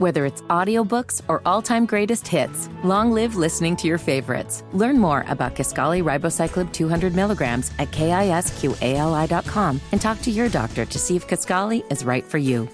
Whether 0.00 0.24
it's 0.24 0.40
audiobooks 0.48 1.20
or 1.28 1.42
all-time 1.44 1.84
greatest 1.84 2.26
hits, 2.26 2.70
long 2.82 3.12
live 3.12 3.36
listening 3.36 3.76
to 3.76 3.86
your 3.86 3.98
favorites. 3.98 4.64
Learn 4.72 4.98
more 4.98 5.26
about 5.28 5.54
Kisqali 5.54 6.02
Ribociclib 6.02 6.72
200 6.72 7.14
milligrams 7.14 7.70
at 7.78 7.90
kisqali.com 7.90 9.78
and 9.92 10.00
talk 10.00 10.22
to 10.22 10.30
your 10.30 10.48
doctor 10.48 10.86
to 10.86 10.98
see 10.98 11.16
if 11.16 11.28
Kisqali 11.28 11.84
is 11.92 12.02
right 12.02 12.24
for 12.24 12.38
you. 12.38 12.66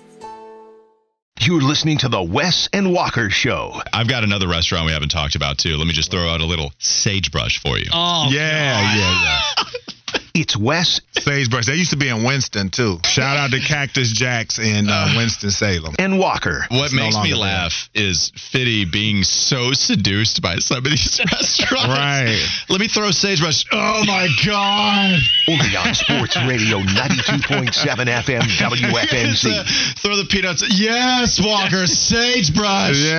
You're 1.40 1.60
listening 1.62 1.98
to 1.98 2.08
the 2.08 2.22
Wes 2.22 2.68
and 2.72 2.92
Walker 2.92 3.28
Show. 3.28 3.72
I've 3.92 4.06
got 4.08 4.22
another 4.22 4.46
restaurant 4.46 4.86
we 4.86 4.92
haven't 4.92 5.08
talked 5.10 5.34
about 5.34 5.58
too. 5.58 5.76
Let 5.76 5.88
me 5.88 5.92
just 5.94 6.12
throw 6.12 6.28
out 6.28 6.40
a 6.40 6.46
little 6.46 6.72
sagebrush 6.78 7.60
for 7.60 7.76
you. 7.76 7.86
Oh, 7.92 8.28
Yeah, 8.30 8.82
God. 8.82 8.98
yeah, 8.98 9.64
yeah. 9.64 9.75
It's 10.38 10.54
Wes 10.54 11.00
Sagebrush. 11.18 11.64
They 11.64 11.76
used 11.76 11.92
to 11.92 11.96
be 11.96 12.08
in 12.08 12.22
Winston 12.22 12.68
too. 12.68 12.98
Shout 13.06 13.38
out 13.38 13.50
to 13.52 13.58
Cactus 13.60 14.12
Jacks 14.12 14.58
in 14.58 14.86
uh, 14.88 15.14
Winston 15.16 15.50
Salem. 15.50 15.94
and 15.98 16.18
Walker. 16.18 16.66
What 16.70 16.84
It's 16.86 16.92
no 16.94 17.04
makes 17.04 17.16
me 17.22 17.30
there. 17.30 17.38
laugh 17.38 17.88
is 17.94 18.32
Fitty 18.36 18.84
being 18.84 19.22
so 19.22 19.72
seduced 19.72 20.42
by 20.42 20.56
some 20.56 20.78
of 20.78 20.84
these 20.84 21.18
restaurants. 21.32 21.86
Right. 21.88 22.38
Let 22.68 22.80
me 22.80 22.88
throw 22.88 23.10
sagebrush. 23.12 23.64
Oh 23.72 24.04
my 24.06 24.28
god. 24.44 25.18
Only 25.48 25.74
on 25.74 25.94
Sports 25.94 26.36
Radio 26.46 26.80
92.7 26.80 27.72
FM 27.72 28.42
It's, 28.44 28.60
uh, 28.62 28.70
WFNZ. 28.70 29.98
throw 30.02 30.16
the 30.18 30.26
peanuts. 30.30 30.62
Yes, 30.78 31.40
Walker, 31.42 31.86
sagebrush. 31.86 32.96
Yeah. 33.02 33.18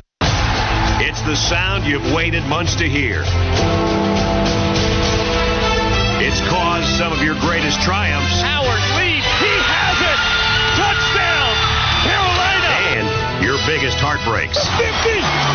It's 1.00 1.20
the 1.22 1.34
sound 1.36 1.84
you've 1.84 2.12
waited 2.12 2.44
months 2.44 2.76
to 2.76 2.88
hear. 2.88 3.24
It's 6.28 6.44
caused 6.44 6.92
some 7.00 7.10
of 7.10 7.24
your 7.24 7.40
greatest 7.40 7.80
triumphs. 7.80 8.44
Howard 8.44 8.84
leads. 9.00 9.24
He 9.40 9.48
has 9.48 9.96
it. 9.96 10.20
Touchdown. 10.76 11.52
Carolina. 12.04 12.68
And 13.00 13.08
your 13.40 13.56
biggest 13.64 13.96
heartbreaks. 13.96 14.60
50. 14.76 14.84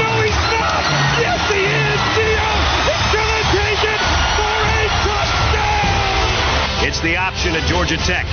No, 0.01 0.09
he's 0.25 0.33
not. 0.57 0.81
Yes, 1.21 1.37
he 1.53 1.61
is. 1.61 1.99
Gio 2.17 2.49
is 2.89 3.05
going 3.13 3.33
to 3.38 3.45
take 3.53 3.81
it 3.85 4.02
for 4.33 4.57
a 4.65 4.81
touchdown. 5.05 6.89
It's 6.89 7.02
the 7.05 7.21
option 7.21 7.53
at 7.53 7.69
Georgia 7.69 8.02
Tech. 8.02 8.25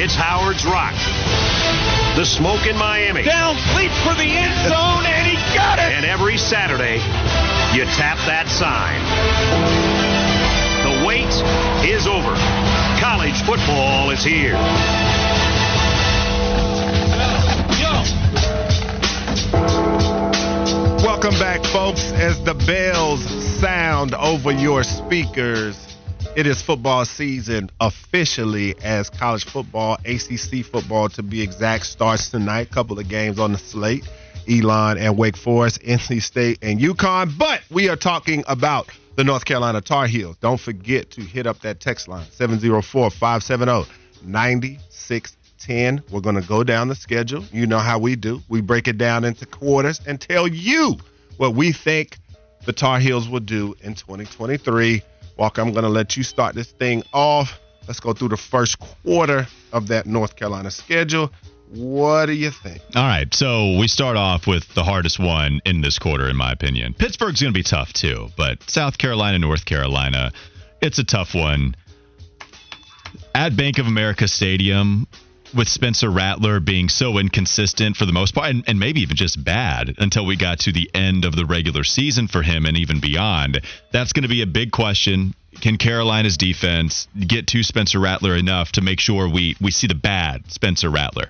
It's 0.00 0.16
Howard's 0.16 0.64
Rock. 0.64 0.96
The 2.16 2.24
smoke 2.24 2.64
in 2.64 2.80
Miami. 2.80 3.28
Down, 3.28 3.60
leaps 3.76 4.00
for 4.08 4.16
the 4.16 4.24
end 4.24 4.56
zone, 4.64 5.04
and 5.04 5.24
he 5.28 5.36
got 5.52 5.76
it. 5.76 5.92
And 5.92 6.08
every 6.08 6.40
Saturday, 6.40 6.96
you 7.76 7.84
tap 7.92 8.16
that 8.24 8.48
sign. 8.48 8.96
Wait 11.08 11.24
is 11.88 12.06
over. 12.06 12.34
College 13.00 13.40
football 13.46 14.10
is 14.10 14.22
here. 14.22 14.52
Welcome 21.02 21.38
back, 21.38 21.64
folks. 21.64 22.12
As 22.12 22.44
the 22.44 22.52
bells 22.66 23.24
sound 23.58 24.12
over 24.16 24.52
your 24.52 24.82
speakers, 24.82 25.96
it 26.36 26.46
is 26.46 26.60
football 26.60 27.06
season 27.06 27.70
officially 27.80 28.74
as 28.82 29.08
college 29.08 29.46
football, 29.46 29.96
ACC 30.04 30.62
football 30.62 31.08
to 31.08 31.22
be 31.22 31.40
exact, 31.40 31.86
starts 31.86 32.28
tonight. 32.28 32.70
Couple 32.70 32.98
of 32.98 33.08
games 33.08 33.38
on 33.38 33.52
the 33.52 33.58
slate. 33.58 34.06
Elon 34.48 34.98
and 34.98 35.16
Wake 35.16 35.36
Forest, 35.36 35.82
NC 35.82 36.22
State 36.22 36.58
and 36.62 36.80
UConn. 36.80 37.36
But 37.36 37.62
we 37.70 37.88
are 37.88 37.96
talking 37.96 38.44
about 38.48 38.88
the 39.16 39.24
North 39.24 39.44
Carolina 39.44 39.80
Tar 39.80 40.06
Heels. 40.06 40.36
Don't 40.40 40.60
forget 40.60 41.10
to 41.12 41.20
hit 41.20 41.46
up 41.46 41.60
that 41.60 41.80
text 41.80 42.08
line 42.08 42.26
704 42.30 43.10
570 43.10 43.90
9610. 44.22 46.02
We're 46.10 46.20
going 46.20 46.40
to 46.40 46.46
go 46.48 46.64
down 46.64 46.88
the 46.88 46.94
schedule. 46.94 47.44
You 47.52 47.66
know 47.66 47.78
how 47.78 47.98
we 47.98 48.16
do. 48.16 48.40
We 48.48 48.60
break 48.60 48.88
it 48.88 48.98
down 48.98 49.24
into 49.24 49.46
quarters 49.46 50.00
and 50.06 50.20
tell 50.20 50.46
you 50.46 50.96
what 51.36 51.54
we 51.54 51.72
think 51.72 52.18
the 52.64 52.72
Tar 52.72 53.00
Heels 53.00 53.28
will 53.28 53.40
do 53.40 53.74
in 53.80 53.94
2023. 53.94 55.02
Walker, 55.36 55.62
I'm 55.62 55.72
going 55.72 55.84
to 55.84 55.88
let 55.88 56.16
you 56.16 56.22
start 56.22 56.54
this 56.54 56.72
thing 56.72 57.02
off. 57.12 57.58
Let's 57.86 58.00
go 58.00 58.12
through 58.12 58.28
the 58.28 58.36
first 58.36 58.78
quarter 58.78 59.46
of 59.72 59.88
that 59.88 60.06
North 60.06 60.36
Carolina 60.36 60.70
schedule. 60.70 61.32
What 61.70 62.26
do 62.26 62.32
you 62.32 62.50
think? 62.50 62.80
All 62.94 63.02
right, 63.02 63.32
so 63.34 63.76
we 63.78 63.88
start 63.88 64.16
off 64.16 64.46
with 64.46 64.72
the 64.74 64.84
hardest 64.84 65.18
one 65.18 65.60
in 65.66 65.82
this 65.82 65.98
quarter, 65.98 66.28
in 66.28 66.36
my 66.36 66.52
opinion. 66.52 66.94
Pittsburgh's 66.94 67.42
going 67.42 67.52
to 67.52 67.58
be 67.58 67.62
tough 67.62 67.92
too, 67.92 68.28
but 68.36 68.62
South 68.70 68.96
Carolina, 68.96 69.38
North 69.38 69.64
Carolina, 69.64 70.32
it's 70.80 70.98
a 70.98 71.04
tough 71.04 71.34
one. 71.34 71.74
At 73.34 73.56
Bank 73.56 73.78
of 73.78 73.86
America 73.86 74.28
Stadium, 74.28 75.06
with 75.54 75.68
Spencer 75.68 76.10
Rattler 76.10 76.60
being 76.60 76.88
so 76.88 77.18
inconsistent 77.18 77.96
for 77.96 78.06
the 78.06 78.12
most 78.12 78.34
part, 78.34 78.50
and, 78.50 78.64
and 78.66 78.78
maybe 78.78 79.00
even 79.00 79.16
just 79.16 79.42
bad 79.42 79.94
until 79.98 80.26
we 80.26 80.36
got 80.36 80.60
to 80.60 80.72
the 80.72 80.90
end 80.94 81.24
of 81.24 81.36
the 81.36 81.44
regular 81.44 81.84
season 81.84 82.28
for 82.28 82.42
him 82.42 82.66
and 82.66 82.76
even 82.76 83.00
beyond, 83.00 83.60
that's 83.92 84.12
going 84.12 84.22
to 84.22 84.28
be 84.28 84.42
a 84.42 84.46
big 84.46 84.70
question. 84.72 85.34
Can 85.60 85.76
Carolina's 85.76 86.36
defense 86.36 87.08
get 87.18 87.46
to 87.48 87.62
Spencer 87.62 87.98
Rattler 87.98 88.36
enough 88.36 88.72
to 88.72 88.80
make 88.80 89.00
sure 89.00 89.28
we, 89.28 89.56
we 89.60 89.70
see 89.70 89.86
the 89.86 89.94
bad 89.94 90.50
Spencer 90.50 90.90
Rattler? 90.90 91.28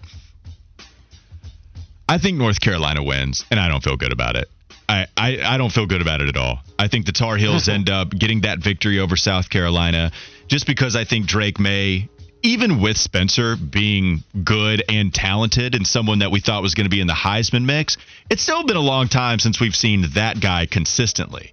I 2.09 2.19
think 2.19 2.39
North 2.39 2.61
Carolina 2.61 3.03
wins, 3.03 3.45
and 3.51 3.61
I 3.61 3.69
don't 3.69 3.85
feel 3.85 3.97
good 3.97 4.13
about 4.13 4.37
it. 4.37 4.49
I, 4.89 5.07
I, 5.17 5.41
I 5.45 5.59
don't 5.59 5.71
feel 5.71 5.87
good 5.87 6.01
about 6.01 6.23
it 6.23 6.29
at 6.29 6.37
all. 6.39 6.61
I 6.79 6.89
think 6.89 7.05
the 7.05 7.13
Tar 7.13 7.37
Heels 7.37 7.69
end 7.69 7.91
up 7.91 8.11
getting 8.11 8.41
that 8.43 8.61
victory 8.61 8.99
over 8.99 9.17
South 9.17 9.51
Carolina 9.51 10.11
just 10.47 10.67
because 10.67 10.97
I 10.97 11.05
think 11.05 11.27
Drake 11.27 11.61
Maye, 11.61 12.09
even 12.43 12.81
with 12.81 12.97
Spencer 12.97 13.57
being 13.57 14.25
good 14.43 14.83
and 14.89 15.13
talented 15.13 15.75
and 15.75 15.87
someone 15.87 16.21
that 16.21 16.31
we 16.31 16.41
thought 16.41 16.63
was 16.63 16.75
going 16.75 16.87
to 16.87 16.91
be 16.91 17.01
in 17.03 17.07
the 17.07 17.13
Heisman 17.13 17.67
mix, 17.67 17.99
it's 18.31 18.41
still 18.41 18.65
been 18.65 18.77
a 18.77 18.81
long 18.81 19.09
time 19.09 19.39
since 19.39 19.61
we've 19.61 19.77
seen 19.77 20.07
that 20.15 20.41
guy 20.41 20.65
consistently. 20.65 21.53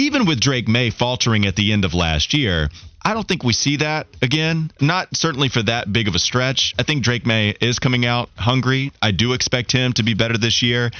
Even 0.00 0.24
with 0.24 0.40
Drake 0.40 0.66
Maye 0.66 0.88
faltering 0.88 1.44
at 1.44 1.56
the 1.56 1.74
end 1.74 1.84
of 1.84 1.92
last 1.92 2.32
year, 2.32 2.70
I 3.04 3.12
don't 3.12 3.28
think 3.28 3.44
we 3.44 3.52
see 3.52 3.76
that 3.76 4.06
again. 4.22 4.70
Not 4.80 5.14
certainly 5.14 5.50
for 5.50 5.62
that 5.64 5.92
big 5.92 6.08
of 6.08 6.14
a 6.14 6.18
stretch. 6.18 6.74
I 6.78 6.84
think 6.84 7.04
Drake 7.04 7.26
Maye 7.26 7.54
is 7.60 7.78
coming 7.78 8.06
out 8.06 8.30
hungry. 8.34 8.92
I 9.02 9.10
do 9.10 9.34
expect 9.34 9.72
him 9.72 9.92
to 9.92 10.02
be 10.02 10.14
better 10.14 10.38
this 10.38 10.62
year. 10.62 10.90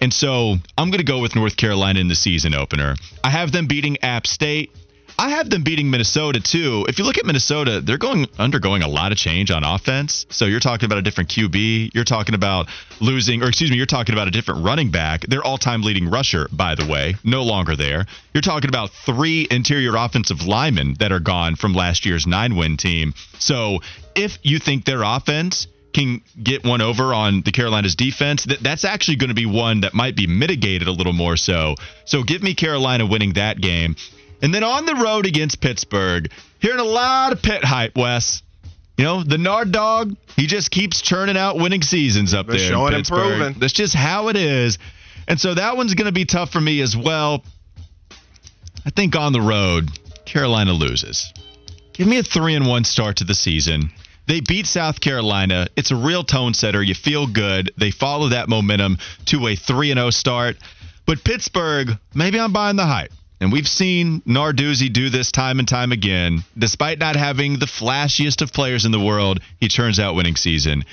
And 0.00 0.10
so 0.10 0.56
I'm 0.78 0.88
going 0.90 1.00
to 1.00 1.04
go 1.04 1.20
with 1.20 1.36
North 1.36 1.58
Carolina 1.58 2.00
in 2.00 2.08
the 2.08 2.14
season 2.14 2.54
opener. 2.54 2.94
I 3.22 3.28
have 3.28 3.52
them 3.52 3.66
beating 3.66 3.98
App 4.02 4.26
State. 4.26 4.70
I 5.18 5.30
have 5.30 5.48
them 5.48 5.62
beating 5.62 5.90
Minnesota 5.90 6.40
too. 6.40 6.84
If 6.88 6.98
you 6.98 7.04
look 7.04 7.16
at 7.16 7.24
Minnesota, 7.24 7.80
they're 7.80 7.96
going 7.96 8.26
undergoing 8.38 8.82
a 8.82 8.88
lot 8.88 9.12
of 9.12 9.18
change 9.18 9.50
on 9.50 9.64
offense. 9.64 10.26
So 10.28 10.44
you're 10.44 10.60
talking 10.60 10.84
about 10.84 10.98
a 10.98 11.02
different 11.02 11.30
QB. 11.30 11.94
You're 11.94 12.04
talking 12.04 12.34
about 12.34 12.68
losing, 13.00 13.42
or 13.42 13.48
excuse 13.48 13.70
me, 13.70 13.78
you're 13.78 13.86
talking 13.86 14.14
about 14.14 14.28
a 14.28 14.30
different 14.30 14.64
running 14.64 14.90
back. 14.90 15.22
Their 15.22 15.42
all-time 15.42 15.82
leading 15.82 16.10
rusher, 16.10 16.48
by 16.52 16.74
the 16.74 16.86
way, 16.86 17.16
no 17.24 17.44
longer 17.44 17.76
there. 17.76 18.04
You're 18.34 18.42
talking 18.42 18.68
about 18.68 18.90
three 18.90 19.48
interior 19.50 19.96
offensive 19.96 20.42
linemen 20.42 20.96
that 20.98 21.12
are 21.12 21.20
gone 21.20 21.56
from 21.56 21.72
last 21.72 22.04
year's 22.04 22.26
nine-win 22.26 22.76
team. 22.76 23.14
So 23.38 23.80
if 24.14 24.38
you 24.42 24.58
think 24.58 24.84
their 24.84 25.02
offense 25.02 25.66
can 25.94 26.20
get 26.42 26.62
one 26.62 26.82
over 26.82 27.14
on 27.14 27.40
the 27.40 27.52
Carolina's 27.52 27.96
defense, 27.96 28.44
that 28.44 28.62
that's 28.62 28.84
actually 28.84 29.16
going 29.16 29.30
to 29.30 29.34
be 29.34 29.46
one 29.46 29.80
that 29.80 29.94
might 29.94 30.14
be 30.14 30.26
mitigated 30.26 30.88
a 30.88 30.92
little 30.92 31.14
more 31.14 31.38
so. 31.38 31.74
So 32.04 32.22
give 32.22 32.42
me 32.42 32.54
Carolina 32.54 33.06
winning 33.06 33.32
that 33.34 33.58
game. 33.58 33.96
And 34.42 34.54
then 34.54 34.64
on 34.64 34.86
the 34.86 34.94
road 34.94 35.26
against 35.26 35.60
Pittsburgh, 35.60 36.30
hearing 36.58 36.80
a 36.80 36.84
lot 36.84 37.32
of 37.32 37.42
pit 37.42 37.64
hype, 37.64 37.96
Wes. 37.96 38.42
You 38.96 39.04
know, 39.04 39.22
the 39.22 39.38
Nard 39.38 39.72
dog, 39.72 40.16
he 40.36 40.46
just 40.46 40.70
keeps 40.70 41.02
churning 41.02 41.36
out 41.36 41.56
winning 41.56 41.82
seasons 41.82 42.32
up 42.32 42.46
Been 42.46 42.56
there. 42.56 42.66
in 42.66 42.72
showing 42.72 42.94
and 42.94 43.04
proving. 43.06 43.54
That's 43.58 43.74
just 43.74 43.94
how 43.94 44.28
it 44.28 44.36
is. 44.36 44.78
And 45.28 45.38
so 45.38 45.54
that 45.54 45.76
one's 45.76 45.94
going 45.94 46.06
to 46.06 46.12
be 46.12 46.24
tough 46.24 46.50
for 46.50 46.60
me 46.60 46.80
as 46.80 46.96
well. 46.96 47.44
I 48.86 48.90
think 48.90 49.16
on 49.16 49.32
the 49.32 49.40
road, 49.40 49.90
Carolina 50.24 50.72
loses. 50.72 51.32
Give 51.92 52.06
me 52.06 52.18
a 52.18 52.22
three 52.22 52.54
and 52.54 52.66
one 52.66 52.84
start 52.84 53.16
to 53.16 53.24
the 53.24 53.34
season. 53.34 53.90
They 54.26 54.40
beat 54.40 54.66
South 54.66 55.00
Carolina. 55.00 55.68
It's 55.76 55.90
a 55.90 55.96
real 55.96 56.24
tone 56.24 56.54
setter. 56.54 56.82
You 56.82 56.94
feel 56.94 57.26
good. 57.26 57.70
They 57.76 57.90
follow 57.90 58.30
that 58.30 58.48
momentum 58.48 58.98
to 59.26 59.46
a 59.46 59.56
3 59.56 59.92
and 59.92 59.98
0 59.98 60.10
start. 60.10 60.56
But 61.06 61.22
Pittsburgh, 61.22 61.90
maybe 62.12 62.40
I'm 62.40 62.52
buying 62.52 62.76
the 62.76 62.86
hype. 62.86 63.12
And 63.40 63.52
we've 63.52 63.68
seen 63.68 64.22
Narduzzi 64.22 64.92
do 64.92 65.10
this 65.10 65.30
time 65.30 65.58
and 65.58 65.68
time 65.68 65.92
again. 65.92 66.42
Despite 66.56 66.98
not 66.98 67.16
having 67.16 67.58
the 67.58 67.66
flashiest 67.66 68.40
of 68.40 68.52
players 68.52 68.84
in 68.84 68.92
the 68.92 69.00
world, 69.00 69.40
he 69.60 69.68
turns 69.68 70.00
out 70.00 70.14
winning 70.14 70.36
season. 70.36 70.84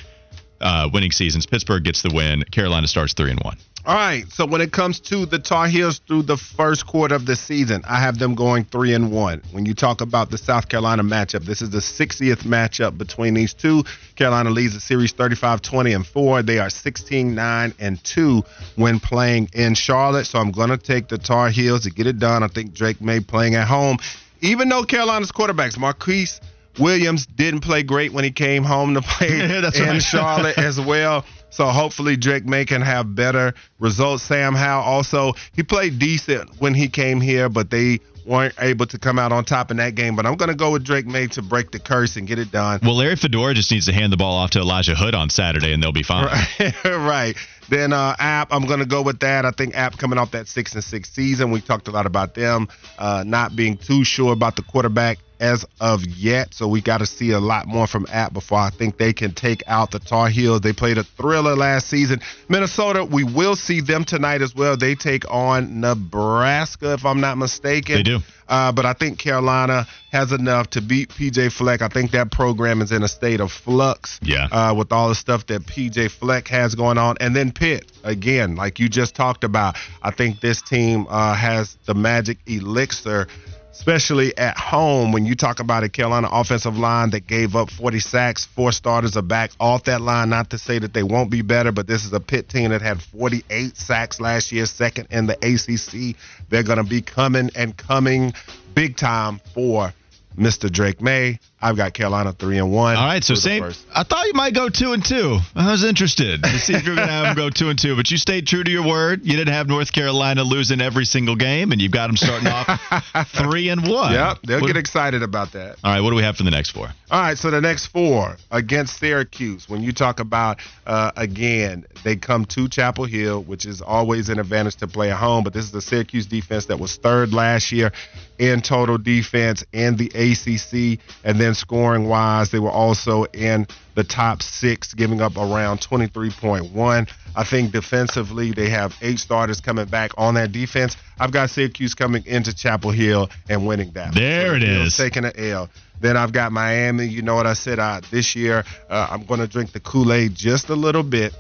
Uh, 0.60 0.90
winning 0.94 1.12
seasons. 1.12 1.46
Pittsburgh 1.46 1.84
gets 1.84 2.02
the 2.02 2.12
win. 2.14 2.44
Carolina 2.44 2.88
starts 2.88 3.14
three 3.14 3.32
and 3.32 3.40
one. 3.42 3.58
All 3.86 3.96
right. 3.96 4.24
So 4.32 4.46
when 4.46 4.62
it 4.62 4.72
comes 4.72 5.02
to 5.02 5.26
the 5.26 5.40
Tar 5.40 5.68
Heels 5.68 6.00
through 6.08 6.24
the 6.24 6.38
first 6.38 6.88
quarter 6.88 7.16
of 7.16 7.26
the 7.26 7.36
season, 7.36 7.82
I 7.86 8.00
have 8.00 8.18
them 8.18 8.34
going 8.34 8.64
three 8.64 8.94
and 8.94 9.12
one. 9.12 9.42
When 9.52 9.66
you 9.66 9.74
talk 9.74 10.00
about 10.00 10.32
the 10.32 10.38
South 10.38 10.70
Carolina 10.70 11.04
matchup, 11.04 11.44
this 11.44 11.62
is 11.62 11.70
the 11.70 11.80
60th 11.80 12.44
matchup 12.44 12.98
between 12.98 13.34
these 13.34 13.54
two. 13.54 13.84
Carolina 14.16 14.52
leads 14.52 14.74
the 14.74 14.80
series 14.80 15.12
35-20 15.14 15.96
and 15.96 16.08
four. 16.08 16.42
They 16.44 16.60
are 16.60 16.70
16-9 16.70 17.74
and 17.78 18.04
two 18.06 18.44
when 18.78 19.02
playing 19.02 19.50
in 19.54 19.76
Charlotte. 19.76 20.28
So 20.28 20.40
I'm 20.40 20.52
going 20.52 20.70
to 20.70 20.78
take 20.78 21.10
the 21.10 21.18
Tar 21.18 21.50
Heels 21.50 21.82
to 21.82 21.90
get 21.90 22.08
it 22.08 22.20
done. 22.20 22.42
I 22.42 22.48
think 22.48 22.74
Drake 22.74 23.02
Maye 23.02 23.20
playing 23.20 23.56
at 23.56 23.68
home, 23.68 23.98
even 24.40 24.70
though 24.70 24.86
Carolina's 24.86 25.34
quarterbacks 25.34 25.78
Marquise 25.78 26.40
Williams 26.80 27.26
didn't 27.26 27.62
play 27.62 27.84
great 27.84 28.14
when 28.14 28.24
he 28.24 28.32
came 28.32 28.64
home 28.64 28.94
to 28.96 29.02
play 29.02 29.28
in 29.42 29.64
right. 29.64 30.02
Charlotte 30.02 30.58
as 30.58 30.80
well. 30.80 31.26
So 31.54 31.68
hopefully 31.68 32.18
Drake 32.18 32.46
Maye 32.46 32.66
can 32.66 32.82
have 32.82 33.14
better 33.14 33.54
results. 33.80 34.24
Sam 34.24 34.56
Howell 34.56 34.84
also 34.84 35.34
he 35.54 35.64
played 35.64 36.00
decent 36.00 36.60
when 36.60 36.74
he 36.74 36.90
came 36.90 37.22
here, 37.22 37.48
but 37.48 37.70
they 37.70 38.00
weren't 38.26 38.56
able 38.60 38.86
to 38.88 38.98
come 38.98 39.20
out 39.20 39.32
on 39.32 39.46
top 39.46 39.70
in 39.70 39.78
that 39.78 39.96
game. 39.96 40.16
But 40.16 40.26
I'm 40.26 40.36
going 40.36 40.50
to 40.50 40.56
go 40.56 40.72
with 40.72 40.84
Drake 40.84 41.06
Maye 41.06 41.28
to 41.28 41.42
break 41.42 41.72
the 41.72 41.80
curse 41.80 42.16
and 42.16 42.28
get 42.28 42.40
it 42.40 42.52
done. 42.52 42.80
Well, 42.82 42.96
Larry 42.96 43.16
Fedora 43.16 43.54
just 43.54 43.72
needs 43.72 43.86
to 43.86 43.94
hand 43.94 44.12
the 44.12 44.18
ball 44.18 44.36
off 44.36 44.52
to 44.52 44.60
Elijah 44.60 44.96
Hood 44.96 45.14
on 45.14 45.30
Saturday, 45.30 45.74
and 45.74 45.84
they'll 45.84 45.92
be 45.92 46.04
fine. 46.04 46.26
Right. 46.26 46.74
right. 46.86 47.36
Then 47.70 47.94
uh, 47.94 48.16
App, 48.20 48.52
I'm 48.52 48.66
going 48.66 48.80
to 48.80 48.86
go 48.86 49.02
with 49.02 49.20
that. 49.20 49.46
I 49.46 49.52
think 49.52 49.76
App 49.76 49.98
coming 49.98 50.20
off 50.20 50.32
that 50.32 50.48
six 50.48 50.74
and 50.74 50.84
six 50.84 51.10
season. 51.12 51.52
We 51.52 51.62
talked 51.62 51.88
a 51.88 51.92
lot 51.92 52.06
about 52.06 52.34
them 52.34 52.68
uh, 52.98 53.24
not 53.26 53.56
being 53.56 53.78
too 53.78 54.04
sure 54.04 54.34
about 54.34 54.56
the 54.56 54.64
quarterback 54.64 55.20
as 55.44 55.66
of 55.82 56.06
yet. 56.06 56.54
So 56.54 56.70
we 56.70 56.82
got 56.82 57.00
to 57.00 57.06
see 57.06 57.32
a 57.32 57.40
lot 57.40 57.68
more 57.68 57.86
from 57.86 58.08
App 58.10 58.32
before 58.32 58.60
I 58.60 58.70
think 58.70 58.98
they 58.98 59.12
can 59.12 59.34
take 59.34 59.62
out 59.68 59.92
the 59.92 60.00
Tar 60.00 60.30
Heels. 60.30 60.62
They 60.62 60.72
played 60.72 60.98
a 60.98 61.04
thriller 61.04 61.54
last 61.56 61.90
season. 61.90 62.22
Minnesota, 62.48 63.04
we 63.04 63.26
will 63.26 63.58
see 63.58 63.82
them 63.82 64.06
tonight 64.06 64.42
as 64.42 64.56
well. 64.56 64.78
They 64.78 64.96
take 64.96 65.30
on 65.30 65.82
Nebraska, 65.82 66.94
if 66.94 67.06
I'm 67.06 67.20
not 67.20 67.38
mistaken. 67.38 67.98
They 67.98 68.04
do. 68.04 68.20
Uh, 68.48 68.72
but 68.72 68.86
I 68.86 68.94
think 68.94 69.20
Carolina 69.20 69.88
has 70.12 70.32
enough 70.32 70.70
to 70.72 70.82
beat 70.82 71.10
PJ 71.10 71.52
Fleck. 71.52 71.82
I 71.82 71.88
think 71.88 72.12
that 72.12 72.32
program 72.32 72.82
is 72.82 72.92
in 72.92 73.04
a 73.04 73.08
state 73.08 73.40
of 73.40 73.52
flux. 73.52 74.20
Yeah. 74.22 74.48
Uh, 74.52 74.74
with 74.78 74.92
all 74.92 75.10
the 75.10 75.16
stuff 75.16 75.48
that 75.48 75.64
PJ 75.64 76.12
Fleck 76.12 76.48
has 76.50 76.76
going 76.76 76.98
on, 76.98 77.16
and 77.20 77.36
then 77.36 77.52
Pitt 77.52 77.92
again, 78.04 78.56
like 78.56 78.80
you 78.80 78.90
just 78.90 79.16
talked 79.16 79.44
about. 79.44 79.76
I 80.02 80.12
think 80.12 80.40
this 80.40 80.62
team 80.62 81.08
uh, 81.10 81.34
has 81.36 81.78
the 81.86 81.94
magic 81.94 82.38
elixir 82.46 83.28
especially 83.74 84.38
at 84.38 84.56
home 84.56 85.12
when 85.12 85.26
you 85.26 85.36
talk 85.36 85.60
about 85.60 85.84
a 85.84 85.90
Carolina 85.90 86.30
offensive 86.32 86.78
line 86.78 87.10
that 87.10 87.26
gave 87.26 87.56
up 87.56 87.72
40 87.72 88.00
sacks, 88.00 88.46
four 88.46 88.72
starters 88.72 89.18
are 89.18 89.24
back 89.24 89.52
off 89.60 89.86
that 89.86 90.00
line. 90.00 90.30
Not 90.30 90.52
to 90.52 90.60
say 90.60 90.78
that 90.78 90.94
they 90.94 91.02
won't 91.02 91.32
be 91.32 91.42
better, 91.42 91.72
but 91.72 91.88
this 91.88 92.06
is 92.06 92.14
a 92.14 92.20
Pitt 92.20 92.50
team 92.50 92.70
that 92.70 92.84
had 92.84 93.02
48 93.02 93.76
sacks 93.76 94.22
last 94.22 94.52
year, 94.52 94.68
second 94.68 95.08
in 95.10 95.26
the 95.26 95.34
ACC. 95.42 96.16
They're 96.50 96.64
going 96.64 96.78
to 96.78 96.84
be 96.84 97.02
coming 97.02 97.50
and 97.56 97.76
coming 97.76 98.34
big 98.76 98.96
time 98.96 99.42
for 99.56 99.92
Mr. 100.38 100.72
Drake 100.72 101.02
Maye. 101.02 101.40
I've 101.62 101.78
got 101.78 101.94
Carolina 101.94 102.34
three 102.34 102.58
and 102.58 102.74
one. 102.74 102.98
All 102.98 103.06
right, 103.06 103.24
so 103.24 103.36
same. 103.36 103.64
I 103.96 104.04
thought 104.04 104.26
you 104.28 104.34
might 104.34 104.54
go 104.54 104.68
two 104.68 104.92
and 104.92 105.04
two. 105.04 105.38
I 105.56 105.72
was 105.72 105.86
interested 105.86 106.44
to 106.44 106.60
see 106.60 106.74
if 106.74 106.84
you're 106.86 106.96
going 106.96 107.08
to 107.08 107.14
have 107.14 107.26
them 107.28 107.36
go 107.36 107.50
two 107.50 107.70
and 107.70 107.80
two, 107.80 107.96
but 107.96 108.12
you 108.12 108.18
stayed 108.18 108.48
true 108.48 108.64
to 108.66 108.70
your 108.70 108.86
word. 108.86 109.22
You 109.24 109.38
didn't 109.38 109.54
have 109.54 109.68
North 109.68 109.94
Carolina 109.94 110.44
losing 110.44 110.82
every 110.82 111.06
single 111.06 111.38
game, 111.38 111.72
and 111.72 111.82
you've 111.82 111.94
got 111.94 112.08
them 112.08 112.18
starting 112.18 112.48
off 112.50 113.28
three 113.38 113.70
and 113.70 113.88
one. 113.88 114.12
Yep, 114.12 114.40
they'll 114.46 114.60
What- 114.60 114.68
get 114.68 114.76
excited 114.78 115.24
about 115.24 115.54
that. 115.54 115.78
All 115.86 115.94
right, 115.94 116.02
what 116.02 116.10
do 116.10 116.18
we 116.18 116.24
have 116.24 116.36
for 116.36 116.44
the 116.44 116.52
next 116.52 116.72
four? 116.72 116.90
All 117.10 117.22
right, 117.22 117.38
so 117.38 117.50
the 117.50 117.62
next 117.62 117.86
four 117.88 118.36
against 118.52 119.00
Syracuse. 119.00 119.70
When 119.70 119.84
you 119.84 119.94
talk 119.94 120.20
about 120.20 120.60
uh, 120.86 121.12
again, 121.16 121.86
they 122.04 122.18
come 122.18 122.44
to 122.46 122.68
Chapel 122.68 123.06
Hill, 123.06 123.42
which 123.42 123.66
is 123.66 123.82
always 123.82 124.28
an 124.28 124.40
advantage 124.40 124.76
to 124.78 124.88
play 124.88 125.12
at 125.12 125.18
home. 125.18 125.46
But 125.46 125.54
this 125.54 125.64
is 125.64 125.72
the 125.72 125.82
Syracuse 125.82 126.26
defense 126.26 126.66
that 126.66 126.80
was 126.80 126.98
third 126.98 127.34
last 127.34 127.72
year 127.72 127.92
in 128.40 128.62
total 128.62 128.98
defense 128.98 129.64
in 129.74 129.98
the 129.98 130.08
ACC, 130.08 131.00
and 131.24 131.40
then 131.40 131.54
scoring 131.54 132.08
wise, 132.08 132.52
they 132.52 132.60
were 132.60 132.72
also 132.72 133.26
in 133.26 133.68
the 133.96 134.04
top 134.04 134.42
six, 134.42 134.94
giving 134.94 135.22
up 135.22 135.38
around 135.38 135.80
23.1. 135.80 137.10
I 137.36 137.44
think 137.44 137.72
defensively, 137.72 138.52
they 138.52 138.70
have 138.70 138.96
eight 139.02 139.20
starters 139.20 139.62
coming 139.62 139.86
back 139.86 140.12
on 140.18 140.36
that 140.36 140.52
defense. 140.52 140.98
I've 141.20 141.32
got 141.32 141.50
Syracuse 141.50 141.94
coming 141.94 142.26
into 142.26 142.54
Chapel 142.56 142.92
Hill 142.92 143.30
and 143.50 143.66
winning 143.68 143.92
that. 143.92 144.14
There 144.14 144.56
it 144.56 144.62
Hill's 144.62 144.88
is. 144.88 144.98
Taking 144.98 145.26
an 145.26 145.34
L. 145.36 145.70
Then 146.00 146.18
I've 146.18 146.34
got 146.34 146.52
Miami. 146.52 147.06
You 147.06 147.22
know 147.22 147.36
what 147.36 147.48
I 147.48 147.54
said? 147.54 147.80
Uh, 147.80 148.02
this 148.12 148.36
year, 148.36 148.64
uh, 148.90 149.08
I'm 149.10 149.26
going 149.26 149.40
to 149.40 149.48
drink 149.48 149.72
the 149.72 149.80
Kool 149.80 150.12
Aid 150.12 150.36
just 150.36 150.70
a 150.70 150.76
little 150.76 151.04
bit. 151.04 151.34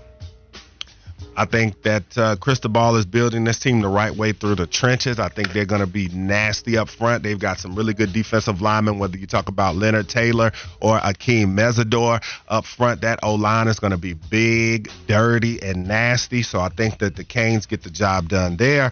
I 1.35 1.45
think 1.45 1.81
that 1.81 2.17
uh, 2.17 2.35
Cristobal 2.35 2.95
is 2.95 3.05
building 3.05 3.43
this 3.43 3.57
team 3.59 3.81
the 3.81 3.87
right 3.87 4.15
way 4.15 4.33
through 4.33 4.55
the 4.55 4.67
trenches. 4.67 5.19
I 5.19 5.29
think 5.29 5.51
they're 5.51 5.65
going 5.65 5.81
to 5.81 5.87
be 5.87 6.07
nasty 6.09 6.77
up 6.77 6.89
front. 6.89 7.23
They've 7.23 7.39
got 7.39 7.57
some 7.59 7.75
really 7.75 7.93
good 7.93 8.13
defensive 8.13 8.61
linemen, 8.61 8.99
whether 8.99 9.17
you 9.17 9.25
talk 9.25 9.47
about 9.47 9.75
Leonard 9.75 10.09
Taylor 10.09 10.51
or 10.79 10.99
Akeem 10.99 11.55
Mesidor 11.55 12.23
up 12.47 12.65
front. 12.65 13.01
That 13.01 13.19
O 13.23 13.33
line 13.35 13.67
is 13.67 13.79
going 13.79 13.91
to 13.91 13.97
be 13.97 14.13
big, 14.13 14.91
dirty, 15.07 15.61
and 15.61 15.87
nasty. 15.87 16.43
So 16.43 16.59
I 16.59 16.69
think 16.69 16.99
that 16.99 17.15
the 17.15 17.23
Canes 17.23 17.65
get 17.65 17.81
the 17.81 17.89
job 17.89 18.29
done 18.29 18.57
there. 18.57 18.91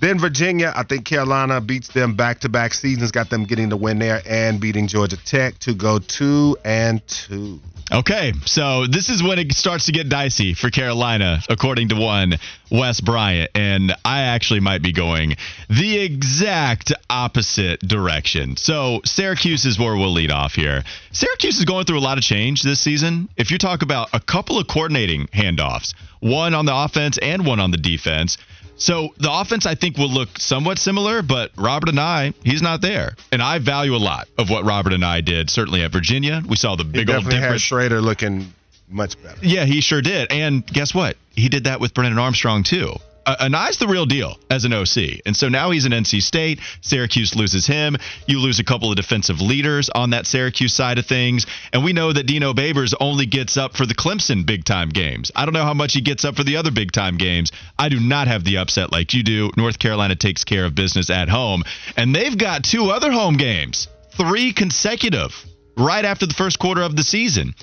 Then 0.00 0.18
Virginia, 0.18 0.72
I 0.74 0.82
think 0.82 1.04
Carolina 1.04 1.60
beats 1.60 1.88
them 1.88 2.16
back 2.16 2.40
to 2.40 2.48
back 2.48 2.74
seasons, 2.74 3.12
got 3.12 3.30
them 3.30 3.44
getting 3.44 3.68
the 3.68 3.76
win 3.76 4.00
there 4.00 4.20
and 4.28 4.60
beating 4.60 4.88
Georgia 4.88 5.16
Tech 5.16 5.58
to 5.60 5.74
go 5.74 5.98
two 6.00 6.56
and 6.64 7.06
two. 7.06 7.60
Okay, 7.92 8.32
so 8.46 8.86
this 8.86 9.10
is 9.10 9.22
when 9.22 9.38
it 9.38 9.52
starts 9.52 9.86
to 9.86 9.92
get 9.92 10.08
dicey 10.08 10.54
for 10.54 10.70
Carolina, 10.70 11.40
according 11.50 11.90
to 11.90 11.94
one 11.94 12.34
Wes 12.70 13.02
Bryant, 13.02 13.50
and 13.54 13.94
I 14.02 14.22
actually 14.22 14.60
might 14.60 14.82
be 14.82 14.92
going 14.92 15.36
the 15.68 15.98
exact 15.98 16.92
opposite 17.10 17.80
direction. 17.80 18.56
So 18.56 19.02
Syracuse 19.04 19.66
is 19.66 19.78
where 19.78 19.94
we'll 19.94 20.12
lead 20.12 20.30
off 20.30 20.54
here. 20.54 20.84
Syracuse 21.10 21.58
is 21.58 21.66
going 21.66 21.84
through 21.84 21.98
a 21.98 22.00
lot 22.00 22.16
of 22.16 22.24
change 22.24 22.62
this 22.62 22.80
season. 22.80 23.28
If 23.36 23.50
you 23.50 23.58
talk 23.58 23.82
about 23.82 24.08
a 24.14 24.20
couple 24.20 24.58
of 24.58 24.66
coordinating 24.68 25.26
handoffs, 25.26 25.92
one 26.20 26.54
on 26.54 26.64
the 26.64 26.74
offense 26.74 27.18
and 27.18 27.44
one 27.44 27.60
on 27.60 27.72
the 27.72 27.76
defense. 27.76 28.38
So 28.76 29.14
the 29.18 29.32
offense, 29.32 29.66
I 29.66 29.74
think, 29.74 29.96
will 29.96 30.10
look 30.10 30.38
somewhat 30.38 30.78
similar, 30.78 31.22
but 31.22 31.52
Robert 31.56 31.90
Anae, 31.90 32.34
he's 32.42 32.62
not 32.62 32.80
there. 32.80 33.14
And 33.30 33.42
I 33.42 33.58
value 33.58 33.94
a 33.94 33.98
lot 33.98 34.28
of 34.38 34.50
what 34.50 34.64
Robert 34.64 34.92
Anae 34.92 35.24
did, 35.24 35.50
certainly 35.50 35.82
at 35.82 35.92
Virginia. 35.92 36.42
We 36.46 36.56
saw 36.56 36.76
the 36.76 36.84
He 36.84 36.90
big 36.90 37.10
old 37.10 37.24
definitely 37.24 37.40
had. 37.40 37.52
Shrader 37.56 38.02
looking 38.02 38.52
much 38.88 39.22
better. 39.22 39.38
Yeah, 39.42 39.64
he 39.64 39.80
sure 39.80 40.02
did. 40.02 40.32
And 40.32 40.66
guess 40.66 40.94
what? 40.94 41.16
He 41.30 41.48
did 41.48 41.64
that 41.64 41.80
with 41.80 41.94
Brennan 41.94 42.18
Armstrong 42.18 42.62
too. 42.62 42.94
Uh, 43.24 43.36
Anae's 43.40 43.78
the 43.78 43.86
real 43.86 44.06
deal 44.06 44.36
as 44.50 44.64
an 44.64 44.72
OC. 44.72 45.20
And 45.26 45.36
so 45.36 45.48
now 45.48 45.70
he's 45.70 45.86
in 45.86 45.92
NC 45.92 46.22
State. 46.22 46.60
Syracuse 46.80 47.34
loses 47.34 47.66
him. 47.66 47.96
You 48.26 48.40
lose 48.40 48.58
a 48.58 48.64
couple 48.64 48.90
of 48.90 48.96
defensive 48.96 49.40
leaders 49.40 49.90
on 49.90 50.10
that 50.10 50.26
Syracuse 50.26 50.74
side 50.74 50.98
of 50.98 51.06
things. 51.06 51.46
And 51.72 51.84
we 51.84 51.92
know 51.92 52.12
that 52.12 52.26
Dino 52.26 52.52
Babers 52.52 52.94
only 53.00 53.26
gets 53.26 53.56
up 53.56 53.76
for 53.76 53.86
the 53.86 53.94
Clemson 53.94 54.44
big 54.44 54.64
time 54.64 54.88
games. 54.88 55.30
I 55.36 55.44
don't 55.44 55.54
know 55.54 55.64
how 55.64 55.74
much 55.74 55.92
he 55.92 56.00
gets 56.00 56.24
up 56.24 56.36
for 56.36 56.44
the 56.44 56.56
other 56.56 56.70
big 56.70 56.92
time 56.92 57.16
games. 57.16 57.52
I 57.78 57.88
do 57.88 58.00
not 58.00 58.28
have 58.28 58.44
the 58.44 58.58
upset 58.58 58.92
like 58.92 59.14
you 59.14 59.22
do. 59.22 59.50
North 59.56 59.78
Carolina 59.78 60.16
takes 60.16 60.44
care 60.44 60.64
of 60.64 60.74
business 60.74 61.10
at 61.10 61.28
home. 61.28 61.62
And 61.96 62.14
they've 62.14 62.36
got 62.36 62.64
two 62.64 62.90
other 62.90 63.12
home 63.12 63.36
games, 63.36 63.88
three 64.16 64.52
consecutive, 64.52 65.32
right 65.76 66.04
after 66.04 66.26
the 66.26 66.34
first 66.34 66.58
quarter 66.58 66.82
of 66.82 66.96
the 66.96 67.02
season. 67.02 67.54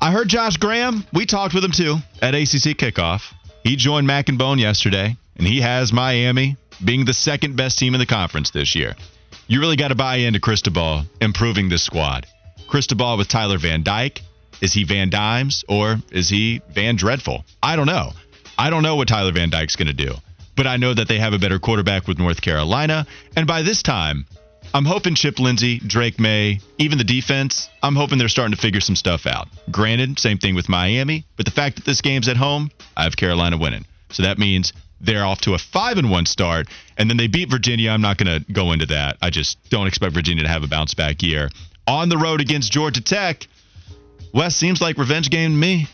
I 0.00 0.10
heard 0.10 0.28
Josh 0.28 0.56
Graham. 0.56 1.04
We 1.12 1.26
talked 1.26 1.54
with 1.54 1.64
him 1.64 1.70
too 1.70 1.96
at 2.20 2.34
ACC 2.34 2.76
kickoff. 2.76 3.22
He 3.64 3.76
joined 3.76 4.06
Mac 4.06 4.28
and 4.28 4.38
Bone 4.38 4.58
yesterday, 4.58 5.16
and 5.36 5.46
he 5.46 5.60
has 5.60 5.92
Miami 5.92 6.56
being 6.84 7.04
the 7.04 7.14
second 7.14 7.56
best 7.56 7.78
team 7.78 7.94
in 7.94 8.00
the 8.00 8.06
conference 8.06 8.50
this 8.50 8.74
year. 8.74 8.96
You 9.46 9.60
really 9.60 9.76
got 9.76 9.88
to 9.88 9.94
buy 9.94 10.16
into 10.16 10.40
Cristobal 10.40 11.04
improving 11.20 11.68
this 11.68 11.82
squad. 11.82 12.26
Cristobal 12.66 13.16
with 13.16 13.28
Tyler 13.28 13.58
Van 13.58 13.82
Dyke. 13.82 14.22
Is 14.60 14.72
he 14.72 14.84
Van 14.84 15.10
Dimes 15.10 15.64
or 15.68 15.96
is 16.10 16.28
he 16.28 16.60
Van 16.70 16.96
Dreadful? 16.96 17.44
I 17.62 17.76
don't 17.76 17.86
know. 17.86 18.12
I 18.58 18.70
don't 18.70 18.82
know 18.82 18.96
what 18.96 19.08
Tyler 19.08 19.32
Van 19.32 19.50
Dyke's 19.50 19.76
going 19.76 19.88
to 19.88 19.92
do, 19.92 20.14
but 20.56 20.66
I 20.66 20.76
know 20.76 20.94
that 20.94 21.08
they 21.08 21.18
have 21.18 21.32
a 21.32 21.38
better 21.38 21.58
quarterback 21.58 22.06
with 22.06 22.18
North 22.18 22.40
Carolina. 22.40 23.06
And 23.36 23.46
by 23.46 23.62
this 23.62 23.82
time, 23.82 24.26
I'm 24.74 24.86
hoping 24.86 25.14
Chip 25.14 25.38
Lindsey, 25.38 25.78
Drake 25.80 26.18
Maye, 26.18 26.60
even 26.78 26.96
the 26.96 27.04
defense, 27.04 27.68
I'm 27.82 27.94
hoping 27.94 28.18
they're 28.18 28.28
starting 28.28 28.54
to 28.54 28.60
figure 28.60 28.80
some 28.80 28.96
stuff 28.96 29.26
out. 29.26 29.48
Granted, 29.70 30.18
same 30.18 30.38
thing 30.38 30.54
with 30.54 30.68
Miami, 30.68 31.26
but 31.36 31.44
the 31.44 31.52
fact 31.52 31.76
that 31.76 31.84
this 31.84 32.00
game's 32.00 32.28
at 32.28 32.38
home, 32.38 32.70
I 32.96 33.02
have 33.02 33.16
Carolina 33.16 33.58
winning. 33.58 33.84
So 34.10 34.22
that 34.22 34.38
means 34.38 34.72
they're 35.00 35.26
off 35.26 35.42
to 35.42 35.54
a 35.54 35.58
5 35.58 35.98
and 35.98 36.10
1 36.10 36.26
start 36.26 36.68
and 36.96 37.10
then 37.10 37.18
they 37.18 37.26
beat 37.26 37.50
Virginia. 37.50 37.90
I'm 37.90 38.00
not 38.00 38.16
going 38.16 38.42
to 38.42 38.52
go 38.52 38.72
into 38.72 38.86
that. 38.86 39.18
I 39.20 39.30
just 39.30 39.58
don't 39.68 39.86
expect 39.86 40.14
Virginia 40.14 40.44
to 40.44 40.48
have 40.48 40.62
a 40.62 40.68
bounce 40.68 40.94
back 40.94 41.22
year. 41.22 41.50
On 41.86 42.08
the 42.08 42.16
road 42.16 42.40
against 42.40 42.72
Georgia 42.72 43.02
Tech, 43.02 43.46
Wes 44.32 44.56
seems 44.56 44.80
like 44.80 44.96
revenge 44.96 45.28
game 45.28 45.50
to 45.50 45.56
me. 45.56 45.88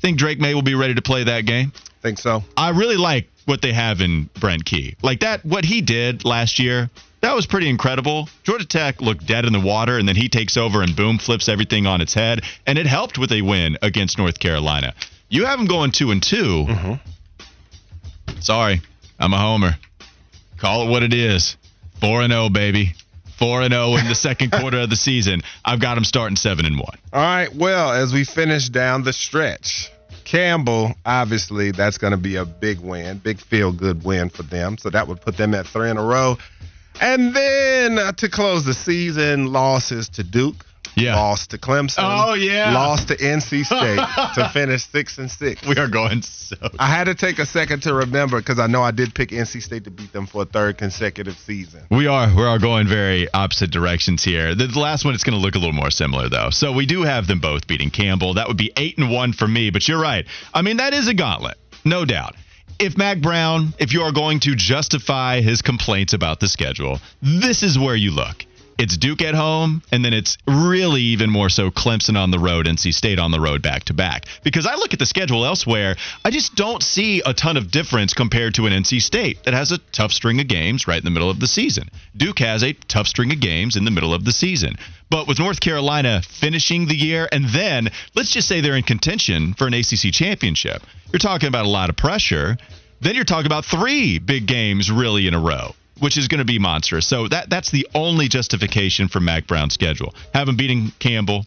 Think 0.00 0.18
Drake 0.18 0.40
Maye 0.40 0.54
will 0.54 0.62
be 0.62 0.74
ready 0.74 0.94
to 0.94 1.02
play 1.02 1.24
that 1.24 1.46
game. 1.46 1.72
Think 2.00 2.18
so? 2.18 2.42
I 2.56 2.70
really 2.70 2.96
like 2.96 3.28
what 3.44 3.62
they 3.62 3.72
have 3.72 4.00
in 4.00 4.28
Brent 4.40 4.64
Key. 4.64 4.96
Like 5.02 5.20
that, 5.20 5.44
what 5.44 5.64
he 5.64 5.80
did 5.80 6.24
last 6.24 6.58
year, 6.58 6.90
that 7.22 7.34
was 7.34 7.46
pretty 7.46 7.68
incredible. 7.68 8.28
Georgia 8.42 8.66
Tech 8.66 9.00
looked 9.00 9.26
dead 9.26 9.44
in 9.44 9.52
the 9.52 9.60
water, 9.60 9.96
and 9.96 10.06
then 10.06 10.16
he 10.16 10.28
takes 10.28 10.56
over 10.56 10.82
and 10.82 10.94
boom, 10.94 11.18
flips 11.18 11.48
everything 11.48 11.86
on 11.86 12.00
its 12.00 12.12
head, 12.12 12.42
and 12.66 12.78
it 12.78 12.86
helped 12.86 13.16
with 13.16 13.32
a 13.32 13.42
win 13.42 13.78
against 13.80 14.18
North 14.18 14.38
Carolina. 14.38 14.92
You 15.28 15.46
have 15.46 15.58
them 15.58 15.66
going 15.66 15.92
two 15.92 16.10
and 16.10 16.22
2 16.22 16.36
mm-hmm. 16.36 16.94
Sorry, 18.40 18.80
I'm 19.18 19.32
a 19.32 19.38
homer. 19.38 19.76
Call 20.58 20.86
it 20.86 20.90
what 20.90 21.02
it 21.02 21.14
is. 21.14 21.56
Four 22.00 22.22
and 22.22 22.32
zero, 22.32 22.48
baby. 22.48 22.94
Four 23.38 23.62
and 23.62 23.72
zero 23.72 23.96
in 23.96 24.08
the 24.08 24.14
second 24.14 24.52
quarter 24.52 24.80
of 24.80 24.90
the 24.90 24.96
season. 24.96 25.42
I've 25.64 25.80
got 25.80 25.94
them 25.94 26.04
starting 26.04 26.36
seven 26.36 26.66
and 26.66 26.76
one. 26.76 26.98
All 27.12 27.22
right. 27.22 27.54
Well, 27.54 27.92
as 27.92 28.12
we 28.12 28.24
finish 28.24 28.68
down 28.68 29.04
the 29.04 29.12
stretch, 29.12 29.90
Campbell, 30.24 30.94
obviously, 31.04 31.70
that's 31.70 31.98
going 31.98 32.12
to 32.12 32.16
be 32.16 32.36
a 32.36 32.44
big 32.44 32.80
win, 32.80 33.18
big 33.18 33.40
feel 33.40 33.72
good 33.72 34.04
win 34.04 34.28
for 34.28 34.42
them. 34.42 34.78
So 34.78 34.90
that 34.90 35.08
would 35.08 35.20
put 35.20 35.36
them 35.36 35.54
at 35.54 35.66
three 35.66 35.90
in 35.90 35.96
a 35.96 36.04
row. 36.04 36.38
And 37.00 37.34
then 37.34 37.98
uh, 37.98 38.12
to 38.12 38.28
close 38.28 38.64
the 38.64 38.74
season, 38.74 39.46
losses 39.52 40.08
to 40.10 40.22
Duke, 40.22 40.64
Yeah. 40.94 41.16
lost 41.16 41.50
to 41.50 41.58
Clemson. 41.58 41.98
Oh, 41.98 42.34
yeah. 42.34 42.72
lost 42.72 43.08
to 43.08 43.16
NC 43.16 43.64
State 43.64 43.98
to 44.34 44.50
finish 44.52 44.84
six 44.84 45.18
and 45.18 45.30
six. 45.30 45.66
We 45.66 45.76
are 45.76 45.88
going 45.88 46.22
so. 46.22 46.56
I 46.78 46.86
had 46.94 47.04
to 47.04 47.14
take 47.14 47.38
a 47.38 47.46
second 47.46 47.82
to 47.84 47.94
remember 47.94 48.38
because 48.38 48.58
I 48.58 48.66
know 48.66 48.82
I 48.82 48.90
did 48.90 49.14
pick 49.14 49.30
NC 49.30 49.62
State 49.62 49.84
to 49.84 49.90
beat 49.90 50.12
them 50.12 50.26
for 50.26 50.42
a 50.42 50.44
third 50.44 50.76
consecutive 50.78 51.36
season. 51.38 51.82
We 51.90 52.06
are 52.06 52.28
we 52.34 52.42
are 52.42 52.58
going 52.58 52.86
very 52.88 53.26
opposite 53.32 53.70
directions 53.70 54.22
here. 54.22 54.54
The, 54.54 54.66
the 54.66 54.78
last 54.78 55.04
one 55.04 55.14
it's 55.14 55.24
going 55.24 55.36
to 55.38 55.42
look 55.42 55.54
a 55.54 55.58
little 55.58 55.72
more 55.72 55.90
similar 55.90 56.28
though. 56.28 56.50
So 56.50 56.72
we 56.72 56.84
do 56.86 57.02
have 57.02 57.26
them 57.26 57.40
both 57.40 57.66
beating 57.66 57.90
Campbell. 57.90 58.34
That 58.34 58.48
would 58.48 58.58
be 58.58 58.70
eight 58.76 58.98
and 58.98 59.10
one 59.10 59.32
for 59.32 59.48
me. 59.48 59.70
But 59.70 59.88
you're 59.88 60.00
right. 60.00 60.26
I 60.52 60.60
mean 60.62 60.76
that 60.76 60.92
is 60.92 61.08
a 61.08 61.14
gauntlet, 61.14 61.56
no 61.84 62.04
doubt. 62.04 62.34
If 62.78 62.96
Mack 62.96 63.20
Brown, 63.20 63.74
if 63.78 63.92
you 63.92 64.02
are 64.02 64.12
going 64.12 64.40
to 64.40 64.54
justify 64.54 65.40
his 65.40 65.62
complaints 65.62 66.12
about 66.12 66.40
the 66.40 66.48
schedule, 66.48 67.00
this 67.20 67.62
is 67.62 67.78
where 67.78 67.96
you 67.96 68.10
look. 68.10 68.44
It's 68.82 68.96
Duke 68.96 69.22
at 69.22 69.36
home, 69.36 69.80
and 69.92 70.04
then 70.04 70.12
it's 70.12 70.36
really 70.44 71.02
even 71.02 71.30
more 71.30 71.48
so 71.48 71.70
Clemson 71.70 72.18
on 72.18 72.32
the 72.32 72.38
road, 72.40 72.66
NC 72.66 72.92
State 72.92 73.20
on 73.20 73.30
the 73.30 73.38
road 73.38 73.62
back 73.62 73.84
to 73.84 73.94
back. 73.94 74.24
Because 74.42 74.66
I 74.66 74.74
look 74.74 74.92
at 74.92 74.98
the 74.98 75.06
schedule 75.06 75.46
elsewhere, 75.46 75.94
I 76.24 76.32
just 76.32 76.56
don't 76.56 76.82
see 76.82 77.22
a 77.24 77.32
ton 77.32 77.56
of 77.56 77.70
difference 77.70 78.12
compared 78.12 78.54
to 78.54 78.66
an 78.66 78.72
NC 78.72 79.00
State 79.00 79.44
that 79.44 79.54
has 79.54 79.70
a 79.70 79.78
tough 79.92 80.10
string 80.10 80.40
of 80.40 80.48
games 80.48 80.88
right 80.88 80.98
in 80.98 81.04
the 81.04 81.12
middle 81.12 81.30
of 81.30 81.38
the 81.38 81.46
season. 81.46 81.90
Duke 82.16 82.40
has 82.40 82.64
a 82.64 82.72
tough 82.72 83.06
string 83.06 83.30
of 83.30 83.38
games 83.38 83.76
in 83.76 83.84
the 83.84 83.92
middle 83.92 84.12
of 84.12 84.24
the 84.24 84.32
season. 84.32 84.74
But 85.08 85.28
with 85.28 85.38
North 85.38 85.60
Carolina 85.60 86.20
finishing 86.40 86.88
the 86.88 86.96
year, 86.96 87.28
and 87.30 87.44
then 87.50 87.88
let's 88.16 88.32
just 88.32 88.48
say 88.48 88.60
they're 88.60 88.74
in 88.74 88.82
contention 88.82 89.54
for 89.54 89.68
an 89.68 89.74
ACC 89.74 90.12
championship, 90.12 90.82
you're 91.12 91.20
talking 91.20 91.46
about 91.46 91.66
a 91.66 91.68
lot 91.68 91.88
of 91.88 91.94
pressure. 91.96 92.56
Then 93.00 93.14
you're 93.14 93.22
talking 93.22 93.46
about 93.46 93.64
three 93.64 94.18
big 94.18 94.46
games 94.46 94.90
really 94.90 95.28
in 95.28 95.34
a 95.34 95.40
row 95.40 95.76
which 96.02 96.16
is 96.16 96.26
going 96.26 96.40
to 96.40 96.44
be 96.44 96.58
monstrous. 96.58 97.06
So 97.06 97.28
that 97.28 97.48
that's 97.48 97.70
the 97.70 97.86
only 97.94 98.26
justification 98.26 99.06
for 99.06 99.20
Mack 99.20 99.46
Brown's 99.46 99.74
schedule. 99.74 100.14
Have 100.34 100.48
him 100.48 100.56
beating 100.56 100.90
Campbell. 100.98 101.46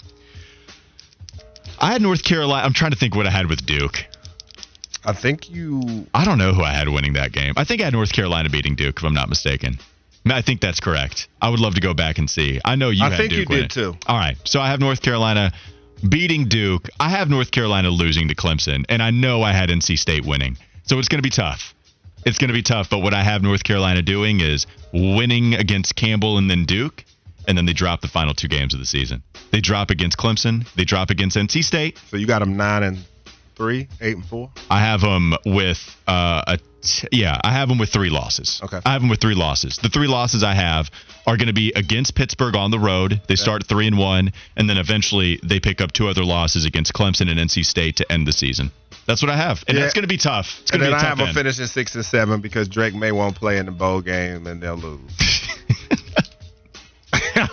I 1.78 1.92
had 1.92 2.02
North 2.02 2.24
Carolina. 2.24 2.66
I'm 2.66 2.72
trying 2.72 2.92
to 2.92 2.98
think 2.98 3.16
what 3.16 3.28
I 3.28 3.32
had 3.32 3.48
with 3.50 3.66
Duke. 3.66 4.06
I 5.04 5.12
think 5.12 5.50
you. 5.50 6.08
I 6.14 6.24
don't 6.24 6.38
know 6.38 6.54
who 6.54 6.64
I 6.64 6.72
had 6.72 6.88
winning 6.88 7.14
that 7.14 7.34
game. 7.34 7.54
I 7.58 7.66
think 7.66 7.82
I 7.82 7.86
had 7.86 7.94
North 7.94 8.14
Carolina 8.14 8.50
beating 8.50 8.76
Duke, 8.76 8.98
if 8.98 9.04
I'm 9.04 9.14
not 9.14 9.28
mistaken. 9.28 9.78
I 10.26 10.42
think 10.42 10.62
that's 10.62 10.80
correct. 10.80 11.28
I 11.42 11.50
would 11.50 11.60
love 11.60 11.76
to 11.76 11.82
go 11.82 11.94
back 11.94 12.18
and 12.18 12.30
see. 12.30 12.62
I 12.64 12.76
know 12.78 12.90
you. 12.90 13.04
I 13.04 13.10
had 13.10 13.18
think 13.18 13.32
Duke 13.32 13.40
you 13.40 13.46
winning. 13.50 13.68
did 13.68 13.72
too. 13.72 13.98
All 14.08 14.18
right, 14.18 14.38
so 14.46 14.62
I 14.62 14.70
have 14.70 14.80
North 14.80 15.02
Carolina 15.02 15.52
beating 16.08 16.48
Duke. 16.48 16.88
I 16.98 17.10
have 17.10 17.30
North 17.30 17.52
Carolina 17.52 17.90
losing 17.90 18.30
to 18.30 18.36
Clemson, 18.36 18.86
and 18.88 19.04
I 19.04 19.12
know 19.12 19.44
I 19.44 19.52
had 19.52 19.70
NC 19.70 20.00
State 20.00 20.26
winning. 20.26 20.58
So 20.84 20.98
it's 20.98 21.10
going 21.10 21.20
to 21.20 21.28
be 21.28 21.30
tough. 21.30 21.75
It's 22.26 22.38
going 22.40 22.50
to 22.50 22.54
be 22.54 22.64
tough. 22.64 22.90
But 22.90 23.00
what 23.00 23.14
I 23.14 23.24
have 23.24 23.44
North 23.44 23.64
Carolina 23.64 24.02
doing 24.02 24.40
is 24.42 24.66
winning 24.92 25.54
against 25.54 25.96
Campbell 25.96 26.38
and 26.38 26.50
then 26.50 26.66
Duke, 26.66 27.06
and 27.48 27.58
then 27.58 27.66
they 27.66 27.74
drop 27.74 28.02
the 28.02 28.08
final 28.08 28.34
two 28.34 28.48
games 28.48 28.74
of 28.74 28.80
the 28.80 28.86
season. 28.86 29.24
They 29.52 29.62
drop 29.62 29.92
against 29.92 30.18
Clemson. 30.18 30.68
They 30.74 30.86
drop 30.86 31.12
against 31.12 31.38
NC 31.38 31.64
State. 31.64 32.00
So 32.10 32.18
you 32.18 32.26
got 32.26 32.40
them 32.40 32.58
nine 32.58 32.84
and 32.84 32.98
three, 33.56 33.88
eight 34.02 34.16
and 34.16 34.26
four. 34.26 34.52
I 34.70 34.82
have 34.82 35.02
them 35.02 35.34
with 35.46 35.96
uh, 36.08 36.44
a 36.48 36.60
t- 36.82 37.08
yeah. 37.12 37.40
I 37.44 37.52
have 37.52 37.70
them 37.70 37.78
with 37.78 37.90
three 37.90 38.10
losses. 38.10 38.60
Okay. 38.64 38.80
I 38.86 38.94
have 38.94 39.02
them 39.02 39.10
with 39.10 39.22
three 39.22 39.36
losses. 39.36 39.78
The 39.78 39.90
three 39.90 40.08
losses 40.08 40.44
I 40.44 40.54
have 40.54 40.90
are 41.28 41.38
going 41.38 41.48
to 41.48 41.54
be 41.54 41.72
against 41.76 42.16
Pittsburgh 42.16 42.56
on 42.56 42.72
the 42.72 42.80
road. 42.80 43.22
They 43.28 43.36
start 43.36 43.66
three 43.66 43.88
and 43.88 43.98
one, 43.98 44.34
and 44.56 44.70
then 44.70 44.78
eventually 44.78 45.40
they 45.44 45.60
pick 45.60 45.82
up 45.82 45.92
two 45.92 46.08
other 46.08 46.24
losses 46.24 46.66
against 46.66 46.94
Clemson 46.94 47.30
and 47.30 47.40
NC 47.40 47.66
State 47.66 47.98
to 47.98 48.12
end 48.12 48.28
the 48.28 48.34
season. 48.34 48.72
That's 49.08 49.22
what 49.22 49.30
I 49.30 49.38
have, 49.38 49.64
and 49.68 49.78
Yeah. 49.78 49.84
that's 49.84 49.94
going 49.94 50.04
to 50.04 50.08
be 50.08 50.18
tough. 50.18 50.60
It's 50.62 50.72
going 50.72 50.80
to 50.80 50.86
then 50.90 50.94
be 51.00 51.04
I 51.04 51.08
have 51.10 51.18
them 51.20 51.28
end. 51.28 51.36
finishing 51.38 51.68
six 51.68 51.94
and 51.96 52.04
seven 52.06 52.42
because 52.42 52.68
Drake 52.68 52.96
Maye 52.96 53.12
won't 53.12 53.36
play 53.36 53.58
in 53.60 53.66
the 53.68 53.72
bowl 53.72 54.02
game 54.02 54.48
and 54.48 54.62
they'll 54.62 54.76
lose. 54.76 55.12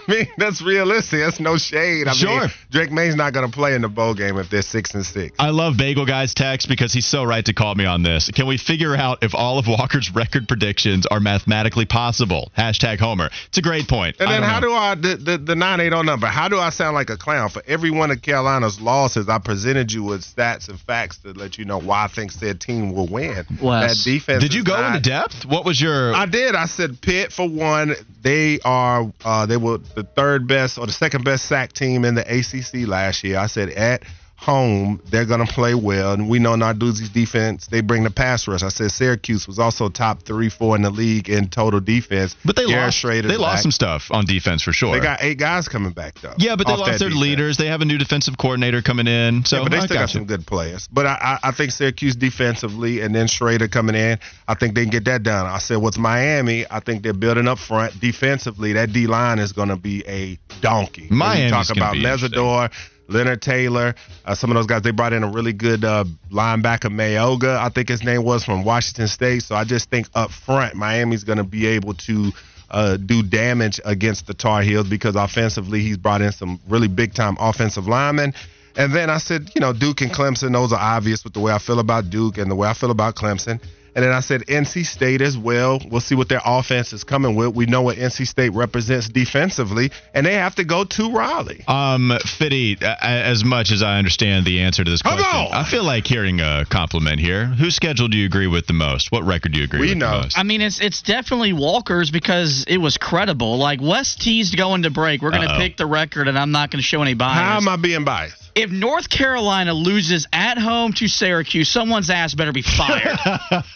I 0.09 0.11
mean, 0.11 0.29
that's 0.39 0.63
realistic. 0.63 1.21
That's 1.21 1.41
no 1.41 1.57
shade. 1.57 2.09
I 2.09 2.13
Sure. 2.13 2.41
mean, 2.43 2.51
Drake 2.71 2.91
Maye's 2.93 3.15
not 3.17 3.33
going 3.33 3.49
to 3.49 3.53
play 3.53 3.75
in 3.75 3.83
the 3.83 3.89
bowl 3.89 4.15
game 4.15 4.39
if 4.39 4.51
they're 4.51 4.63
six 4.63 4.95
and 4.95 5.05
six. 5.05 5.35
I 5.39 5.51
love 5.51 5.77
Bagel 5.77 6.07
Guy's 6.07 6.35
text 6.35 6.69
because 6.69 6.93
he's 6.93 7.07
so 7.07 7.25
right 7.25 7.45
to 7.45 7.53
call 7.53 7.75
me 7.75 7.85
on 7.85 8.03
this. 8.03 8.31
Can 8.35 8.47
we 8.47 8.59
figure 8.59 8.95
out 8.97 9.23
if 9.23 9.35
all 9.35 9.59
of 9.59 9.67
Walker's 9.67 10.11
record 10.15 10.49
predictions 10.49 11.07
are 11.07 11.21
mathematically 11.21 11.85
possible? 11.87 12.51
Hashtag 12.57 12.99
Homer. 12.99 13.31
It's 13.49 13.59
a 13.59 13.63
great 13.63 13.89
point. 13.89 14.17
And 14.21 14.31
then 14.31 14.43
how 14.43 14.61
know. 14.61 14.69
do 14.69 14.73
I 14.75 14.95
the 14.95 15.17
the, 15.17 15.39
the 15.39 15.55
nine 15.57 15.81
eight 15.81 15.91
zero 15.91 16.03
number? 16.03 16.27
How 16.27 16.49
do 16.49 16.59
I 16.59 16.71
sound 16.71 16.95
like 16.95 17.11
a 17.11 17.17
clown 17.17 17.49
for 17.51 17.63
every 17.67 17.91
one 17.91 18.11
of 18.11 18.23
Carolina's 18.23 18.81
losses? 18.81 19.29
I 19.29 19.39
presented 19.39 19.93
you 19.93 20.03
with 20.03 20.23
stats 20.25 20.69
and 20.69 20.79
facts 20.81 21.19
to 21.19 21.33
let 21.33 21.59
you 21.59 21.65
know 21.65 21.79
why 21.79 22.05
I 22.05 22.09
think 22.09 22.33
said 22.33 22.61
team 22.61 22.93
will 22.95 23.07
win. 23.09 23.45
Wes, 23.61 24.05
that 24.05 24.11
defense. 24.11 24.43
Did 24.43 24.55
you 24.55 24.65
go 24.65 24.77
not- 24.81 24.97
into 24.97 25.09
depth? 25.11 25.45
What 25.47 25.65
was 25.65 25.81
your? 25.81 26.15
I 26.15 26.27
did. 26.27 26.55
I 26.55 26.67
said 26.67 27.01
Pitt 27.01 27.33
for 27.33 27.49
one. 27.49 27.95
They 28.23 28.61
are 28.65 29.11
uh, 29.25 29.47
they 29.47 29.57
were 29.57 29.79
the 29.95 30.03
third 30.03 30.47
best 30.47 30.79
or 30.79 30.87
the 30.87 30.93
second 30.93 31.25
best 31.25 31.47
sack 31.47 31.73
team 31.73 32.05
in 32.05 32.15
the 32.15 32.23
ACC 32.23 32.87
last 32.89 33.25
year. 33.25 33.39
I 33.39 33.47
said 33.47 33.71
at 33.71 34.03
home 34.43 35.01
they're 35.11 35.25
gonna 35.25 35.47
play 35.47 35.75
well, 35.75 36.13
and 36.13 36.29
we 36.29 36.39
know 36.39 36.53
Narduzzi's 36.55 37.09
defense. 37.09 37.67
They 37.69 37.81
bring 37.81 38.03
the 38.03 38.11
pass 38.11 38.47
rush. 38.49 38.63
I 38.63 38.69
said 38.69 38.91
Syracuse 38.91 39.47
was 39.47 39.59
also 39.59 39.89
top 39.89 40.23
three, 40.25 40.49
four 40.49 40.77
in 40.77 40.83
the 40.83 40.91
league 40.91 41.29
in 41.29 41.49
total 41.49 41.81
defense. 41.81 42.35
but 42.45 42.57
they 42.57 42.67
Garrett 42.67 42.87
lost. 42.87 43.03
Shrader's 43.05 43.29
They 43.29 43.37
lost 43.37 43.57
back. 43.57 43.63
some 43.63 43.71
stuff 43.71 44.11
on 44.11 44.25
defense 44.27 44.63
for 44.63 44.73
sure. 44.73 44.93
They 44.95 45.01
got 45.01 45.23
eight 45.23 45.39
guys 45.39 45.69
coming 45.69 45.93
back 45.93 46.15
though. 46.21 46.35
yeah, 46.39 46.57
but 46.57 46.67
they 46.67 46.73
lost 46.77 46.99
their 46.99 47.09
defense. 47.09 47.17
leaders. 47.23 47.57
They 47.57 47.67
have 47.67 47.81
a 47.81 47.85
new 47.85 47.99
defensive 47.99 48.37
coordinator 48.37 48.83
coming 48.83 49.07
in. 49.07 49.45
So 49.45 49.59
Yeah, 49.59 49.63
but 49.63 49.71
they 49.73 49.79
I 49.79 49.85
still 49.87 49.97
got 49.97 50.01
got 50.03 50.11
some 50.11 50.25
good 50.27 50.47
players. 50.47 50.89
But 50.93 51.07
I, 51.07 51.39
I, 51.43 51.49
I 51.49 51.53
think 51.53 51.71
Syracuse 51.73 52.17
defensively 52.17 53.01
and 53.01 53.15
then 53.15 53.27
Shrader 53.27 53.71
coming 53.71 53.95
in, 53.95 54.19
I 54.49 54.55
think 54.55 54.75
they 54.75 54.83
can 54.83 54.91
get 54.91 55.05
that 55.05 55.23
done. 55.23 55.47
I 55.47 55.59
said, 55.59 55.77
what's 55.79 55.99
Miami? 55.99 56.67
I 56.71 56.81
think 56.81 57.03
they're 57.03 57.13
building 57.15 57.47
up 57.49 57.59
front 57.59 57.99
defensively. 58.01 58.73
That 58.75 58.93
D 58.93 59.07
line 59.07 59.39
is 59.39 59.53
going 59.53 59.69
to 59.69 59.77
be 59.77 60.03
a 60.07 60.39
donkey. 60.61 61.07
Miami's 61.11 61.69
talk 61.69 61.77
about. 61.77 61.95
Mesidor, 61.97 62.71
Leonard 63.13 63.43
Taylor, 63.43 63.95
uh, 64.25 64.35
some 64.35 64.51
of 64.51 64.55
those 64.55 64.67
guys. 64.67 64.83
They 64.83 64.91
brought 64.91 65.13
in 65.13 65.23
a 65.23 65.31
really 65.31 65.53
good 65.53 65.85
uh, 65.85 66.05
linebacker, 66.31 66.91
Mayoga, 66.91 67.59
I 67.59 67.69
think 67.69 67.89
his 67.89 68.03
name 68.03 68.25
was 68.25 68.45
from 68.45 68.65
Washington 68.65 69.09
State. 69.09 69.43
So 69.43 69.55
I 69.55 69.65
just 69.65 69.91
think 69.91 70.09
up 70.15 70.31
front, 70.31 70.75
Miami's 70.75 71.25
going 71.25 71.39
to 71.39 71.45
be 71.45 71.67
able 71.67 71.95
to. 71.95 72.33
Uh, 72.71 72.97
do 72.97 73.23
damage 73.23 73.79
against 73.85 74.27
the 74.27 74.33
Tar 74.33 74.63
Heels 74.63 74.89
because 74.89 75.15
offensively 75.15 75.83
he's 75.83 75.99
brought 75.99 76.23
in 76.23 76.33
some 76.33 76.59
really 76.67 76.89
big 76.89 77.13
time 77.13 77.37
offensive 77.39 77.87
linemen. 77.87 78.33
And 78.77 78.95
then 78.95 79.11
I 79.11 79.19
said, 79.19 79.51
you 79.55 79.61
know, 79.61 79.75
Duke 79.75 80.01
and 80.01 80.11
Clemson, 80.11 80.53
those 80.53 80.73
are 80.73 80.81
obvious 80.81 81.23
with 81.23 81.35
the 81.35 81.41
way 81.41 81.53
I 81.53 81.59
feel 81.59 81.81
about 81.81 82.09
Duke 82.09 82.39
and 82.39 82.51
the 82.51 82.55
way 82.55 82.67
I 82.67 82.73
feel 82.73 82.91
about 82.91 83.15
Clemson. 83.15 83.61
And 83.95 84.03
then 84.05 84.13
I 84.13 84.21
said 84.21 84.43
NC 84.47 84.87
State 84.87 85.21
as 85.21 85.37
well. 85.37 85.79
We'll 85.91 86.01
see 86.01 86.15
what 86.15 86.29
their 86.29 86.41
offense 86.45 86.93
is 86.95 87.05
coming 87.05 87.35
with. 87.35 87.55
We 87.55 87.67
know 87.67 87.83
what 87.83 87.99
NC 87.99 88.27
State 88.27 88.51
represents 88.55 89.09
defensively, 89.09 89.91
and 90.15 90.25
they 90.25 90.35
have 90.35 90.55
to 90.55 90.65
go 90.65 90.85
to 90.85 91.13
Raleigh. 91.13 91.63
Um, 91.69 92.13
Fitty, 92.25 92.79
a- 92.81 92.87
a- 92.87 92.97
as 93.05 93.45
much 93.45 93.71
as 93.71 93.83
I 93.83 93.99
understand 93.99 94.47
the 94.47 94.61
answer 94.61 94.83
to 94.83 94.91
this 94.91 95.03
Come 95.03 95.19
question, 95.19 95.41
on! 95.41 95.53
I 95.53 95.65
feel 95.65 95.85
like 95.85 96.07
hearing 96.07 96.41
a 96.41 96.65
compliment 96.71 97.21
here. 97.21 97.47
Whose 97.47 97.75
schedule 97.75 98.09
do 98.09 98.17
you 98.17 98.25
agree 98.27 98.47
with 98.47 98.67
the 98.67 98.73
most? 98.73 99.13
What 99.13 99.25
record 99.25 99.53
do 99.53 99.59
you 99.59 99.65
agree 99.65 99.81
We 99.81 99.89
with 99.91 99.99
know. 99.99 100.11
the 100.17 100.23
most? 100.23 100.39
I 100.39 100.43
mean, 100.43 100.61
it's 100.63 100.81
it's 100.81 101.03
definitely 101.03 101.53
Walker's 101.53 102.11
because 102.11 102.65
it 102.69 102.79
was 102.79 102.97
credible. 102.97 103.59
Like 103.59 103.81
West 103.83 104.21
teased 104.23 104.57
going 104.57 104.83
to 104.85 104.91
break. 104.91 105.21
We're 105.23 105.31
going 105.33 105.47
to 105.49 105.59
pick 105.59 105.77
the 105.77 105.87
record, 105.87 106.29
and 106.29 106.39
I'm 106.39 106.51
not 106.53 106.71
going 106.71 106.79
to 106.81 106.87
show 106.87 107.03
any 107.03 107.15
bias. 107.15 107.39
How 107.39 107.57
am 107.59 107.69
I 107.69 107.77
being 107.77 108.05
biased? 108.05 108.42
If 108.55 108.71
North 108.71 109.09
Carolina 109.09 109.73
loses 109.73 110.27
at 110.33 110.59
home 110.59 110.93
to 110.95 111.09
Syracuse, 111.09 111.71
someone's 111.71 112.11
ass 112.11 112.35
better 112.35 112.53
be 112.53 112.61
fired. 112.63 113.17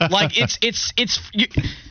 like 0.10 0.38
it's 0.38 0.58
it's 0.60 0.92
it's 0.98 1.20
you, 1.32 1.46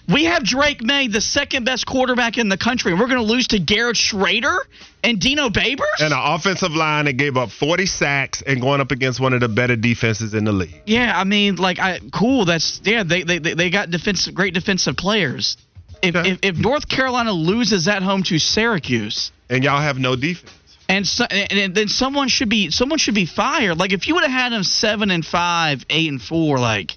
we 0.08 0.26
have 0.26 0.44
Drake 0.44 0.84
Maye, 0.84 1.08
the 1.08 1.20
second 1.22 1.64
best 1.66 1.88
quarterback 1.88 2.38
in 2.38 2.48
the 2.48 2.58
country, 2.58 2.92
and 2.92 3.00
we're 3.02 3.08
going 3.08 3.26
to 3.26 3.26
lose 3.26 3.48
to 3.48 3.60
Garrett 3.60 3.96
Shrader 3.96 4.60
and 5.04 5.20
Dino 5.20 5.50
Babers. 5.50 6.00
And 6.00 6.14
an 6.14 6.20
offensive 6.22 6.74
line 6.74 7.06
that 7.06 7.14
gave 7.14 7.38
up 7.38 7.50
40 7.50 7.88
sacks 7.88 8.44
and 8.46 8.62
going 8.62 8.82
up 8.82 8.92
against 8.92 9.20
one 9.20 9.34
of 9.34 9.40
the 9.42 9.50
better 9.50 9.76
defenses 9.76 10.36
in 10.36 10.44
the 10.44 10.52
league. 10.52 10.80
yeah, 10.86 11.20
I 11.20 11.24
mean, 11.24 11.56
like, 11.56 11.80
I 11.80 12.00
cool. 12.14 12.46
That's 12.46 12.82
yeah. 12.84 13.04
They 13.04 13.24
they 13.24 13.40
they 13.40 13.70
got 13.72 13.90
defensive, 13.90 14.36
great 14.36 14.54
defensive 14.54 14.96
players. 14.96 15.58
If, 16.04 16.16
Okay. 16.16 16.32
if 16.32 16.40
if 16.44 16.58
North 16.58 16.88
Carolina 16.88 17.32
loses 17.32 17.88
at 17.88 18.04
home 18.04 18.22
to 18.24 18.38
Syracuse. 18.38 19.32
And 19.50 19.64
y'all 19.64 19.82
have 19.82 19.98
no 19.98 20.16
defense. 20.16 20.52
And, 20.88 21.08
so, 21.08 21.26
and 21.26 21.74
then 21.74 21.88
someone 21.88 22.28
should 22.28 22.50
be 22.50 22.70
someone 22.70 23.00
should 23.00 23.16
be 23.16 23.26
fired. 23.26 23.80
Like 23.80 23.92
if 23.92 24.08
you 24.08 24.16
would 24.16 24.24
have 24.24 24.32
had 24.32 24.52
them 24.52 24.64
seven 24.64 25.10
and 25.10 25.26
five, 25.26 25.84
eight 25.90 26.12
and 26.12 26.22
four, 26.22 26.60
like 26.60 26.96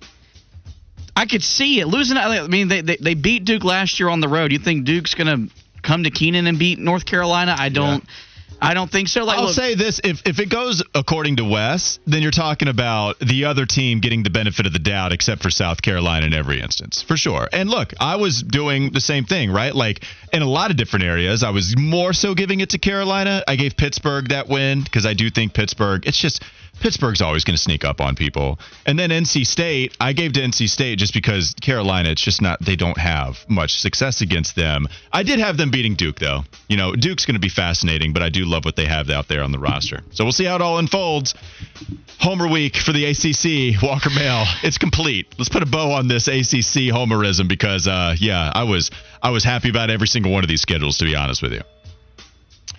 I 1.16 1.26
could 1.26 1.42
see 1.42 1.80
it 1.80 1.86
losing. 1.86 2.16
I 2.16 2.46
mean, 2.46 2.68
they, 2.68 2.82
they 2.82 2.96
they 2.96 3.14
beat 3.14 3.44
Duke 3.44 3.64
last 3.64 3.98
year 3.98 4.08
on 4.08 4.20
the 4.20 4.28
road. 4.28 4.52
You 4.52 4.58
think 4.58 4.84
Duke's 4.84 5.14
gonna 5.14 5.48
come 5.82 6.04
to 6.04 6.10
Kenan 6.10 6.46
and 6.46 6.58
beat 6.58 6.78
North 6.78 7.06
Carolina? 7.06 7.56
I 7.58 7.70
don't. 7.70 8.04
I 8.60 8.74
don't 8.74 8.90
think 8.90 9.08
so. 9.08 9.24
Like, 9.24 9.38
I'll 9.38 9.46
look, 9.46 9.54
say 9.54 9.74
this: 9.74 10.00
if 10.02 10.22
if 10.26 10.40
it 10.40 10.50
goes 10.50 10.82
according 10.94 11.36
to 11.36 11.44
Wes, 11.44 11.98
then 12.06 12.22
you're 12.22 12.30
talking 12.30 12.68
about 12.68 13.18
the 13.20 13.44
other 13.44 13.66
team 13.66 14.00
getting 14.00 14.22
the 14.22 14.30
benefit 14.30 14.66
of 14.66 14.72
the 14.72 14.78
doubt, 14.78 15.12
except 15.12 15.42
for 15.42 15.50
South 15.50 15.80
Carolina 15.80 16.26
in 16.26 16.34
every 16.34 16.60
instance, 16.60 17.02
for 17.02 17.16
sure. 17.16 17.48
And 17.52 17.70
look, 17.70 17.92
I 18.00 18.16
was 18.16 18.42
doing 18.42 18.90
the 18.92 19.00
same 19.00 19.24
thing, 19.24 19.50
right? 19.50 19.74
Like 19.74 20.04
in 20.32 20.42
a 20.42 20.48
lot 20.48 20.70
of 20.70 20.76
different 20.76 21.04
areas, 21.04 21.42
I 21.42 21.50
was 21.50 21.76
more 21.78 22.12
so 22.12 22.34
giving 22.34 22.60
it 22.60 22.70
to 22.70 22.78
Carolina. 22.78 23.44
I 23.46 23.56
gave 23.56 23.76
Pittsburgh 23.76 24.28
that 24.30 24.48
win 24.48 24.82
because 24.82 25.06
I 25.06 25.14
do 25.14 25.30
think 25.30 25.54
Pittsburgh. 25.54 26.04
It's 26.06 26.20
just 26.20 26.42
Pittsburgh's 26.80 27.20
always 27.20 27.44
going 27.44 27.56
to 27.56 27.62
sneak 27.62 27.84
up 27.84 28.00
on 28.00 28.14
people. 28.14 28.58
And 28.86 28.98
then 28.98 29.10
NC 29.10 29.46
State, 29.46 29.96
I 30.00 30.12
gave 30.12 30.32
to 30.34 30.40
NC 30.40 30.68
State 30.68 30.98
just 30.98 31.14
because 31.14 31.54
Carolina, 31.60 32.10
it's 32.10 32.22
just 32.22 32.40
not, 32.40 32.60
they 32.60 32.76
don't 32.76 32.98
have 32.98 33.44
much 33.48 33.78
success 33.78 34.20
against 34.20 34.56
them. 34.56 34.88
I 35.12 35.22
did 35.22 35.38
have 35.38 35.56
them 35.56 35.70
beating 35.70 35.94
Duke, 35.94 36.18
though. 36.18 36.44
You 36.68 36.76
know, 36.76 36.94
Duke's 36.94 37.26
going 37.26 37.34
to 37.34 37.40
be 37.40 37.48
fascinating, 37.48 38.12
but 38.12 38.22
I 38.22 38.28
do 38.28 38.44
love 38.44 38.64
what 38.64 38.76
they 38.76 38.86
have 38.86 39.10
out 39.10 39.28
there 39.28 39.42
on 39.42 39.52
the 39.52 39.58
roster. 39.58 40.00
So 40.10 40.24
we'll 40.24 40.32
see 40.32 40.44
how 40.44 40.56
it 40.56 40.62
all 40.62 40.78
unfolds. 40.78 41.34
Homer 42.20 42.48
week 42.48 42.76
for 42.76 42.92
the 42.92 43.04
ACC, 43.06 43.82
Walker 43.82 44.10
Mail. 44.10 44.44
It's 44.62 44.78
complete. 44.78 45.34
Let's 45.38 45.48
put 45.48 45.62
a 45.62 45.66
bow 45.66 45.92
on 45.92 46.08
this 46.08 46.28
ACC 46.28 46.92
homerism 46.92 47.48
because, 47.48 47.86
uh, 47.86 48.14
yeah, 48.18 48.50
I 48.54 48.64
was 48.64 48.90
I 49.22 49.30
was 49.30 49.44
happy 49.44 49.70
about 49.70 49.90
every 49.90 50.08
single 50.08 50.32
one 50.32 50.44
of 50.44 50.48
these 50.48 50.60
schedules, 50.60 50.98
to 50.98 51.04
be 51.04 51.14
honest 51.14 51.42
with 51.42 51.52
you. 51.52 51.62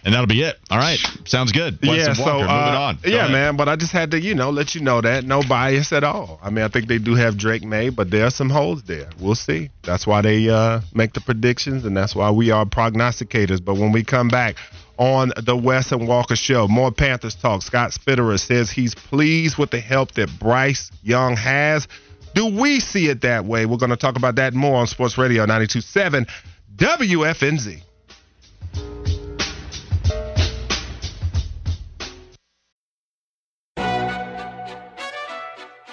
And 0.04 0.14
that'll 0.14 0.28
be 0.28 0.42
it. 0.42 0.58
All 0.70 0.78
right. 0.78 1.00
Sounds 1.26 1.52
good. 1.52 1.80
Yeah, 1.82 2.14
so 2.14 2.24
Walker, 2.24 2.48
uh, 2.48 2.96
yeah, 3.04 3.18
ahead. 3.18 3.32
man. 3.32 3.58
But 3.58 3.68
I 3.68 3.76
just 3.76 3.92
had 3.92 4.12
to, 4.12 4.20
you 4.20 4.34
know, 4.34 4.50
let 4.50 4.76
you 4.76 4.82
know 4.82 5.02
that 5.02 5.26
no 5.26 5.42
bias 5.44 5.92
at 5.92 6.04
all. 6.04 6.40
I 6.42 6.50
mean, 6.50 6.64
I 6.64 6.70
think 6.70 6.88
they 6.88 7.00
do 7.00 7.16
have 7.16 7.38
Drake 7.38 7.64
Maye, 7.64 7.90
but 7.90 8.10
there 8.10 8.26
are 8.26 8.32
some 8.32 8.50
holes 8.50 8.84
there. 8.84 9.10
We'll 9.20 9.36
see. 9.36 9.70
That's 9.84 10.08
why 10.08 10.22
they 10.22 10.50
uh, 10.50 10.82
make 10.94 11.14
the 11.14 11.22
predictions, 11.22 11.86
and 11.86 11.96
that's 11.96 12.16
why 12.16 12.32
we 12.32 12.52
are 12.52 12.66
prognosticators. 12.66 13.64
But 13.64 13.76
when 13.76 13.92
we 13.92 14.04
come 14.04 14.30
back 14.30 14.56
on 14.98 15.32
the 15.38 15.56
Wes 15.56 15.92
and 15.92 16.08
Walker 16.08 16.36
show, 16.36 16.68
more 16.68 16.92
Panthers 16.92 17.36
talk. 17.36 17.62
Scott 17.62 17.92
Fitterer 17.92 18.40
says 18.40 18.70
he's 18.70 18.96
pleased 18.96 19.58
with 19.58 19.72
the 19.72 19.80
help 19.80 20.12
that 20.14 20.30
Bryce 20.40 20.92
Young 21.04 21.36
has. 21.36 21.88
Do 22.36 22.48
we 22.48 22.80
see 22.80 23.08
it 23.08 23.22
that 23.22 23.46
way? 23.46 23.66
We're 23.66 23.78
going 23.78 23.90
to 23.90 23.98
talk 23.98 24.18
about 24.18 24.36
that 24.36 24.54
more 24.54 24.76
on 24.76 24.88
Sports 24.88 25.18
Radio 25.18 25.46
92.7 25.46 26.30
WFNZ. 26.76 27.82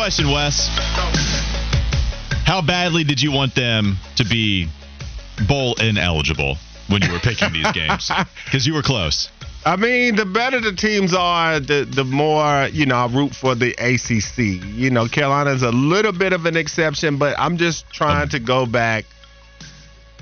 Question, 0.00 0.30
Wes. 0.30 0.66
How 2.46 2.62
badly 2.62 3.04
did 3.04 3.20
you 3.20 3.32
want 3.32 3.54
them 3.54 3.98
to 4.16 4.24
be 4.24 4.66
bowl 5.46 5.74
ineligible 5.74 6.56
when 6.88 7.02
you 7.02 7.12
were 7.12 7.18
picking 7.18 7.52
these 7.52 7.70
games? 7.72 8.10
Because 8.46 8.66
you 8.66 8.72
were 8.72 8.80
close. 8.80 9.28
I 9.66 9.76
mean, 9.76 10.16
the 10.16 10.24
better 10.24 10.58
the 10.58 10.72
teams 10.72 11.12
are, 11.12 11.60
the 11.60 11.84
the 11.84 12.04
more 12.04 12.68
you 12.72 12.86
know 12.86 12.96
I 12.96 13.06
root 13.08 13.34
for 13.34 13.54
the 13.54 13.72
ACC. 13.72 14.64
You 14.74 14.88
know, 14.88 15.06
Carolina's 15.06 15.62
a 15.62 15.70
little 15.70 16.12
bit 16.12 16.32
of 16.32 16.46
an 16.46 16.56
exception, 16.56 17.18
but 17.18 17.38
I'm 17.38 17.58
just 17.58 17.90
trying 17.90 18.22
um, 18.22 18.28
to 18.30 18.38
go 18.40 18.64
back 18.64 19.04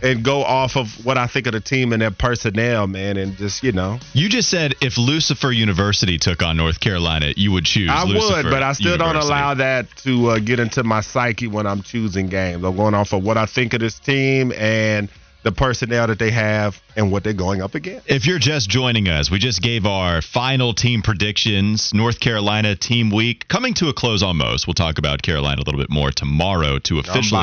and 0.02 0.24
go 0.24 0.42
off 0.42 0.76
of 0.76 1.04
what 1.04 1.18
I 1.18 1.26
think 1.26 1.46
of 1.46 1.52
the 1.52 1.60
team 1.60 1.92
and 1.92 2.02
their 2.02 2.10
personnel, 2.10 2.86
man, 2.86 3.16
and 3.16 3.36
just 3.36 3.62
you 3.62 3.72
know, 3.72 3.98
You 4.12 4.28
just 4.28 4.48
said 4.48 4.74
if 4.80 4.98
Lucifer 4.98 5.50
University 5.50 6.18
took 6.18 6.42
on 6.42 6.56
North 6.56 6.80
Carolina, 6.80 7.32
you 7.36 7.52
would 7.52 7.64
choose. 7.64 7.90
I 7.90 8.04
Lucifer 8.04 8.44
would, 8.44 8.50
but 8.50 8.62
I 8.62 8.72
still 8.72 8.96
don't 8.96 9.16
allow 9.16 9.54
that 9.54 9.94
to 9.98 10.30
uh, 10.30 10.38
get 10.38 10.60
into 10.60 10.84
my 10.84 11.00
psyche 11.00 11.46
when 11.46 11.66
I'm 11.66 11.82
choosing 11.82 12.28
games. 12.28 12.64
I'm 12.64 12.76
going 12.76 12.94
off 12.94 13.12
of 13.12 13.24
what 13.24 13.36
I 13.36 13.46
think 13.46 13.74
of 13.74 13.80
this 13.80 13.98
team 13.98 14.52
and 14.52 15.08
the 15.42 15.52
personnel 15.52 16.08
that 16.08 16.18
they 16.18 16.30
have 16.30 16.80
and 16.96 17.12
what 17.12 17.24
they're 17.24 17.32
going 17.32 17.62
up 17.62 17.74
against. 17.74 18.10
If 18.10 18.26
you're 18.26 18.38
just 18.38 18.68
joining 18.68 19.08
us, 19.08 19.30
we 19.30 19.38
just 19.38 19.62
gave 19.62 19.86
our 19.86 20.20
final 20.20 20.74
team 20.74 21.02
predictions. 21.02 21.92
North 21.94 22.20
Carolina 22.20 22.74
team 22.74 23.10
week 23.10 23.46
coming 23.48 23.74
to 23.74 23.88
a 23.88 23.92
close 23.94 24.22
almost. 24.22 24.66
We'll 24.66 24.74
talk 24.74 24.98
about 24.98 25.22
Carolina 25.22 25.62
a 25.62 25.64
little 25.64 25.80
bit 25.80 25.90
more 25.90 26.10
tomorrow 26.10 26.78
to 26.80 26.98
officially. 26.98 27.40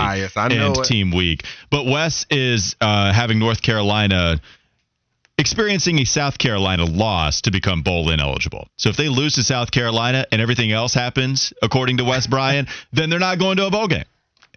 End 0.51 0.75
it. 0.81 0.86
team 0.86 1.12
week. 1.12 1.45
But 1.69 1.86
Wes 1.86 2.25
is 2.29 2.75
uh, 2.81 3.13
having 3.13 3.39
North 3.39 3.62
Carolina 3.62 4.41
experiencing 5.38 5.99
a 5.99 6.05
South 6.05 6.38
Carolina 6.38 6.86
loss 6.86 7.41
to 7.41 7.51
become 7.51 7.81
bowl 7.81 8.10
ineligible. 8.10 8.67
So 8.77 8.89
if 8.89 8.97
they 8.97 9.10
lose 9.10 9.36
to 9.36 9.43
South 9.43 9.71
Carolina 9.71 10.25
and 10.31 10.41
everything 10.41 10.71
else 10.71 10.93
happens 10.93 11.53
according 11.62 11.97
to 11.97 12.05
Wes 12.05 12.27
Bryan, 12.27 12.67
then 12.93 13.10
they're 13.10 13.19
not 13.19 13.39
going 13.39 13.58
to 13.58 13.65
a 13.65 13.71
bowl 13.71 13.88
game. 13.88 14.05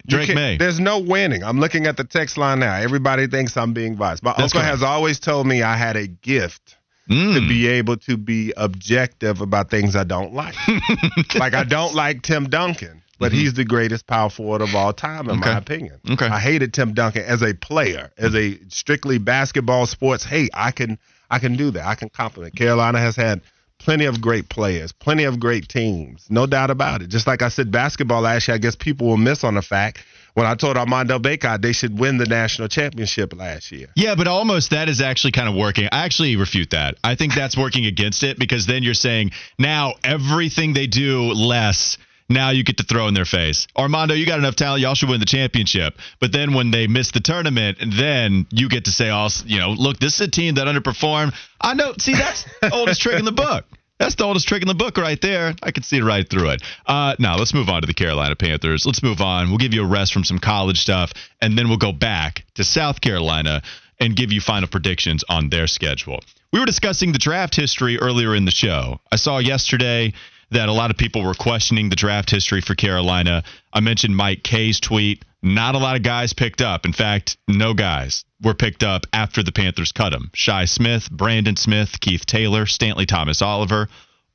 Drake 0.07 0.33
Maye. 0.33 0.57
There's 0.57 0.79
no 0.79 0.99
winning. 0.99 1.43
I'm 1.43 1.59
looking 1.59 1.85
at 1.87 1.97
the 1.97 2.03
text 2.03 2.37
line 2.37 2.59
now. 2.59 2.75
Everybody 2.75 3.27
thinks 3.27 3.55
I'm 3.57 3.73
being 3.73 3.95
biased. 3.95 4.23
My 4.23 4.31
That's 4.31 4.43
uncle 4.43 4.61
correct. 4.61 4.71
has 4.71 4.83
always 4.83 5.19
told 5.19 5.47
me 5.47 5.61
I 5.63 5.75
had 5.75 5.95
a 5.95 6.07
gift 6.07 6.75
Mm. 7.09 7.33
to 7.33 7.39
be 7.47 7.65
able 7.67 7.97
to 7.97 8.17
be 8.17 8.53
objective 8.55 9.41
about 9.41 9.71
things 9.71 9.95
I 9.95 10.03
don't 10.03 10.31
like. 10.35 10.53
like 11.35 11.55
I 11.55 11.63
don't 11.63 11.95
like 11.95 12.21
Tim 12.21 12.49
Duncan, 12.49 13.01
but 13.19 13.31
he's 13.31 13.55
the 13.55 13.65
greatest 13.65 14.05
power 14.05 14.29
forward 14.29 14.61
of 14.61 14.75
all 14.75 14.93
time, 14.93 15.27
in 15.27 15.37
Mm-hmm. 15.37 15.41
Okay. 15.41 15.51
my 15.51 15.57
opinion. 15.57 15.99
Okay. 16.11 16.27
I 16.27 16.39
hated 16.39 16.71
Tim 16.71 16.93
Duncan 16.93 17.23
as 17.23 17.41
a 17.41 17.55
player, 17.55 18.11
as 18.17 18.35
a 18.35 18.59
strictly 18.69 19.17
basketball 19.17 19.87
sports. 19.87 20.23
Hey, 20.23 20.49
I 20.53 20.69
can 20.69 20.99
I 21.31 21.39
can 21.39 21.55
do 21.55 21.71
that. 21.71 21.85
I 21.87 21.95
can 21.95 22.09
compliment. 22.09 22.55
Carolina 22.55 22.99
has 22.99 23.15
had 23.15 23.41
plenty 23.79 24.05
of 24.05 24.21
great 24.21 24.49
players, 24.49 24.91
plenty 24.91 25.23
of 25.23 25.39
great 25.39 25.67
teams, 25.67 26.27
no 26.29 26.45
doubt 26.45 26.69
about 26.69 27.01
it. 27.01 27.09
Just 27.09 27.25
like 27.25 27.41
I 27.41 27.49
said, 27.49 27.71
basketball 27.71 28.21
last 28.21 28.47
year, 28.47 28.55
I 28.55 28.57
guess 28.59 28.75
people 28.75 29.07
will 29.07 29.17
miss 29.17 29.43
on 29.43 29.55
the 29.55 29.61
fact 29.61 29.99
when 30.33 30.45
I 30.45 30.55
told 30.55 30.77
Armando 30.77 31.19
Bacot 31.19 31.61
they 31.61 31.73
should 31.73 31.97
win 31.97 32.17
the 32.17 32.25
national 32.25 32.67
championship 32.67 33.35
last 33.35 33.71
year. 33.71 33.87
Yeah, 33.95 34.15
but 34.15 34.27
almost 34.27 34.69
that 34.71 34.89
is 34.89 35.01
actually 35.01 35.31
kind 35.31 35.49
of 35.49 35.55
working. 35.55 35.85
I 35.91 36.05
actually 36.05 36.35
refute 36.35 36.69
that. 36.71 36.95
I 37.03 37.15
think 37.15 37.33
that's 37.33 37.57
working 37.57 37.85
against 37.85 38.23
it 38.23 38.37
because 38.37 38.65
then 38.65 38.83
you're 38.83 38.93
saying 38.93 39.31
now 39.57 39.95
everything 40.03 40.73
they 40.73 40.87
do 40.87 41.33
less. 41.33 41.97
Now 42.29 42.51
you 42.51 42.63
get 42.63 42.77
to 42.77 42.83
throw 42.83 43.07
in 43.07 43.15
their 43.15 43.25
face. 43.25 43.67
Armando, 43.75 44.13
you 44.13 44.25
got 44.25 44.39
enough 44.39 44.55
talent. 44.55 44.81
Y'all 44.81 44.93
should 44.93 45.09
win 45.09 45.19
the 45.19 45.25
championship. 45.25 45.95
But 46.19 46.31
then 46.31 46.53
when 46.53 46.69
they 46.71 46.87
miss 46.87 47.11
the 47.11 47.19
tournament, 47.19 47.79
then 47.97 48.45
you 48.51 48.69
get 48.69 48.85
to 48.85 48.91
say, 48.91 49.09
"Oh, 49.09 49.29
you 49.45 49.59
know, 49.59 49.71
look, 49.71 49.99
this 49.99 50.15
is 50.15 50.27
a 50.27 50.31
team 50.31 50.55
that 50.55 50.67
underperformed." 50.67 51.33
I 51.59 51.73
know. 51.73 51.93
See, 51.97 52.13
that's 52.13 52.45
the 52.61 52.71
oldest 52.71 53.01
trick 53.01 53.17
in 53.17 53.25
the 53.25 53.31
book. 53.31 53.65
That's 53.99 54.15
the 54.15 54.23
oldest 54.23 54.47
trick 54.47 54.61
in 54.61 54.67
the 54.69 54.75
book 54.75 54.97
right 54.97 55.19
there. 55.21 55.53
I 55.61 55.71
can 55.71 55.83
see 55.83 55.99
right 55.99 56.27
through 56.27 56.51
it. 56.51 56.61
Uh, 56.85 57.15
now 57.19 57.35
let's 57.35 57.53
move 57.53 57.67
on 57.67 57.81
to 57.81 57.87
the 57.87 57.93
Carolina 57.93 58.35
Panthers. 58.35 58.85
Let's 58.85 59.03
move 59.03 59.19
on. 59.19 59.49
We'll 59.49 59.57
give 59.57 59.73
you 59.73 59.83
a 59.83 59.87
rest 59.87 60.13
from 60.13 60.23
some 60.23 60.39
college 60.39 60.79
stuff, 60.79 61.11
and 61.41 61.57
then 61.57 61.67
we'll 61.67 61.77
go 61.77 61.91
back 61.91 62.45
to 62.55 62.63
South 62.63 63.01
Carolina 63.01 63.61
and 63.99 64.15
give 64.15 64.31
you 64.31 64.39
final 64.39 64.69
predictions 64.69 65.25
on 65.27 65.49
their 65.49 65.67
schedule. 65.67 66.21
We 66.53 66.61
were 66.61 66.65
discussing 66.65 67.11
the 67.11 67.19
draft 67.19 67.55
history 67.55 67.99
earlier 67.99 68.33
in 68.35 68.45
the 68.45 68.51
show. 68.51 69.01
I 69.11 69.17
saw 69.17 69.39
yesterday 69.39 70.13
that 70.51 70.69
a 70.69 70.73
lot 70.73 70.91
of 70.91 70.97
people 70.97 71.23
were 71.23 71.33
questioning 71.33 71.89
the 71.89 71.95
draft 71.95 72.29
history 72.29 72.61
for 72.61 72.75
Carolina. 72.75 73.43
I 73.71 73.79
mentioned 73.79 74.15
Mike 74.15 74.43
Kaye's 74.43 74.79
tweet. 74.79 75.23
Not 75.41 75.75
a 75.75 75.79
lot 75.79 75.95
of 75.95 76.03
guys 76.03 76.33
picked 76.33 76.61
up. 76.61 76.85
In 76.85 76.93
fact, 76.93 77.37
no 77.47 77.73
guys 77.73 78.25
were 78.41 78.53
picked 78.53 78.83
up 78.83 79.05
after 79.13 79.43
the 79.43 79.51
Panthers 79.51 79.91
cut 79.91 80.13
him. 80.13 80.31
Shy 80.33 80.65
Smith, 80.65 81.09
Brandon 81.11 81.55
Smith, 81.55 81.99
Keith 81.99 82.25
Taylor, 82.25 82.65
Stanley 82.65 83.05
Thomas 83.05 83.41
Oliver, 83.41 83.87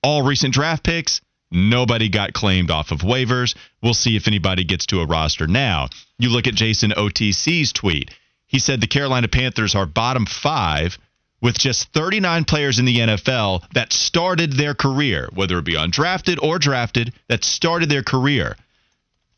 all 0.02 0.22
recent 0.22 0.54
draft 0.54 0.82
picks. 0.84 1.20
Nobody 1.50 2.08
got 2.08 2.32
claimed 2.32 2.70
off 2.70 2.90
of 2.90 3.00
waivers. 3.00 3.54
We'll 3.82 3.94
see 3.94 4.16
if 4.16 4.26
anybody 4.26 4.64
gets 4.64 4.86
to 4.86 5.00
a 5.00 5.06
roster 5.06 5.46
now. 5.46 5.88
You 6.18 6.30
look 6.30 6.46
at 6.46 6.54
Jason 6.54 6.90
OTC's 6.90 7.72
tweet. 7.72 8.10
He 8.46 8.58
said 8.58 8.80
the 8.80 8.86
Carolina 8.86 9.28
Panthers 9.28 9.74
are 9.74 9.86
bottom 9.86 10.26
five 10.26 10.98
with 11.44 11.58
just 11.58 11.92
39 11.92 12.44
players 12.46 12.78
in 12.78 12.86
the 12.86 13.00
NFL 13.00 13.70
that 13.74 13.92
started 13.92 14.54
their 14.54 14.74
career, 14.74 15.28
whether 15.34 15.58
it 15.58 15.64
be 15.66 15.74
undrafted 15.74 16.42
or 16.42 16.58
drafted, 16.58 17.12
that 17.28 17.44
started 17.44 17.90
their 17.90 18.02
career. 18.02 18.56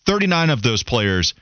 39 0.06 0.50
of 0.50 0.62
those 0.62 0.84
players 0.84 1.34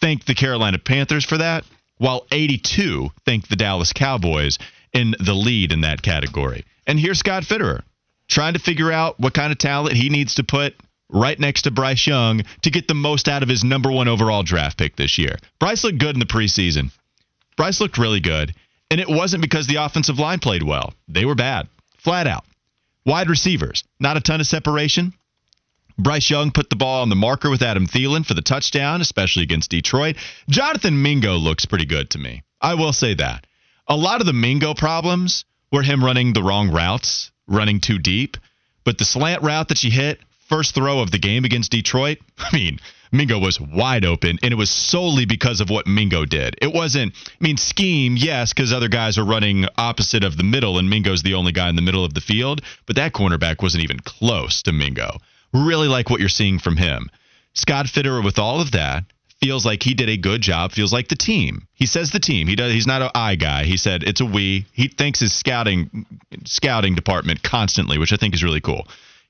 thank 0.00 0.24
the 0.24 0.34
Carolina 0.34 0.78
Panthers 0.78 1.26
for 1.26 1.36
that, 1.36 1.64
while 1.98 2.26
82 2.32 3.10
thank 3.26 3.48
the 3.48 3.56
Dallas 3.56 3.92
Cowboys 3.92 4.58
in 4.94 5.14
the 5.20 5.34
lead 5.34 5.72
in 5.72 5.82
that 5.82 6.00
category. 6.00 6.64
And 6.86 6.98
here's 6.98 7.18
Scott 7.18 7.42
Fitterer 7.42 7.82
trying 8.28 8.54
to 8.54 8.58
figure 8.58 8.90
out 8.90 9.20
what 9.20 9.34
kind 9.34 9.52
of 9.52 9.58
talent 9.58 9.94
he 9.94 10.08
needs 10.08 10.36
to 10.36 10.42
put 10.42 10.74
right 11.10 11.38
next 11.38 11.62
to 11.62 11.70
Bryce 11.70 12.06
Young 12.06 12.44
to 12.62 12.70
get 12.70 12.88
the 12.88 12.94
most 12.94 13.28
out 13.28 13.42
of 13.42 13.48
his 13.50 13.62
number 13.62 13.92
one 13.92 14.08
overall 14.08 14.42
draft 14.42 14.78
pick 14.78 14.96
this 14.96 15.18
year. 15.18 15.36
Bryce 15.58 15.84
looked 15.84 15.98
good 15.98 16.16
in 16.16 16.20
the 16.20 16.24
preseason. 16.24 16.90
Bryce 17.58 17.78
looked 17.78 17.98
really 17.98 18.20
good. 18.20 18.54
And 18.90 19.00
it 19.00 19.08
wasn't 19.08 19.42
because 19.42 19.66
the 19.66 19.76
offensive 19.76 20.18
line 20.18 20.38
played 20.38 20.62
well. 20.62 20.94
They 21.08 21.24
were 21.24 21.34
bad, 21.34 21.68
flat 21.98 22.26
out. 22.26 22.44
Wide 23.04 23.28
receivers, 23.28 23.84
not 24.00 24.16
a 24.16 24.20
ton 24.20 24.40
of 24.40 24.46
separation. 24.46 25.12
Bryce 25.98 26.28
Young 26.28 26.50
put 26.50 26.68
the 26.68 26.76
ball 26.76 27.02
on 27.02 27.08
the 27.08 27.16
marker 27.16 27.48
with 27.48 27.62
Adam 27.62 27.86
Thielen 27.86 28.26
for 28.26 28.34
the 28.34 28.42
touchdown, 28.42 29.00
especially 29.00 29.44
against 29.44 29.70
Detroit. 29.70 30.16
Jonathan 30.48 31.00
Mingo 31.00 31.36
looks 31.36 31.64
pretty 31.64 31.86
good 31.86 32.10
to 32.10 32.18
me. 32.18 32.42
I 32.60 32.74
will 32.74 32.92
say 32.92 33.14
that. 33.14 33.46
A 33.88 33.96
lot 33.96 34.20
of 34.20 34.26
the 34.26 34.32
Mingo 34.32 34.74
problems 34.74 35.44
were 35.72 35.82
him 35.82 36.04
running 36.04 36.32
the 36.32 36.42
wrong 36.42 36.70
routes, 36.70 37.30
running 37.46 37.80
too 37.80 37.98
deep. 37.98 38.36
But 38.84 38.98
the 38.98 39.04
slant 39.04 39.42
route 39.42 39.68
that 39.68 39.78
she 39.78 39.90
hit, 39.90 40.20
first 40.48 40.74
throw 40.74 41.00
of 41.00 41.10
the 41.10 41.18
game 41.18 41.44
against 41.44 41.70
Detroit, 41.70 42.18
I 42.38 42.54
mean, 42.54 42.78
Mingo 43.12 43.38
was 43.38 43.60
wide 43.60 44.04
open, 44.04 44.38
and 44.42 44.52
it 44.52 44.56
was 44.56 44.70
solely 44.70 45.26
because 45.26 45.60
of 45.60 45.70
what 45.70 45.86
Mingo 45.86 46.24
did. 46.24 46.56
It 46.60 46.72
wasn't, 46.72 47.14
I 47.28 47.30
mean, 47.40 47.56
scheme, 47.56 48.16
yes, 48.16 48.52
because 48.52 48.72
other 48.72 48.88
guys 48.88 49.18
are 49.18 49.24
running 49.24 49.66
opposite 49.76 50.24
of 50.24 50.36
the 50.36 50.44
middle, 50.44 50.78
and 50.78 50.90
Mingo's 50.90 51.22
the 51.22 51.34
only 51.34 51.52
guy 51.52 51.68
in 51.68 51.76
the 51.76 51.82
middle 51.82 52.04
of 52.04 52.14
the 52.14 52.20
field, 52.20 52.62
but 52.86 52.96
that 52.96 53.12
cornerback 53.12 53.62
wasn't 53.62 53.84
even 53.84 54.00
close 54.00 54.62
to 54.62 54.72
Mingo. 54.72 55.18
Really 55.52 55.88
like 55.88 56.10
what 56.10 56.20
you're 56.20 56.28
seeing 56.28 56.58
from 56.58 56.76
him. 56.76 57.10
Scott 57.54 57.86
Fitterer, 57.86 58.22
with 58.22 58.38
all 58.38 58.60
of 58.60 58.72
that, 58.72 59.04
feels 59.40 59.64
like 59.66 59.82
he 59.82 59.94
did 59.94 60.08
a 60.08 60.16
good 60.16 60.40
job. 60.40 60.72
Feels 60.72 60.92
like 60.92 61.08
the 61.08 61.16
team. 61.16 61.66
He 61.74 61.86
says 61.86 62.10
the 62.10 62.20
team. 62.20 62.46
He 62.46 62.56
does. 62.56 62.72
He's 62.72 62.86
not 62.86 63.02
an 63.02 63.10
I 63.14 63.36
guy. 63.36 63.64
He 63.64 63.76
said 63.76 64.02
it's 64.02 64.20
a 64.20 64.24
we. 64.24 64.66
He 64.72 64.88
thanks 64.88 65.20
his 65.20 65.32
scouting 65.32 66.06
scouting 66.44 66.94
department 66.94 67.42
constantly, 67.42 67.98
which 67.98 68.12
I 68.12 68.16
think 68.16 68.34
is 68.34 68.44
really 68.44 68.60
cool. 68.60 68.86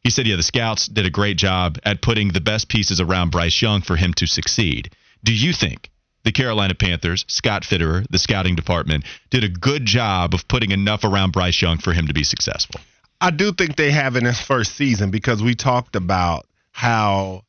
He 0.07 0.11
said, 0.11 0.29
yeah, 0.29 0.37
the 0.37 0.45
scouts 0.45 0.87
did 0.87 1.05
a 1.05 1.11
great 1.11 1.37
job 1.37 1.81
at 1.85 2.01
putting 2.01 2.29
the 2.29 2.41
best 2.41 2.69
pieces 2.69 3.01
around 3.01 3.33
Bryce 3.33 3.61
Young 3.61 3.81
for 3.81 3.97
him 3.97 4.15
to 4.15 4.27
succeed. 4.29 4.95
Do 5.25 5.35
you 5.35 5.53
think 5.53 5.91
the 6.23 6.31
Carolina 6.31 6.77
Panthers, 6.77 7.25
Scott 7.27 7.65
Fitterer, 7.65 8.07
the 8.09 8.21
scouting 8.21 8.55
department, 8.55 9.03
did 9.31 9.43
a 9.43 9.49
good 9.49 9.85
job 9.85 10.33
of 10.33 10.47
putting 10.47 10.71
enough 10.71 11.03
around 11.03 11.33
Bryce 11.33 11.61
Young 11.61 11.79
for 11.79 11.93
him 11.93 12.07
to 12.07 12.15
be 12.15 12.23
successful? 12.23 12.81
I 13.21 13.33
do 13.33 13.51
think 13.51 13.75
they 13.75 13.91
have 13.91 14.15
in 14.15 14.25
his 14.25 14.41
first 14.41 14.77
season 14.77 15.11
because 15.11 15.43
we 15.43 15.57
talked 15.57 15.97
about 15.97 16.47
how 16.71 17.43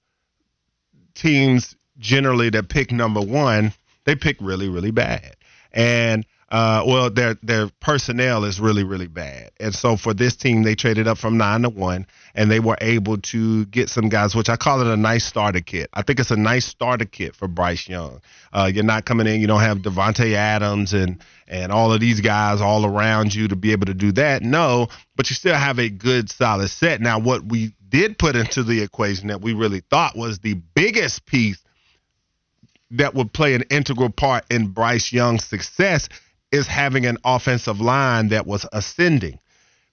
teams 1.13 1.75
generally 1.99 2.49
that 2.49 2.69
pick 2.69 2.91
number 2.91 3.21
one, 3.21 3.71
they 4.05 4.15
pick 4.15 4.37
really, 4.41 4.67
really 4.67 4.89
bad. 4.89 5.35
And 5.71 6.25
uh, 6.49 6.81
well, 6.87 7.09
their 7.09 7.35
their 7.43 7.69
personnel 7.81 8.45
is 8.45 8.59
really 8.59 8.85
really 8.85 9.07
bad, 9.07 9.51
and 9.59 9.75
so 9.75 9.97
for 9.97 10.13
this 10.13 10.37
team, 10.37 10.63
they 10.63 10.75
traded 10.75 11.05
up 11.05 11.17
from 11.17 11.37
nine 11.37 11.63
to 11.63 11.69
one, 11.69 12.07
and 12.35 12.49
they 12.49 12.61
were 12.61 12.77
able 12.79 13.17
to 13.17 13.65
get 13.65 13.89
some 13.89 14.07
guys, 14.07 14.33
which 14.33 14.47
I 14.47 14.55
call 14.55 14.79
it 14.79 14.87
a 14.87 14.95
nice 14.95 15.25
starter 15.25 15.59
kit. 15.59 15.89
I 15.93 16.03
think 16.03 16.21
it's 16.21 16.31
a 16.31 16.37
nice 16.37 16.65
starter 16.65 17.03
kit 17.03 17.35
for 17.35 17.49
Bryce 17.49 17.89
Young. 17.89 18.21
Uh, 18.53 18.71
you're 18.73 18.85
not 18.85 19.03
coming 19.03 19.27
in, 19.27 19.41
you 19.41 19.47
don't 19.47 19.59
have 19.59 19.79
Davante 19.79 20.33
Adams 20.35 20.93
and 20.93 21.21
and 21.49 21.71
all 21.71 21.91
of 21.91 21.99
these 21.99 22.21
guys 22.21 22.61
all 22.61 22.85
around 22.85 23.35
you 23.35 23.49
to 23.49 23.57
be 23.57 23.73
able 23.73 23.87
to 23.87 23.93
do 23.93 24.13
that. 24.13 24.41
No, 24.41 24.87
but 25.17 25.29
you 25.29 25.35
still 25.35 25.55
have 25.55 25.79
a 25.79 25.89
good 25.89 26.29
solid 26.29 26.69
set. 26.69 27.01
Now, 27.01 27.19
what 27.19 27.43
we 27.43 27.73
did 27.89 28.17
put 28.17 28.37
into 28.37 28.63
the 28.63 28.81
equation 28.81 29.27
that 29.27 29.41
we 29.41 29.53
really 29.53 29.81
thought 29.89 30.15
was 30.15 30.39
the 30.39 30.53
biggest 30.53 31.25
piece 31.25 31.61
that 32.91 33.13
would 33.13 33.33
play 33.33 33.53
an 33.53 33.63
integral 33.69 34.09
part 34.09 34.45
in 34.49 34.67
Bryce 34.67 35.11
Young's 35.11 35.43
success 35.43 36.07
is 36.51 36.67
having 36.67 37.05
an 37.05 37.17
offensive 37.23 37.81
line 37.81 38.29
that 38.29 38.47
was 38.47 38.65
ascending. 38.71 39.39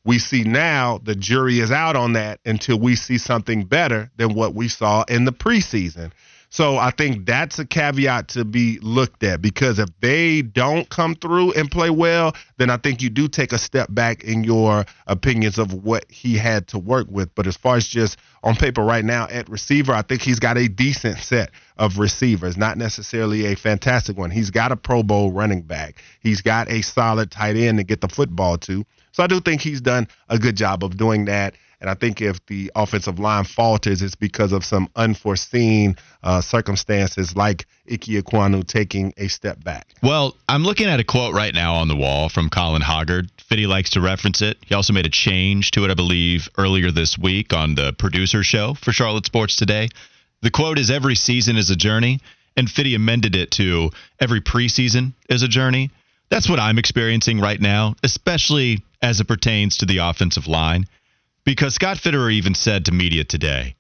We 0.05 0.19
see 0.19 0.45
now 0.45 1.01
the 1.03 1.15
jury 1.15 1.61
is 1.61 1.73
out 1.73 1.97
on 1.97 2.13
that 2.13 2.41
until 2.45 2.79
we 2.79 2.95
see 2.95 3.19
something 3.19 3.65
better 3.65 4.11
than 4.17 4.35
what 4.35 4.55
we 4.55 4.69
saw 4.69 5.05
in 5.09 5.25
the 5.25 5.33
preseason. 5.33 6.13
So 6.55 6.79
I 6.79 6.93
think 6.93 7.27
that's 7.27 7.59
a 7.59 7.67
caveat 7.67 8.29
to 8.29 8.45
be 8.45 8.79
looked 8.79 9.25
at 9.25 9.43
because 9.43 9.81
if 9.81 9.89
they 9.99 10.41
don't 10.41 10.89
come 10.89 11.17
through 11.17 11.51
and 11.55 11.69
play 11.69 11.91
well, 11.91 12.37
then 12.59 12.71
I 12.71 12.77
think 12.77 13.03
you 13.03 13.11
do 13.11 13.27
take 13.27 13.53
a 13.53 13.59
step 13.59 13.89
back 13.91 14.23
in 14.23 14.45
your 14.45 14.85
opinions 15.09 15.59
of 15.59 15.75
what 15.75 16.09
he 16.09 16.39
had 16.39 16.69
to 16.69 16.79
work 16.79 17.09
with. 17.11 17.35
But 17.35 17.49
as 17.49 17.57
far 17.57 17.75
as 17.75 17.89
just 17.89 18.19
on 18.45 18.55
paper 18.55 18.85
right 18.85 19.05
now 19.05 19.27
at 19.29 19.49
receiver, 19.49 19.93
I 19.93 20.03
think 20.03 20.23
he's 20.23 20.39
got 20.39 20.57
a 20.57 20.69
decent 20.69 21.19
set 21.19 21.51
of 21.77 21.99
receivers, 21.99 22.57
not 22.57 22.79
necessarily 22.79 23.47
a 23.47 23.57
fantastic 23.57 24.17
one. 24.17 24.31
He's 24.31 24.51
got 24.51 24.71
a 24.71 24.77
Pro 24.77 25.03
Bowl 25.03 25.33
running 25.33 25.63
back. 25.63 25.97
He's 26.21 26.41
got 26.41 26.71
a 26.71 26.83
solid 26.83 27.33
tight 27.33 27.57
end 27.57 27.79
to 27.79 27.85
get 27.85 28.01
the 28.01 28.09
football 28.09 28.59
to. 28.59 28.87
So 29.11 29.25
I 29.25 29.27
do 29.27 29.41
think 29.41 29.61
he's 29.61 29.81
done 29.81 30.07
a 30.29 30.39
good 30.39 30.57
job 30.57 30.85
of 30.85 30.97
doing 30.97 31.25
that. 31.25 31.57
And 31.85 31.91
I 31.91 31.95
think 31.97 32.23
if 32.23 32.39
the 32.47 32.73
offensive 32.75 33.19
line 33.19 33.45
falters, 33.45 34.01
it's 34.01 34.15
because 34.15 34.53
of 34.53 34.65
some 34.65 34.89
unforeseen 34.97 35.97
uh, 36.23 36.41
circumstances 36.41 37.37
like 37.37 37.67
Ike 37.93 38.07
Ekwonu 38.07 38.67
taking 38.67 39.13
a 39.19 39.29
step 39.29 39.63
back. 39.63 39.89
Well, 40.03 40.35
I'm 40.49 40.65
looking 40.65 40.87
at 40.87 40.99
a 40.99 41.05
quote 41.05 41.35
right 41.35 41.53
now 41.53 41.75
on 41.75 41.89
the 41.89 41.95
wall 41.95 42.31
from 42.31 42.49
Colin 42.49 42.81
Hoggard. 42.81 43.29
Fitty 43.39 43.67
likes 43.67 43.91
to 43.91 44.01
reference 44.01 44.41
it. 44.41 44.57
He 44.65 44.75
also 44.75 44.95
made 44.95 45.05
a 45.05 45.11
change 45.11 45.73
to 45.73 45.85
it, 45.85 45.91
I 45.91 45.95
believe, 45.95 46.49
earlier 46.57 46.91
this 46.91 47.19
week 47.19 47.53
on 47.53 47.75
the 47.75 47.93
producer 47.93 48.43
show 48.43 48.73
for 48.73 48.93
Charlotte 48.93 49.27
Sports 49.27 49.57
Today. 49.57 49.91
The 50.41 50.51
quote 50.51 50.79
is 50.79 50.91
Every 50.91 51.15
season 51.15 51.59
is 51.59 51.69
a 51.69 51.77
journey, 51.77 52.21
and 52.57 52.67
Fitty 52.67 52.95
amended 52.95 53.37
it 53.37 53.51
to 53.59 53.91
Every 54.19 54.41
preseason 54.41 55.13
is 55.29 55.43
a 55.43 55.49
journey. 55.49 55.91
That's 56.31 56.49
what 56.49 56.61
I'm 56.61 56.79
experiencing 56.79 57.41
right 57.41 57.61
now, 57.61 57.95
especially 58.03 58.83
as 59.03 59.21
it 59.21 59.29
pertains 59.29 59.77
to 59.79 59.85
the 59.85 59.99
offensive 59.99 60.47
line. 60.47 60.87
Because 61.45 61.75
Scott 61.75 61.99
Fitterer 61.99 62.33
even 62.33 62.55
said 62.55 62.87
to 62.87 62.93
media 62.93 63.25
today, 63.25 63.77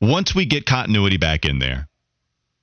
once 0.00 0.34
we 0.34 0.44
get 0.44 0.66
continuity 0.66 1.16
back 1.16 1.44
in 1.44 1.58
there, 1.58 1.88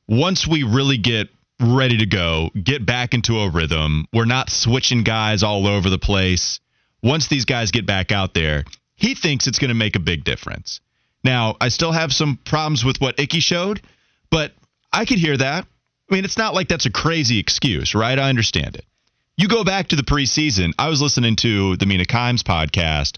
once 0.07 0.45
we 0.45 0.63
really 0.63 0.97
get 0.97 1.29
ready 1.61 1.97
to 1.97 2.05
go, 2.05 2.49
get 2.61 2.85
back 2.85 3.13
into 3.13 3.39
a 3.39 3.49
rhythm, 3.49 4.07
we're 4.11 4.25
not 4.25 4.49
switching 4.49 5.03
guys 5.03 5.43
all 5.43 5.67
over 5.67 5.89
the 5.89 5.99
place. 5.99 6.59
Once 7.01 7.27
these 7.27 7.45
guys 7.45 7.71
get 7.71 7.85
back 7.85 8.11
out 8.11 8.33
there, 8.33 8.65
he 8.95 9.15
thinks 9.15 9.47
it's 9.47 9.59
going 9.59 9.69
to 9.69 9.75
make 9.75 9.95
a 9.95 9.99
big 9.99 10.23
difference. 10.23 10.81
Now, 11.23 11.55
I 11.61 11.69
still 11.69 11.91
have 11.91 12.11
some 12.11 12.37
problems 12.45 12.83
with 12.83 12.99
what 12.99 13.19
Ickey 13.19 13.39
showed, 13.39 13.81
but 14.29 14.51
I 14.91 15.05
could 15.05 15.19
hear 15.19 15.37
that. 15.37 15.65
I 16.09 16.13
mean, 16.13 16.25
it's 16.25 16.37
not 16.37 16.53
like 16.53 16.67
that's 16.67 16.85
a 16.85 16.91
crazy 16.91 17.39
excuse, 17.39 17.95
right? 17.95 18.19
I 18.19 18.29
understand 18.29 18.75
it. 18.75 18.85
You 19.37 19.47
go 19.47 19.63
back 19.63 19.87
to 19.89 19.95
the 19.95 20.03
preseason. 20.03 20.73
I 20.77 20.89
was 20.89 21.01
listening 21.01 21.37
to 21.37 21.77
the 21.77 21.85
Mina 21.85 22.05
Kimes 22.05 22.43
podcast 22.43 23.17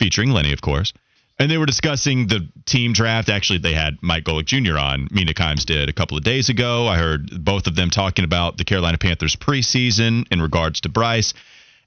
featuring 0.00 0.30
Lenny, 0.30 0.52
of 0.52 0.62
course. 0.62 0.92
And 1.38 1.50
they 1.50 1.58
were 1.58 1.66
discussing 1.66 2.26
the 2.26 2.48
team 2.66 2.92
draft. 2.92 3.28
Actually, 3.28 3.60
they 3.60 3.74
had 3.74 3.98
Mike 4.02 4.24
Golic 4.24 4.46
Jr. 4.46 4.78
on. 4.78 5.08
Mina 5.10 5.32
Kimes 5.32 5.64
did 5.64 5.88
a 5.88 5.92
couple 5.92 6.16
of 6.16 6.24
days 6.24 6.48
ago. 6.48 6.86
I 6.86 6.96
heard 6.98 7.44
both 7.44 7.66
of 7.66 7.76
them 7.76 7.90
talking 7.90 8.24
about 8.24 8.56
the 8.58 8.64
Carolina 8.64 8.98
Panthers 8.98 9.36
preseason 9.36 10.26
in 10.30 10.42
regards 10.42 10.80
to 10.82 10.88
Bryce. 10.88 11.32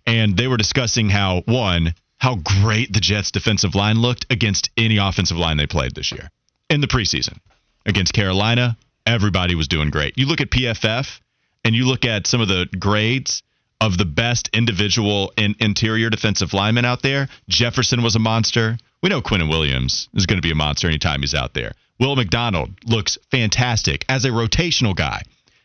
And 0.08 0.38
they 0.38 0.48
were 0.48 0.58
discussing 0.58 1.10
how, 1.10 1.42
one, 1.46 1.94
how 2.18 2.36
great 2.36 2.94
the 2.94 3.00
Jets 3.00 3.32
defensive 3.32 3.76
line 3.76 4.00
looked 4.00 4.26
against 4.32 4.70
any 4.78 4.98
offensive 4.98 5.38
line 5.38 5.58
they 5.58 5.68
played 5.68 5.94
this 5.94 6.12
year 6.12 6.30
in 6.70 6.82
the 6.82 6.88
preseason. 6.88 7.38
Against 7.86 8.14
Carolina, 8.14 8.78
everybody 9.06 9.56
was 9.56 9.68
doing 9.68 9.90
great. 9.90 10.18
You 10.18 10.26
look 10.26 10.42
at 10.42 10.50
PFF 10.50 11.20
and 11.66 11.76
you 11.76 11.86
look 11.86 12.06
at 12.06 12.28
some 12.28 12.42
of 12.42 12.48
the 12.48 12.68
grades 12.80 13.44
of 13.82 13.98
the 13.98 14.06
best 14.06 14.50
individual 14.54 15.34
in 15.38 15.56
interior 15.60 16.10
defensive 16.10 16.54
linemen 16.54 16.86
out 16.86 17.02
there. 17.02 17.28
Jefferson 17.50 18.02
was 18.04 18.16
a 18.16 18.20
monster. 18.20 18.78
We 19.02 19.10
know 19.10 19.22
Quinnen 19.22 19.50
Williams 19.50 20.08
is 20.14 20.26
going 20.26 20.38
to 20.38 20.46
be 20.46 20.52
a 20.52 20.56
monster 20.56 20.88
anytime 20.88 21.22
he's 21.22 21.36
out 21.36 21.54
there. 21.54 21.74
Will 22.00 22.16
McDonald 22.16 22.72
looks 22.86 23.18
fantastic 23.32 24.06
as 24.08 24.26
a 24.26 24.30
rotational 24.30 24.96
guy. 24.96 25.24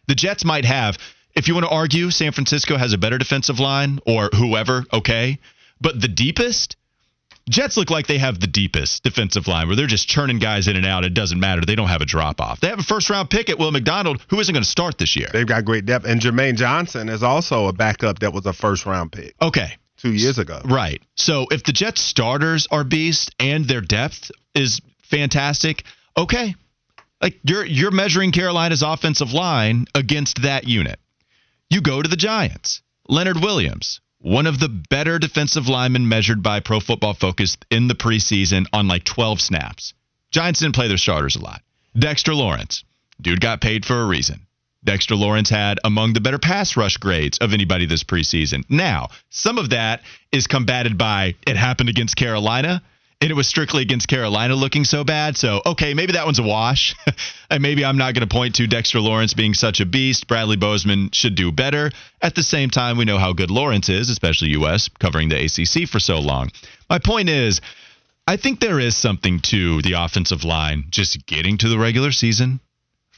The 0.08 0.14
Jets 0.14 0.44
might 0.44 0.64
have, 0.64 0.98
if 1.34 1.48
you 1.48 1.54
want 1.54 1.66
to 1.66 1.70
argue, 1.70 2.10
San 2.10 2.32
Francisco 2.32 2.76
has 2.76 2.92
a 2.92 2.98
better 2.98 3.18
defensive 3.18 3.60
line 3.60 4.00
or 4.06 4.30
whoever, 4.34 4.84
okay. 4.92 5.38
But 5.80 6.00
the 6.00 6.08
deepest, 6.08 6.76
Jets 7.48 7.76
look 7.76 7.90
like 7.90 8.06
they 8.06 8.18
have 8.18 8.40
the 8.40 8.46
deepest 8.46 9.02
defensive 9.02 9.46
line 9.46 9.66
where 9.66 9.76
they're 9.76 9.86
just 9.86 10.08
churning 10.08 10.38
guys 10.38 10.68
in 10.68 10.76
and 10.76 10.86
out. 10.86 11.04
It 11.04 11.14
doesn't 11.14 11.40
matter. 11.40 11.62
They 11.64 11.74
don't 11.74 11.88
have 11.88 12.02
a 12.02 12.06
drop 12.06 12.40
off. 12.40 12.60
They 12.60 12.68
have 12.68 12.78
a 12.78 12.84
first 12.84 13.10
round 13.10 13.30
pick 13.30 13.48
at 13.50 13.58
Will 13.58 13.70
McDonald, 13.70 14.24
who 14.28 14.38
isn't 14.40 14.52
going 14.52 14.62
to 14.62 14.68
start 14.68 14.98
this 14.98 15.16
year. 15.16 15.28
They've 15.32 15.46
got 15.46 15.64
great 15.64 15.86
depth. 15.86 16.06
And 16.06 16.20
Jermaine 16.20 16.56
Johnson 16.56 17.08
is 17.08 17.22
also 17.22 17.66
a 17.66 17.72
backup 17.72 18.20
that 18.20 18.32
was 18.32 18.46
a 18.46 18.52
first 18.52 18.86
round 18.86 19.12
pick. 19.12 19.34
Okay. 19.40 19.76
Two 19.96 20.12
years 20.12 20.38
ago. 20.38 20.60
Right. 20.64 21.02
So 21.16 21.46
if 21.50 21.64
the 21.64 21.72
Jets 21.72 22.00
starters 22.00 22.68
are 22.70 22.84
beast 22.84 23.34
and 23.40 23.64
their 23.64 23.80
depth 23.80 24.30
is 24.54 24.80
fantastic, 25.02 25.82
okay. 26.16 26.54
Like 27.20 27.40
you're 27.42 27.64
you're 27.64 27.90
measuring 27.90 28.30
Carolina's 28.30 28.82
offensive 28.82 29.32
line 29.32 29.86
against 29.94 30.42
that 30.42 30.68
unit. 30.68 31.00
You 31.68 31.80
go 31.80 32.00
to 32.00 32.08
the 32.08 32.16
Giants. 32.16 32.80
Leonard 33.08 33.38
Williams, 33.40 34.00
one 34.20 34.46
of 34.46 34.58
the 34.58 34.68
better 34.68 35.18
defensive 35.18 35.68
linemen 35.68 36.08
measured 36.08 36.42
by 36.42 36.60
Pro 36.60 36.80
Football 36.80 37.14
Focus 37.14 37.56
in 37.70 37.88
the 37.88 37.94
preseason 37.94 38.66
on 38.72 38.88
like 38.88 39.04
12 39.04 39.40
snaps. 39.40 39.94
Giants 40.30 40.60
didn't 40.60 40.74
play 40.74 40.88
their 40.88 40.96
starters 40.96 41.36
a 41.36 41.40
lot. 41.40 41.62
Dexter 41.96 42.34
Lawrence. 42.34 42.84
Dude 43.20 43.40
got 43.40 43.60
paid 43.60 43.84
for 43.84 44.00
a 44.00 44.06
reason. 44.06 44.46
Dexter 44.84 45.16
Lawrence 45.16 45.50
had 45.50 45.78
among 45.84 46.12
the 46.12 46.20
better 46.20 46.38
pass 46.38 46.76
rush 46.76 46.96
grades 46.96 47.38
of 47.38 47.52
anybody 47.52 47.86
this 47.86 48.04
preseason. 48.04 48.64
Now, 48.68 49.08
some 49.30 49.58
of 49.58 49.70
that 49.70 50.02
is 50.30 50.46
combated 50.46 50.96
by 50.96 51.34
it 51.46 51.56
happened 51.56 51.88
against 51.88 52.16
Carolina, 52.16 52.82
and 53.20 53.30
it 53.30 53.34
was 53.34 53.48
strictly 53.48 53.82
against 53.82 54.06
Carolina 54.06 54.54
looking 54.54 54.84
so 54.84 55.02
bad. 55.02 55.36
So, 55.36 55.60
okay, 55.66 55.92
maybe 55.92 56.12
that 56.12 56.24
one's 56.24 56.38
a 56.38 56.44
wash. 56.44 56.94
and 57.50 57.60
maybe 57.62 57.84
I'm 57.84 57.98
not 57.98 58.14
going 58.14 58.26
to 58.26 58.32
point 58.32 58.56
to 58.56 58.66
Dexter 58.68 59.00
Lawrence 59.00 59.34
being 59.34 59.54
such 59.54 59.80
a 59.80 59.86
beast. 59.86 60.28
Bradley 60.28 60.56
Bozeman 60.56 61.10
should 61.12 61.34
do 61.34 61.50
better. 61.50 61.90
At 62.22 62.36
the 62.36 62.44
same 62.44 62.70
time, 62.70 62.96
we 62.96 63.04
know 63.04 63.18
how 63.18 63.32
good 63.32 63.50
Lawrence 63.50 63.88
is, 63.88 64.08
especially 64.08 64.50
U.S., 64.50 64.88
covering 65.00 65.28
the 65.28 65.44
ACC 65.44 65.88
for 65.88 65.98
so 65.98 66.20
long. 66.20 66.50
My 66.88 67.00
point 67.00 67.28
is, 67.28 67.60
I 68.28 68.36
think 68.36 68.60
there 68.60 68.78
is 68.78 68.96
something 68.96 69.40
to 69.40 69.82
the 69.82 69.94
offensive 69.94 70.44
line 70.44 70.84
just 70.90 71.26
getting 71.26 71.58
to 71.58 71.68
the 71.68 71.78
regular 71.78 72.12
season, 72.12 72.60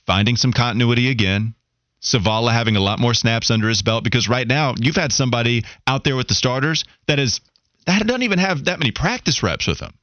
finding 0.06 0.36
some 0.36 0.52
continuity 0.52 1.10
again. 1.10 1.54
Zavala 2.02 2.52
having 2.52 2.76
a 2.76 2.80
lot 2.80 2.98
more 2.98 3.12
snaps 3.12 3.50
under 3.50 3.68
his 3.68 3.82
belt 3.82 4.04
because 4.04 4.28
right 4.28 4.48
now 4.48 4.74
you've 4.78 4.96
had 4.96 5.12
somebody 5.12 5.64
out 5.86 6.04
there 6.04 6.16
with 6.16 6.28
the 6.28 6.34
starters 6.34 6.84
that 7.06 7.18
is 7.18 7.40
that 7.86 8.06
doesn't 8.06 8.22
even 8.22 8.38
have 8.38 8.64
that 8.64 8.78
many 8.78 8.90
practice 8.90 9.42
reps 9.42 9.66
with 9.66 9.78
them. 9.78 9.94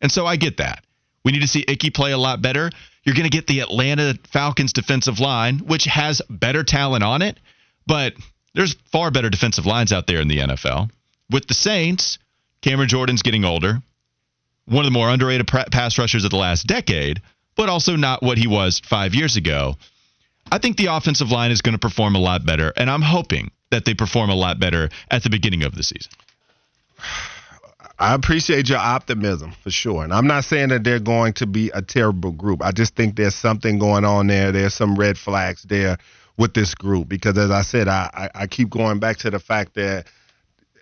And 0.00 0.12
so 0.12 0.26
I 0.26 0.36
get 0.36 0.58
that. 0.58 0.84
We 1.24 1.32
need 1.32 1.40
to 1.40 1.48
see 1.48 1.64
Ickey 1.66 1.90
play 1.90 2.12
a 2.12 2.18
lot 2.18 2.42
better. 2.42 2.70
You're 3.04 3.14
going 3.14 3.28
to 3.28 3.36
get 3.36 3.46
the 3.46 3.60
Atlanta 3.60 4.18
Falcons 4.32 4.72
defensive 4.72 5.20
line, 5.20 5.58
which 5.60 5.84
has 5.84 6.22
better 6.28 6.62
talent 6.62 7.02
on 7.02 7.22
it, 7.22 7.38
but 7.86 8.14
there's 8.54 8.74
far 8.90 9.10
better 9.10 9.30
defensive 9.30 9.66
lines 9.66 9.92
out 9.92 10.06
there 10.06 10.20
in 10.20 10.28
the 10.28 10.38
NFL. 10.38 10.90
With 11.30 11.46
the 11.46 11.54
Saints, 11.54 12.18
Cameron 12.62 12.88
Jordan's 12.88 13.22
getting 13.22 13.44
older, 13.44 13.80
one 14.66 14.84
of 14.84 14.92
the 14.92 14.98
more 14.98 15.10
underrated 15.10 15.46
pass 15.46 15.98
rushers 15.98 16.24
of 16.24 16.30
the 16.30 16.36
last 16.36 16.66
decade, 16.66 17.20
but 17.54 17.68
also 17.68 17.96
not 17.96 18.22
what 18.22 18.38
he 18.38 18.46
was 18.46 18.80
five 18.80 19.14
years 19.14 19.36
ago. 19.36 19.76
I 20.50 20.58
think 20.58 20.76
the 20.76 20.86
offensive 20.86 21.30
line 21.30 21.50
is 21.50 21.62
going 21.62 21.74
to 21.74 21.78
perform 21.78 22.14
a 22.14 22.20
lot 22.20 22.46
better, 22.46 22.72
and 22.76 22.88
I'm 22.88 23.02
hoping 23.02 23.50
that 23.70 23.84
they 23.84 23.94
perform 23.94 24.30
a 24.30 24.34
lot 24.34 24.60
better 24.60 24.90
at 25.10 25.22
the 25.22 25.30
beginning 25.30 25.64
of 25.64 25.74
the 25.74 25.82
season. 25.82 26.12
I 27.98 28.14
appreciate 28.14 28.68
your 28.68 28.78
optimism 28.78 29.52
for 29.62 29.70
sure. 29.70 30.04
And 30.04 30.12
I'm 30.12 30.26
not 30.26 30.44
saying 30.44 30.68
that 30.68 30.84
they're 30.84 31.00
going 31.00 31.32
to 31.34 31.46
be 31.46 31.70
a 31.70 31.80
terrible 31.80 32.30
group. 32.30 32.62
I 32.62 32.70
just 32.70 32.94
think 32.94 33.16
there's 33.16 33.34
something 33.34 33.78
going 33.78 34.04
on 34.04 34.26
there. 34.26 34.52
There's 34.52 34.74
some 34.74 34.96
red 34.96 35.16
flags 35.16 35.62
there 35.62 35.96
with 36.36 36.52
this 36.52 36.74
group 36.74 37.08
because, 37.08 37.38
as 37.38 37.50
I 37.50 37.62
said, 37.62 37.88
I, 37.88 38.30
I, 38.34 38.46
keep 38.46 38.68
going 38.68 38.98
back 38.98 39.16
to 39.18 39.30
the 39.30 39.38
fact 39.38 39.74
that 39.76 40.06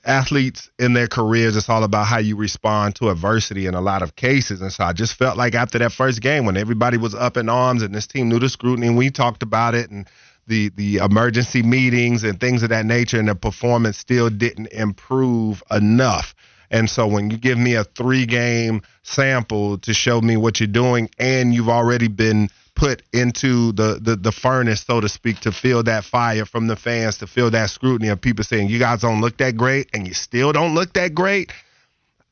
athletes 0.05 0.71
in 0.81 0.93
their 0.93 1.07
careers, 1.07 1.57
it's 1.57 1.69
all 1.69 1.85
about 1.85 2.07
how 2.07 2.19
you 2.19 2.37
respond 2.37 2.97
to 2.97 3.11
adversity 3.11 3.67
in 3.67 3.75
a 3.75 3.81
lot 3.81 4.03
of 4.03 4.17
cases. 4.17 4.61
And 4.61 4.73
so 4.73 4.83
I 4.83 4.93
just 4.93 5.15
felt 5.15 5.37
like 5.37 5.55
after 5.55 5.79
that 5.79 5.93
first 5.93 6.21
game, 6.21 6.45
when 6.45 6.57
everybody 6.57 6.97
was 6.97 7.15
up 7.15 7.37
in 7.37 7.49
arms 7.49 7.83
and 7.83 7.95
this 7.95 8.09
team 8.09 8.29
knew 8.29 8.41
the 8.41 8.49
scrutiny, 8.49 8.89
and 8.89 8.97
we 8.97 9.11
talked 9.11 9.43
about 9.45 9.77
it 9.77 9.91
and 9.91 10.09
the 10.47 10.71
the 10.71 10.97
emergency 10.97 11.63
meetings 11.63 12.25
and 12.25 12.39
things 12.41 12.63
of 12.63 12.71
that 12.71 12.87
nature, 12.87 13.19
and 13.19 13.29
the 13.29 13.35
performance 13.35 13.99
still 13.99 14.31
didn't 14.31 14.69
improve 14.69 15.63
enough. 15.71 16.35
And 16.71 16.89
so 16.89 17.07
when 17.07 17.31
you 17.31 17.37
give 17.37 17.59
me 17.59 17.75
a 17.75 17.85
three 17.85 18.27
game 18.27 18.83
sample 19.03 19.79
to 19.79 19.95
show 19.95 20.21
me 20.21 20.37
what 20.37 20.61
you're 20.61 20.67
doing, 20.67 21.09
and 21.19 21.55
you've 21.55 21.69
already 21.69 22.09
been 22.09 22.49
put 22.75 23.03
into 23.13 23.73
the, 23.73 23.99
the 24.01 24.17
the 24.17 24.33
furnace, 24.33 24.83
so 24.83 25.01
to 25.01 25.09
speak, 25.09 25.41
to 25.41 25.53
feel 25.53 25.83
that 25.85 26.05
fire 26.05 26.45
from 26.45 26.67
the 26.67 26.77
fans, 26.77 27.19
to 27.19 27.27
feel 27.27 27.51
that 27.51 27.71
scrutiny 27.71 28.09
of 28.09 28.21
people 28.21 28.45
saying 28.45 28.69
you 28.69 28.79
guys 28.79 29.01
don't 29.03 29.21
look 29.21 29.37
that 29.39 29.57
great, 29.57 29.89
and 29.95 30.07
you 30.09 30.15
still 30.15 30.53
don't 30.53 30.75
look 30.75 30.93
that 30.95 31.15
great. 31.15 31.53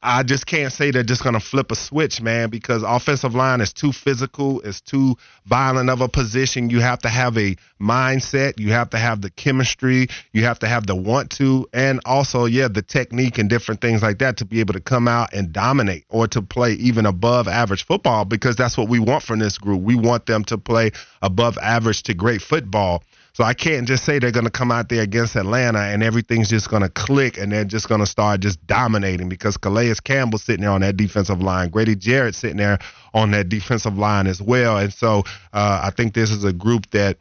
I 0.04 0.24
just 0.24 0.46
can't 0.46 0.72
say 0.72 0.90
they're 0.90 1.04
just 1.04 1.22
going 1.22 1.34
to 1.34 1.40
flip 1.40 1.70
a 1.70 1.76
switch, 1.76 2.20
man, 2.20 2.50
because 2.50 2.82
offensive 2.82 3.36
line 3.36 3.60
is 3.60 3.72
too 3.72 3.92
physical, 3.92 4.60
it's 4.62 4.80
too 4.80 5.16
violent 5.46 5.90
of 5.90 6.00
a 6.00 6.08
position. 6.08 6.70
You 6.70 6.80
have 6.80 6.98
to 7.00 7.08
have 7.08 7.38
a 7.38 7.56
mindset, 7.80 8.58
you 8.58 8.72
have 8.72 8.90
to 8.90 8.98
have 8.98 9.22
the 9.22 9.30
chemistry, 9.30 10.08
you 10.32 10.42
have 10.42 10.58
to 10.60 10.66
have 10.66 10.86
the 10.88 10.96
want 10.96 11.30
to, 11.32 11.68
and 11.72 12.00
also, 12.04 12.46
yeah, 12.46 12.66
the 12.66 12.82
technique 12.82 13.38
and 13.38 13.48
different 13.48 13.80
things 13.80 14.02
like 14.02 14.18
that 14.18 14.38
to 14.38 14.44
be 14.44 14.58
able 14.58 14.74
to 14.74 14.80
come 14.80 15.06
out 15.06 15.32
and 15.32 15.52
dominate 15.52 16.04
or 16.08 16.26
to 16.28 16.42
play 16.42 16.72
even 16.72 17.06
above 17.06 17.46
average 17.46 17.86
football 17.86 18.24
because 18.24 18.56
that's 18.56 18.76
what 18.76 18.88
we 18.88 18.98
want 18.98 19.22
from 19.22 19.38
this 19.38 19.56
group. 19.56 19.82
We 19.82 19.94
want 19.94 20.26
them 20.26 20.44
to 20.46 20.58
play 20.58 20.90
above 21.22 21.58
average 21.58 22.02
to 22.04 22.14
great 22.14 22.42
football. 22.42 23.04
So 23.34 23.44
I 23.44 23.54
can't 23.54 23.88
just 23.88 24.04
say 24.04 24.18
they're 24.18 24.30
going 24.30 24.44
to 24.44 24.50
come 24.50 24.70
out 24.70 24.90
there 24.90 25.02
against 25.02 25.36
Atlanta 25.36 25.78
and 25.78 26.02
everything's 26.02 26.50
just 26.50 26.68
going 26.68 26.82
to 26.82 26.90
click 26.90 27.38
and 27.38 27.50
they're 27.50 27.64
just 27.64 27.88
going 27.88 28.00
to 28.00 28.06
start 28.06 28.40
just 28.40 28.64
dominating 28.66 29.30
because 29.30 29.56
Calais 29.56 29.94
Campbell 30.04 30.38
sitting 30.38 30.62
there 30.62 30.70
on 30.70 30.82
that 30.82 30.98
defensive 30.98 31.40
line, 31.40 31.70
Grady 31.70 31.96
Jarrett 31.96 32.34
sitting 32.34 32.58
there 32.58 32.78
on 33.14 33.30
that 33.30 33.48
defensive 33.48 33.96
line 33.96 34.26
as 34.26 34.42
well. 34.42 34.76
And 34.76 34.92
so 34.92 35.22
uh, 35.52 35.80
I 35.82 35.90
think 35.96 36.12
this 36.12 36.30
is 36.30 36.44
a 36.44 36.52
group 36.52 36.90
that. 36.90 37.18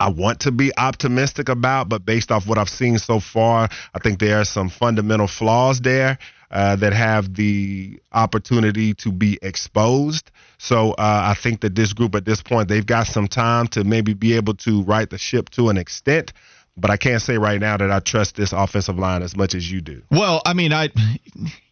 I 0.00 0.08
want 0.08 0.40
to 0.40 0.50
be 0.50 0.76
optimistic 0.76 1.48
about, 1.48 1.88
but 1.88 2.04
based 2.04 2.32
off 2.32 2.44
what 2.48 2.58
I've 2.58 2.68
seen 2.68 2.98
so 2.98 3.20
far, 3.20 3.68
I 3.94 4.00
think 4.00 4.18
there 4.18 4.40
are 4.40 4.44
some 4.44 4.68
fundamental 4.68 5.28
flaws 5.28 5.80
there 5.80 6.18
uh, 6.52 6.76
that 6.76 6.92
have 6.92 7.34
the 7.34 7.98
opportunity 8.12 8.92
to 8.94 9.10
be 9.10 9.38
exposed. 9.40 10.30
So 10.58 10.90
uh, 10.92 10.94
I 10.98 11.34
think 11.34 11.62
that 11.62 11.74
this 11.74 11.92
group 11.94 12.14
at 12.14 12.24
this 12.26 12.42
point, 12.42 12.68
they've 12.68 12.84
got 12.84 13.06
some 13.06 13.26
time 13.26 13.68
to 13.68 13.84
maybe 13.84 14.12
be 14.12 14.36
able 14.36 14.54
to 14.56 14.82
right 14.82 15.08
the 15.08 15.18
ship 15.18 15.48
to 15.50 15.70
an 15.70 15.78
extent. 15.78 16.32
But 16.76 16.90
I 16.90 16.96
can't 16.96 17.20
say 17.20 17.36
right 17.36 17.60
now 17.60 17.76
that 17.76 17.90
I 17.90 18.00
trust 18.00 18.36
this 18.36 18.52
offensive 18.52 18.98
line 18.98 19.22
as 19.22 19.36
much 19.36 19.54
as 19.54 19.70
you 19.70 19.82
do. 19.82 20.02
Well, 20.10 20.40
I 20.46 20.54
mean, 20.54 20.72
I 20.72 20.88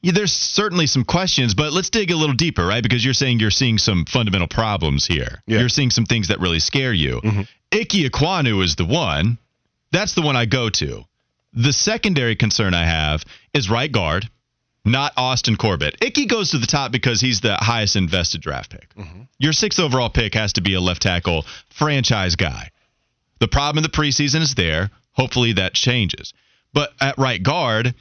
yeah, 0.02 0.12
there's 0.12 0.32
certainly 0.32 0.86
some 0.86 1.04
questions, 1.04 1.54
but 1.54 1.72
let's 1.72 1.88
dig 1.88 2.10
a 2.10 2.16
little 2.16 2.34
deeper, 2.34 2.66
right? 2.66 2.82
Because 2.82 3.02
you're 3.02 3.14
saying 3.14 3.40
you're 3.40 3.50
seeing 3.50 3.78
some 3.78 4.04
fundamental 4.04 4.48
problems 4.48 5.06
here. 5.06 5.42
Yeah. 5.46 5.60
You're 5.60 5.70
seeing 5.70 5.90
some 5.90 6.04
things 6.04 6.28
that 6.28 6.40
really 6.40 6.60
scare 6.60 6.92
you. 6.92 7.20
mm 7.22 7.32
hmm 7.32 7.42
Ickey 7.72 8.10
Ekwonu 8.10 8.64
is 8.64 8.74
the 8.74 8.84
one. 8.84 9.38
That's 9.92 10.14
the 10.14 10.22
one 10.22 10.34
I 10.34 10.44
go 10.44 10.70
to. 10.70 11.04
The 11.52 11.72
secondary 11.72 12.34
concern 12.34 12.74
I 12.74 12.84
have 12.84 13.24
is 13.54 13.70
right 13.70 13.92
guard 13.92 14.28
not 14.84 15.12
Austin 15.16 15.56
Corbett. 15.56 15.96
Ickey 16.00 16.26
goes 16.26 16.50
to 16.50 16.58
the 16.58 16.66
top 16.66 16.92
because 16.92 17.20
he's 17.20 17.40
the 17.40 17.56
highest 17.56 17.96
invested 17.96 18.40
draft 18.40 18.70
pick. 18.70 18.94
Mm-hmm. 18.94 19.22
Your 19.38 19.52
sixth 19.52 19.78
overall 19.78 20.10
pick 20.10 20.34
has 20.34 20.54
to 20.54 20.62
be 20.62 20.74
a 20.74 20.80
left 20.80 21.02
tackle 21.02 21.44
franchise 21.70 22.36
guy. 22.36 22.70
The 23.40 23.48
problem 23.48 23.78
in 23.78 23.82
the 23.82 23.96
preseason 23.96 24.40
is 24.40 24.54
there. 24.54 24.90
Hopefully 25.12 25.54
that 25.54 25.74
changes. 25.74 26.32
But 26.72 26.92
at 27.00 27.18
right 27.18 27.42
guard, 27.42 27.94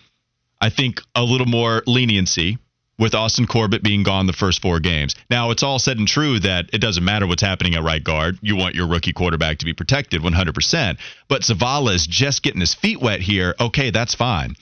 I 0.61 0.69
think 0.69 1.01
a 1.15 1.23
little 1.23 1.47
more 1.47 1.81
leniency 1.87 2.57
with 2.97 3.15
Austin 3.15 3.47
Corbett 3.47 3.81
being 3.81 4.03
gone 4.03 4.27
the 4.27 4.33
first 4.33 4.61
four 4.61 4.81
games. 4.81 5.15
Now, 5.29 5.51
it's 5.51 5.63
all 5.63 5.79
said 5.79 5.97
and 5.97 6.07
true 6.07 6.37
that 6.39 6.69
it 6.73 6.79
doesn't 6.79 7.03
matter 7.03 7.25
what's 7.25 7.41
happening 7.41 7.75
at 7.75 7.83
right 7.83 8.03
guard. 8.03 8.37
You 8.41 8.57
want 8.57 8.75
your 8.75 8.87
rookie 8.87 9.13
quarterback 9.13 9.59
to 9.59 9.65
be 9.65 9.73
protected 9.73 10.21
100%. 10.21 10.97
But 11.29 11.41
Zavala 11.43 11.95
is 11.95 12.05
just 12.05 12.43
getting 12.43 12.59
his 12.59 12.75
feet 12.75 12.99
wet 13.01 13.21
here. 13.21 13.55
Okay, 13.57 13.89
that's 13.89 14.15
fine. 14.15 14.55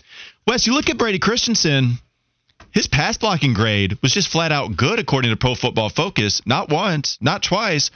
Wes, 0.48 0.68
you 0.68 0.74
look 0.74 0.90
at 0.90 1.00
Brady 1.00 1.20
Christensen 1.20 1.98
his 2.78 2.86
pass 2.86 3.18
blocking 3.18 3.56
grade 3.56 3.98
was 4.04 4.14
just 4.14 4.28
flat 4.28 4.52
out 4.52 4.78
good 4.78 5.00
according 5.00 5.32
to 5.32 5.36
Pro 5.36 5.56
Football 5.56 5.90
Focus. 5.90 6.44
Not 6.46 6.70
once, 6.70 7.18
not 7.20 7.42
twice, 7.42 7.90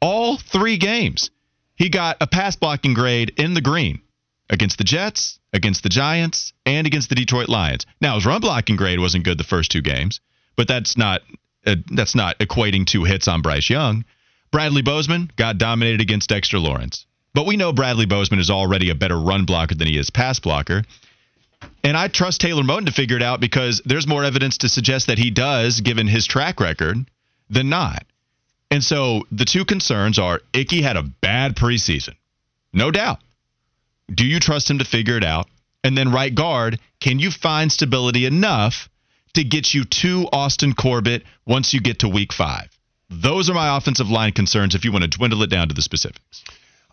all 0.00 0.36
three 0.38 0.76
games. 0.76 1.30
He 1.74 1.88
got 1.88 2.18
a 2.20 2.28
pass 2.28 2.54
blocking 2.54 2.94
grade 2.94 3.32
in 3.36 3.54
the 3.54 3.60
green 3.60 4.00
against 4.48 4.78
the 4.78 4.84
Jets, 4.84 5.40
against 5.52 5.82
the 5.82 5.88
Giants, 5.88 6.52
and 6.64 6.86
against 6.86 7.08
the 7.08 7.16
Detroit 7.16 7.48
Lions. 7.48 7.84
Now 8.00 8.14
his 8.14 8.26
run 8.26 8.40
blocking 8.40 8.76
grade 8.76 9.00
wasn't 9.00 9.24
good 9.24 9.38
the 9.38 9.42
first 9.44 9.72
two 9.72 9.82
games, 9.82 10.20
but 10.54 10.68
that's 10.68 10.96
not 10.96 11.22
uh, 11.66 11.74
that's 11.90 12.14
not 12.14 12.38
equating 12.38 12.86
to 12.86 13.02
hits 13.02 13.26
on 13.26 13.42
Bryce 13.42 13.68
Young. 13.68 14.04
Bradley 14.52 14.82
Bozeman 14.82 15.32
got 15.34 15.58
dominated 15.58 16.00
against 16.00 16.28
Dexter 16.28 16.60
Lawrence. 16.60 17.06
But 17.34 17.46
we 17.46 17.56
know 17.56 17.72
Bradley 17.72 18.06
Bozeman 18.06 18.38
is 18.38 18.50
already 18.50 18.90
a 18.90 18.94
better 18.94 19.18
run 19.18 19.46
blocker 19.46 19.74
than 19.74 19.88
he 19.88 19.98
is 19.98 20.10
pass 20.10 20.38
blocker. 20.38 20.84
And 21.82 21.96
I 21.96 22.08
trust 22.08 22.40
Taylor 22.40 22.62
Moton 22.62 22.86
to 22.86 22.92
figure 22.92 23.16
it 23.16 23.22
out 23.22 23.40
because 23.40 23.80
there's 23.84 24.06
more 24.06 24.24
evidence 24.24 24.58
to 24.58 24.68
suggest 24.68 25.06
that 25.06 25.18
he 25.18 25.30
does, 25.30 25.80
given 25.80 26.06
his 26.06 26.26
track 26.26 26.60
record, 26.60 26.98
than 27.48 27.68
not. 27.68 28.04
And 28.70 28.84
so 28.84 29.22
the 29.32 29.44
two 29.44 29.64
concerns 29.64 30.18
are 30.18 30.40
Ickey 30.52 30.82
had 30.82 30.96
a 30.96 31.02
bad 31.02 31.56
preseason, 31.56 32.14
no 32.72 32.90
doubt. 32.90 33.20
Do 34.12 34.26
you 34.26 34.40
trust 34.40 34.70
him 34.70 34.78
to 34.78 34.84
figure 34.84 35.16
it 35.16 35.24
out? 35.24 35.48
And 35.84 35.96
then 35.96 36.12
right 36.12 36.34
guard, 36.34 36.78
can 37.00 37.18
you 37.18 37.30
find 37.30 37.70
stability 37.70 38.26
enough 38.26 38.88
to 39.34 39.44
get 39.44 39.72
you 39.72 39.84
to 39.84 40.28
Austin 40.32 40.74
Corbett 40.74 41.22
once 41.46 41.72
you 41.72 41.80
get 41.80 42.00
to 42.00 42.08
week 42.08 42.32
five? 42.32 42.68
Those 43.10 43.48
are 43.48 43.54
my 43.54 43.76
offensive 43.76 44.10
line 44.10 44.32
concerns 44.32 44.74
if 44.74 44.84
you 44.84 44.92
want 44.92 45.04
to 45.04 45.08
dwindle 45.08 45.42
it 45.42 45.50
down 45.50 45.68
to 45.68 45.74
the 45.74 45.82
specifics. 45.82 46.44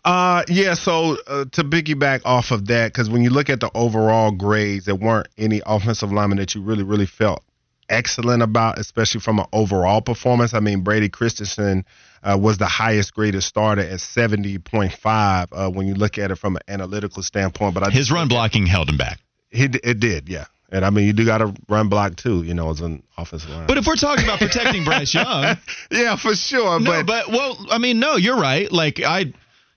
Uh, 0.06 0.44
yeah. 0.48 0.74
So 0.74 1.16
uh, 1.26 1.46
to 1.52 1.64
piggyback 1.64 2.22
off 2.24 2.52
of 2.52 2.66
that, 2.68 2.92
because 2.92 3.10
when 3.10 3.22
you 3.22 3.30
look 3.30 3.50
at 3.50 3.58
the 3.58 3.70
overall 3.74 4.30
grades, 4.30 4.84
there 4.84 4.94
weren't 4.94 5.26
any 5.36 5.60
offensive 5.66 6.12
linemen 6.12 6.38
that 6.38 6.54
you 6.54 6.62
really, 6.62 6.84
really 6.84 7.06
felt 7.06 7.42
excellent 7.88 8.42
about, 8.42 8.78
especially 8.78 9.20
from 9.20 9.40
an 9.40 9.46
overall 9.52 10.00
performance. 10.00 10.54
I 10.54 10.60
mean, 10.60 10.82
Brady 10.82 11.08
Christensen 11.08 11.84
uh, 12.22 12.38
was 12.40 12.56
the 12.58 12.66
highest 12.66 13.14
graded 13.14 13.42
starter 13.42 13.82
at 13.82 13.98
70.5 13.98 15.48
uh, 15.50 15.70
when 15.70 15.88
you 15.88 15.94
look 15.94 16.18
at 16.18 16.30
it 16.30 16.36
from 16.36 16.54
an 16.54 16.62
analytical 16.68 17.22
standpoint. 17.24 17.74
But 17.74 17.82
I 17.82 17.90
his 17.90 18.10
run 18.10 18.28
blocking 18.28 18.66
held 18.66 18.88
him 18.88 18.96
back. 18.96 19.18
It, 19.50 19.80
it 19.84 19.98
did, 19.98 20.28
yeah. 20.28 20.46
And 20.70 20.84
I 20.84 20.90
mean, 20.90 21.06
you 21.06 21.12
do 21.12 21.24
got 21.24 21.38
to 21.38 21.54
run 21.68 21.88
block 21.88 22.16
too, 22.16 22.42
you 22.42 22.54
know, 22.54 22.70
as 22.70 22.80
an 22.80 23.02
offensive 23.16 23.50
line. 23.50 23.66
But 23.66 23.78
if 23.78 23.86
we're 23.86 23.94
talking 23.94 24.24
about 24.24 24.38
protecting 24.40 24.84
Bryce 24.84 25.14
Young, 25.14 25.56
yeah, 25.90 26.16
for 26.16 26.34
sure. 26.34 26.80
no, 26.80 26.90
but, 26.90 27.06
but 27.06 27.28
well, 27.28 27.66
I 27.70 27.78
mean, 27.78 28.00
no, 28.00 28.16
you're 28.16 28.38
right. 28.38 28.70
Like 28.70 29.00
I, 29.00 29.32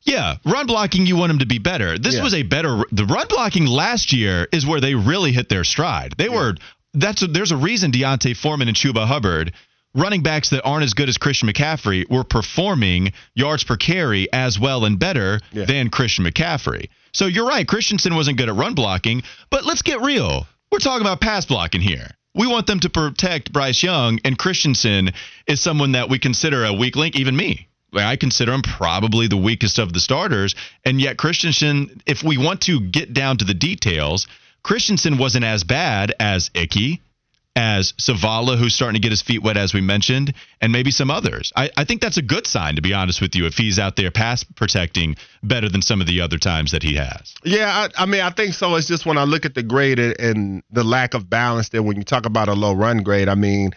yeah, 0.10 0.36
run 0.46 0.66
blocking, 0.68 1.06
you 1.06 1.16
want 1.16 1.32
him 1.32 1.40
to 1.40 1.46
be 1.46 1.60
better. 1.60 1.98
This 1.98 2.16
Yeah. 2.16 2.24
was 2.24 2.34
a 2.34 2.44
better. 2.44 2.84
The 2.92 3.06
run 3.06 3.28
blocking 3.30 3.66
last 3.66 4.12
year 4.12 4.48
is 4.52 4.66
where 4.66 4.82
they 4.82 4.96
really 4.96 5.32
hit 5.32 5.48
their 5.50 5.64
stride. 5.64 6.16
They 6.18 6.30
were. 6.30 6.56
That's 6.94 7.22
a, 7.22 7.28
there's 7.28 7.52
a 7.52 7.58
reason 7.58 7.92
D'Onta 7.92 8.36
Foreman 8.36 8.68
and 8.68 8.76
Chuba 8.76 9.06
Hubbard. 9.08 9.54
Running 9.96 10.22
backs 10.22 10.50
that 10.52 10.64
aren't 10.64 10.84
as 10.84 10.94
good 10.94 11.10
as 11.10 11.18
Christian 11.18 11.50
McCaffrey 11.50 12.08
were 12.10 12.24
performing 12.24 13.12
yards 13.36 13.64
per 13.64 13.76
carry 13.76 14.32
as 14.34 14.60
well 14.60 14.86
and 14.86 15.00
better 15.00 15.40
Yeah. 15.52 15.66
than 15.66 15.90
Christian 15.90 16.26
McCaffrey. 16.26 16.90
So 17.12 17.26
you're 17.26 17.48
right, 17.48 17.68
Christensen 17.68 18.14
wasn't 18.16 18.38
good 18.38 18.50
at 18.50 18.56
run 18.56 18.76
blocking, 18.76 19.24
but 19.50 19.66
let's 19.66 19.82
get 19.82 20.02
real. 20.02 20.48
We're 20.72 20.78
talking 20.80 21.02
about 21.02 21.22
pass 21.22 21.46
blocking 21.46 21.82
here. 21.82 22.12
We 22.36 22.46
want 22.46 22.68
them 22.68 22.80
to 22.82 22.90
protect 22.90 23.52
Bryce 23.52 23.82
Young, 23.82 24.20
and 24.24 24.38
Christensen 24.38 25.12
is 25.48 25.60
someone 25.60 25.94
that 25.94 26.10
we 26.10 26.20
consider 26.20 26.66
a 26.66 26.74
weak 26.74 26.96
link, 26.96 27.16
even 27.16 27.36
me. 27.36 27.68
I 27.94 28.16
consider 28.16 28.54
him 28.54 28.62
probably 28.62 29.28
the 29.28 29.38
weakest 29.38 29.80
of 29.80 29.94
the 29.94 30.00
starters, 30.00 30.56
and 30.86 31.02
yet 31.02 31.18
Christensen, 31.18 32.02
if 32.06 32.24
we 32.24 32.38
want 32.38 32.62
to 32.62 32.80
get 32.80 33.14
down 33.14 33.38
to 33.38 33.46
the 33.46 33.54
details, 33.54 34.28
Christensen 34.64 35.18
wasn't 35.18 35.46
as 35.46 35.64
bad 35.64 36.14
as 36.20 36.52
Ickey, 36.54 37.02
as 37.56 37.94
Zavala, 37.94 38.58
who's 38.58 38.74
starting 38.74 38.94
to 38.94 39.02
get 39.02 39.12
his 39.12 39.22
feet 39.22 39.42
wet, 39.42 39.58
as 39.58 39.74
we 39.74 39.82
mentioned, 39.82 40.34
and 40.62 40.72
maybe 40.72 40.92
some 40.92 41.12
others. 41.12 41.52
I, 41.56 41.70
I 41.76 41.84
think 41.84 42.02
that's 42.02 42.18
a 42.18 42.22
good 42.22 42.48
sign, 42.48 42.76
to 42.76 42.82
be 42.82 42.94
honest 42.94 43.22
with 43.22 43.36
you, 43.36 43.48
if 43.48 43.56
he's 43.56 43.80
out 43.80 43.96
there 43.96 44.12
pass 44.12 44.44
protecting 44.44 45.16
better 45.44 45.68
than 45.68 45.82
some 45.82 46.00
of 46.00 46.08
the 46.08 46.22
other 46.22 46.38
times 46.38 46.72
that 46.72 46.84
he 46.84 46.96
has. 46.96 47.34
Yeah, 47.44 47.88
I, 47.98 48.04
I 48.04 48.06
mean, 48.06 48.22
I 48.22 48.30
think 48.30 48.54
so. 48.54 48.76
It's 48.76 48.88
just 48.88 49.06
when 49.06 49.18
I 49.18 49.24
look 49.24 49.46
at 49.46 49.56
the 49.56 49.64
grade 49.64 50.00
and 50.00 50.64
the 50.72 50.84
lack 50.84 51.14
of 51.16 51.30
balance 51.30 51.70
there, 51.70 51.84
when 51.84 51.98
you 51.98 52.04
talk 52.04 52.26
about 52.26 52.48
a 52.48 52.54
low 52.54 52.74
run 52.74 53.04
grade, 53.04 53.28
I 53.28 53.36
mean, 53.36 53.72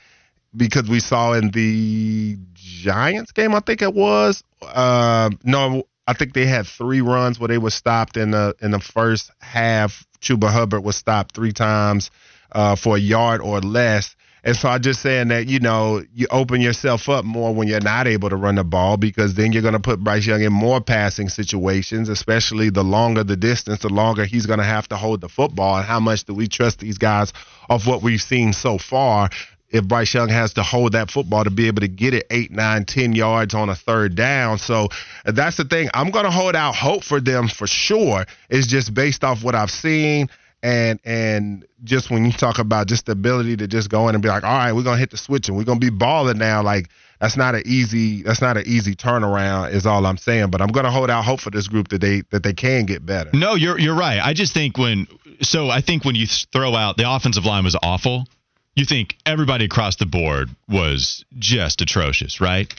because 0.56 0.88
we 0.88 1.00
saw 1.00 1.32
in 1.32 1.50
the 1.50 2.36
Giants 2.54 3.32
game, 3.32 3.54
I 3.54 3.60
think 3.60 3.82
it 3.82 3.94
was, 3.94 4.42
uh, 4.62 5.30
no, 5.44 5.84
I 6.06 6.14
think 6.14 6.34
they 6.34 6.46
had 6.46 6.66
three 6.66 7.00
runs 7.00 7.38
where 7.38 7.48
they 7.48 7.58
were 7.58 7.70
stopped 7.70 8.16
in 8.16 8.32
the 8.32 8.54
in 8.60 8.70
the 8.70 8.80
first 8.80 9.30
half. 9.40 10.06
Chuba 10.20 10.50
Hubbard 10.50 10.84
was 10.84 10.96
stopped 10.96 11.34
three 11.34 11.52
times 11.52 12.10
uh, 12.52 12.76
for 12.76 12.96
a 12.96 13.00
yard 13.00 13.40
or 13.40 13.60
less. 13.60 14.14
And 14.44 14.56
so 14.56 14.68
I'm 14.68 14.82
just 14.82 15.00
saying 15.00 15.28
that, 15.28 15.46
you 15.46 15.60
know, 15.60 16.02
you 16.12 16.26
open 16.30 16.60
yourself 16.60 17.08
up 17.08 17.24
more 17.24 17.54
when 17.54 17.68
you're 17.68 17.80
not 17.80 18.08
able 18.08 18.28
to 18.28 18.34
run 18.34 18.56
the 18.56 18.64
ball 18.64 18.96
because 18.96 19.34
then 19.34 19.52
you're 19.52 19.62
going 19.62 19.74
to 19.74 19.80
put 19.80 20.00
Bryce 20.00 20.26
Young 20.26 20.42
in 20.42 20.52
more 20.52 20.80
passing 20.80 21.28
situations, 21.28 22.08
especially 22.08 22.68
the 22.68 22.82
longer 22.82 23.22
the 23.22 23.36
distance, 23.36 23.80
the 23.80 23.88
longer 23.88 24.24
he's 24.24 24.46
going 24.46 24.58
to 24.58 24.64
have 24.64 24.88
to 24.88 24.96
hold 24.96 25.20
the 25.20 25.28
football. 25.28 25.76
And 25.76 25.86
how 25.86 26.00
much 26.00 26.24
do 26.24 26.34
we 26.34 26.48
trust 26.48 26.80
these 26.80 26.98
guys 26.98 27.32
of 27.70 27.86
what 27.86 28.02
we've 28.02 28.20
seen 28.20 28.52
so 28.52 28.78
far? 28.78 29.30
If 29.72 29.88
Bryce 29.88 30.12
Young 30.14 30.28
has 30.28 30.52
to 30.54 30.62
hold 30.62 30.92
that 30.92 31.10
football 31.10 31.44
to 31.44 31.50
be 31.50 31.66
able 31.66 31.80
to 31.80 31.88
get 31.88 32.14
it 32.14 32.26
eight, 32.30 32.50
nine, 32.50 32.84
ten 32.84 33.14
yards 33.14 33.54
on 33.54 33.68
a 33.68 33.74
third 33.74 34.14
down. 34.14 34.58
So 34.58 34.88
that's 35.24 35.56
the 35.56 35.64
thing. 35.64 35.88
I'm 35.94 36.10
going 36.10 36.26
to 36.26 36.30
hold 36.30 36.54
out 36.54 36.74
hope 36.74 37.04
for 37.04 37.20
them 37.20 37.48
for 37.48 37.66
sure. 37.66 38.26
It's 38.50 38.66
just 38.66 38.92
based 38.92 39.24
off 39.24 39.42
what 39.42 39.54
I've 39.54 39.70
seen 39.70 40.28
and 40.62 41.00
and 41.04 41.66
just 41.82 42.10
when 42.10 42.24
you 42.24 42.32
talk 42.32 42.58
about 42.58 42.86
just 42.86 43.06
the 43.06 43.12
ability 43.12 43.56
to 43.56 43.66
just 43.66 43.90
go 43.90 44.08
in 44.08 44.14
and 44.14 44.22
be 44.22 44.28
like, 44.28 44.44
all 44.44 44.56
right, 44.56 44.72
we're 44.72 44.84
gonna 44.84 44.98
hit 44.98 45.10
the 45.10 45.16
switch 45.16 45.48
and 45.48 45.56
we're 45.56 45.64
gonna 45.64 45.80
be 45.80 45.90
balling 45.90 46.38
now. 46.38 46.62
Like 46.62 46.88
that's 47.20 47.36
not 47.36 47.54
an 47.54 47.62
easy 47.66 48.22
that's 48.22 48.40
not 48.40 48.56
an 48.56 48.64
easy 48.66 48.94
turnaround. 48.94 49.72
Is 49.72 49.86
all 49.86 50.06
I'm 50.06 50.16
saying. 50.16 50.50
But 50.50 50.60
I'm 50.60 50.68
gonna 50.68 50.90
hold 50.90 51.10
out 51.10 51.24
hope 51.24 51.40
for 51.40 51.50
this 51.50 51.66
group 51.66 51.88
that 51.88 52.00
they 52.00 52.22
that 52.30 52.42
they 52.42 52.52
can 52.52 52.86
get 52.86 53.04
better. 53.04 53.30
No, 53.32 53.54
you're 53.54 53.78
you're 53.78 53.96
right. 53.96 54.20
I 54.22 54.34
just 54.34 54.54
think 54.54 54.78
when 54.78 55.08
so 55.40 55.68
I 55.68 55.80
think 55.80 56.04
when 56.04 56.14
you 56.14 56.26
throw 56.26 56.74
out 56.74 56.96
the 56.96 57.10
offensive 57.10 57.44
line 57.44 57.64
was 57.64 57.76
awful, 57.82 58.26
you 58.74 58.84
think 58.84 59.16
everybody 59.26 59.64
across 59.64 59.96
the 59.96 60.06
board 60.06 60.48
was 60.68 61.24
just 61.38 61.80
atrocious, 61.82 62.40
right? 62.40 62.72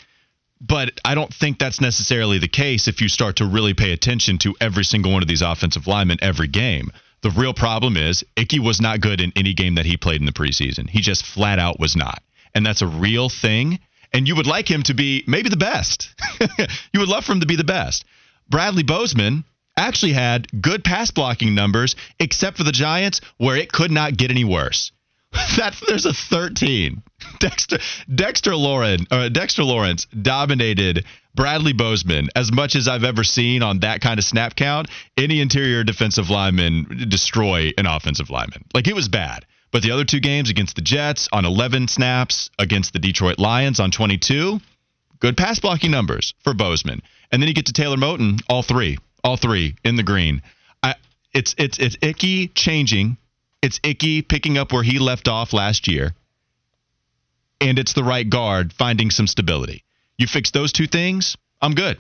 But 0.59 0.99
I 1.03 1.13
don't 1.13 1.33
think 1.33 1.59
that's 1.59 1.81
necessarily 1.81 2.39
the 2.39 2.47
case 2.47 2.87
if 2.87 3.01
you 3.01 3.09
start 3.09 3.37
to 3.37 3.45
really 3.45 3.73
pay 3.73 3.91
attention 3.91 4.37
to 4.39 4.55
every 4.61 4.85
single 4.85 5.11
one 5.11 5.21
of 5.21 5.27
these 5.27 5.41
offensive 5.41 5.87
linemen 5.87 6.19
every 6.21 6.47
game. 6.47 6.91
The 7.21 7.31
real 7.31 7.53
problem 7.53 7.95
is 7.97 8.23
Ickey 8.35 8.59
was 8.59 8.81
not 8.81 9.01
good 9.01 9.21
in 9.21 9.31
any 9.35 9.53
game 9.53 9.75
that 9.75 9.85
he 9.85 9.97
played 9.97 10.21
in 10.21 10.25
the 10.25 10.31
preseason. 10.31 10.89
He 10.89 11.01
just 11.01 11.25
flat 11.25 11.59
out 11.59 11.79
was 11.79 11.95
not. 11.95 12.23
And 12.55 12.65
that's 12.65 12.81
a 12.81 12.87
real 12.87 13.29
thing. 13.29 13.79
And 14.13 14.27
you 14.27 14.35
would 14.35 14.47
like 14.47 14.69
him 14.69 14.83
to 14.83 14.93
be 14.93 15.23
maybe 15.27 15.49
the 15.49 15.57
best. 15.57 16.09
you 16.93 16.99
would 16.99 17.09
love 17.09 17.25
for 17.25 17.33
him 17.33 17.39
to 17.39 17.45
be 17.45 17.55
the 17.55 17.63
best. 17.63 18.05
Bradley 18.49 18.83
Bozeman 18.83 19.43
actually 19.75 20.13
had 20.13 20.47
good 20.61 20.83
pass 20.83 21.11
blocking 21.11 21.55
numbers, 21.55 21.95
except 22.19 22.57
for 22.57 22.63
the 22.63 22.71
Giants, 22.71 23.21
where 23.37 23.57
it 23.57 23.71
could 23.71 23.91
not 23.91 24.17
get 24.17 24.29
any 24.31 24.43
worse. 24.43 24.91
That 25.57 25.75
there's 25.87 26.05
a 26.05 26.13
13. 26.13 27.01
Dexter 27.39 27.77
Dexter 28.13 28.55
Lawrence 28.55 29.05
uh, 29.11 29.29
Dexter 29.29 29.63
Lawrence 29.63 30.05
dominated 30.05 31.05
Bradley 31.35 31.73
Bozeman 31.73 32.29
as 32.35 32.51
much 32.51 32.75
as 32.75 32.87
I've 32.87 33.03
ever 33.03 33.23
seen 33.23 33.63
on 33.63 33.79
that 33.79 34.01
kind 34.01 34.19
of 34.19 34.25
snap 34.25 34.55
count. 34.55 34.89
Any 35.17 35.41
interior 35.41 35.83
defensive 35.83 36.29
lineman 36.29 37.07
destroy 37.09 37.71
an 37.77 37.85
offensive 37.85 38.29
lineman. 38.29 38.65
Like 38.73 38.87
it 38.87 38.95
was 38.95 39.07
bad. 39.07 39.45
But 39.71 39.81
the 39.81 39.91
other 39.91 40.05
two 40.05 40.19
games 40.19 40.51
against 40.51 40.75
the 40.75 40.83
Jets 40.83 41.27
on 41.31 41.45
11 41.45 41.87
snaps, 41.87 42.51
against 42.59 42.93
the 42.93 42.99
Detroit 42.99 43.39
Lions 43.39 43.79
on 43.79 43.89
22, 43.89 44.59
good 45.19 45.35
pass 45.35 45.59
blocking 45.59 45.89
numbers 45.89 46.35
for 46.43 46.53
Bozeman. 46.53 47.01
And 47.31 47.41
then 47.41 47.47
you 47.47 47.55
get 47.55 47.65
to 47.65 47.73
Taylor 47.73 47.97
Moton, 47.97 48.39
all 48.47 48.61
three, 48.61 48.99
all 49.23 49.35
three 49.35 49.75
in 49.83 49.95
the 49.95 50.03
green. 50.03 50.43
I, 50.83 50.93
it's 51.33 51.55
it's 51.57 51.79
it's 51.79 51.97
Ickey 52.01 52.49
changing. 52.49 53.17
It's 53.63 53.79
Ickey 53.81 54.21
picking 54.21 54.57
up 54.57 54.73
where 54.73 54.83
he 54.83 54.99
left 54.99 55.29
off 55.29 55.53
last 55.53 55.87
year. 55.87 56.13
And 57.61 57.79
it's 57.79 57.93
the 57.93 58.03
right 58.03 58.29
guard 58.29 58.73
finding 58.73 59.09
some 59.09 59.25
stability. 59.25 59.85
You 60.17 60.27
fix 60.27 60.51
those 60.51 60.73
two 60.73 60.85
things, 60.85 61.37
I'm 61.61 61.73
good. 61.73 61.97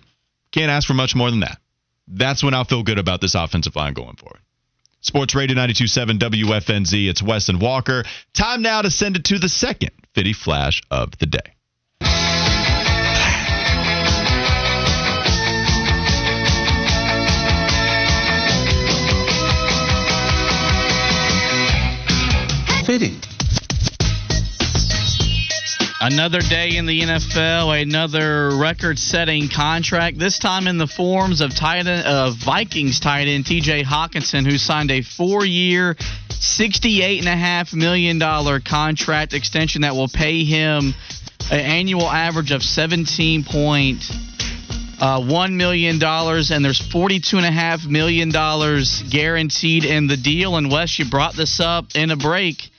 Can't 0.51 0.69
ask 0.69 0.85
for 0.85 0.93
much 0.93 1.15
more 1.15 1.31
than 1.31 1.39
that. 1.39 1.57
That's 2.05 2.43
when 2.43 2.53
I'll 2.53 2.65
feel 2.65 2.83
good 2.83 2.99
about 2.99 3.21
this 3.21 3.33
offensive 3.33 3.77
line 3.77 3.93
going 3.93 4.17
forward. 4.17 4.41
Sports 4.99 5.35
Radio 5.35 5.55
927 5.55 6.19
WFNZ. 6.19 7.09
It's 7.09 7.23
Weston 7.23 7.59
Walker. 7.59 8.03
Time 8.33 8.61
now 8.61 8.81
to 8.81 8.91
send 8.91 9.15
it 9.15 9.23
to 9.25 9.39
the 9.39 9.47
second 9.47 9.91
Fitty 10.13 10.33
Flash 10.33 10.81
of 10.91 11.17
the 11.17 11.27
day. 11.27 11.52
Fitting. 22.85 23.21
Another 26.01 26.41
day 26.41 26.75
in 26.75 26.85
the 26.85 26.99
NFL, 26.99 27.81
another 27.81 28.57
record-setting 28.57 29.47
contract. 29.47 30.19
This 30.19 30.37
time 30.37 30.67
in 30.67 30.77
the 30.77 30.85
forms 30.85 31.39
of 31.39 31.55
tight 31.55 31.87
end, 31.87 32.05
of 32.05 32.35
Vikings 32.35 32.99
tight 32.99 33.29
end 33.29 33.45
T.J. 33.45 33.83
Hockenson, 33.83 34.45
who 34.45 34.57
signed 34.57 34.91
a 34.91 35.01
four-year, 35.01 35.95
sixty-eight 36.29 37.19
and 37.19 37.29
a 37.29 37.37
half 37.37 37.73
million 37.73 38.19
dollar 38.19 38.59
contract 38.59 39.33
extension 39.33 39.83
that 39.83 39.95
will 39.95 40.09
pay 40.09 40.43
him 40.43 40.93
an 41.49 41.59
annual 41.61 42.09
average 42.09 42.51
of 42.51 42.63
seventeen 42.63 43.45
point 43.45 44.03
uh, 44.99 45.25
one 45.25 45.55
million 45.55 45.99
dollars, 45.99 46.51
and 46.51 46.65
there's 46.65 46.79
forty-two 46.79 47.37
and 47.37 47.45
a 47.45 47.51
half 47.51 47.85
million 47.85 48.29
dollars 48.29 49.03
guaranteed 49.03 49.85
in 49.85 50.07
the 50.07 50.17
deal. 50.17 50.57
And 50.57 50.69
Wes, 50.69 50.99
you 50.99 51.09
brought 51.09 51.35
this 51.35 51.61
up 51.61 51.95
in 51.95 52.11
a 52.11 52.17
break. 52.17 52.72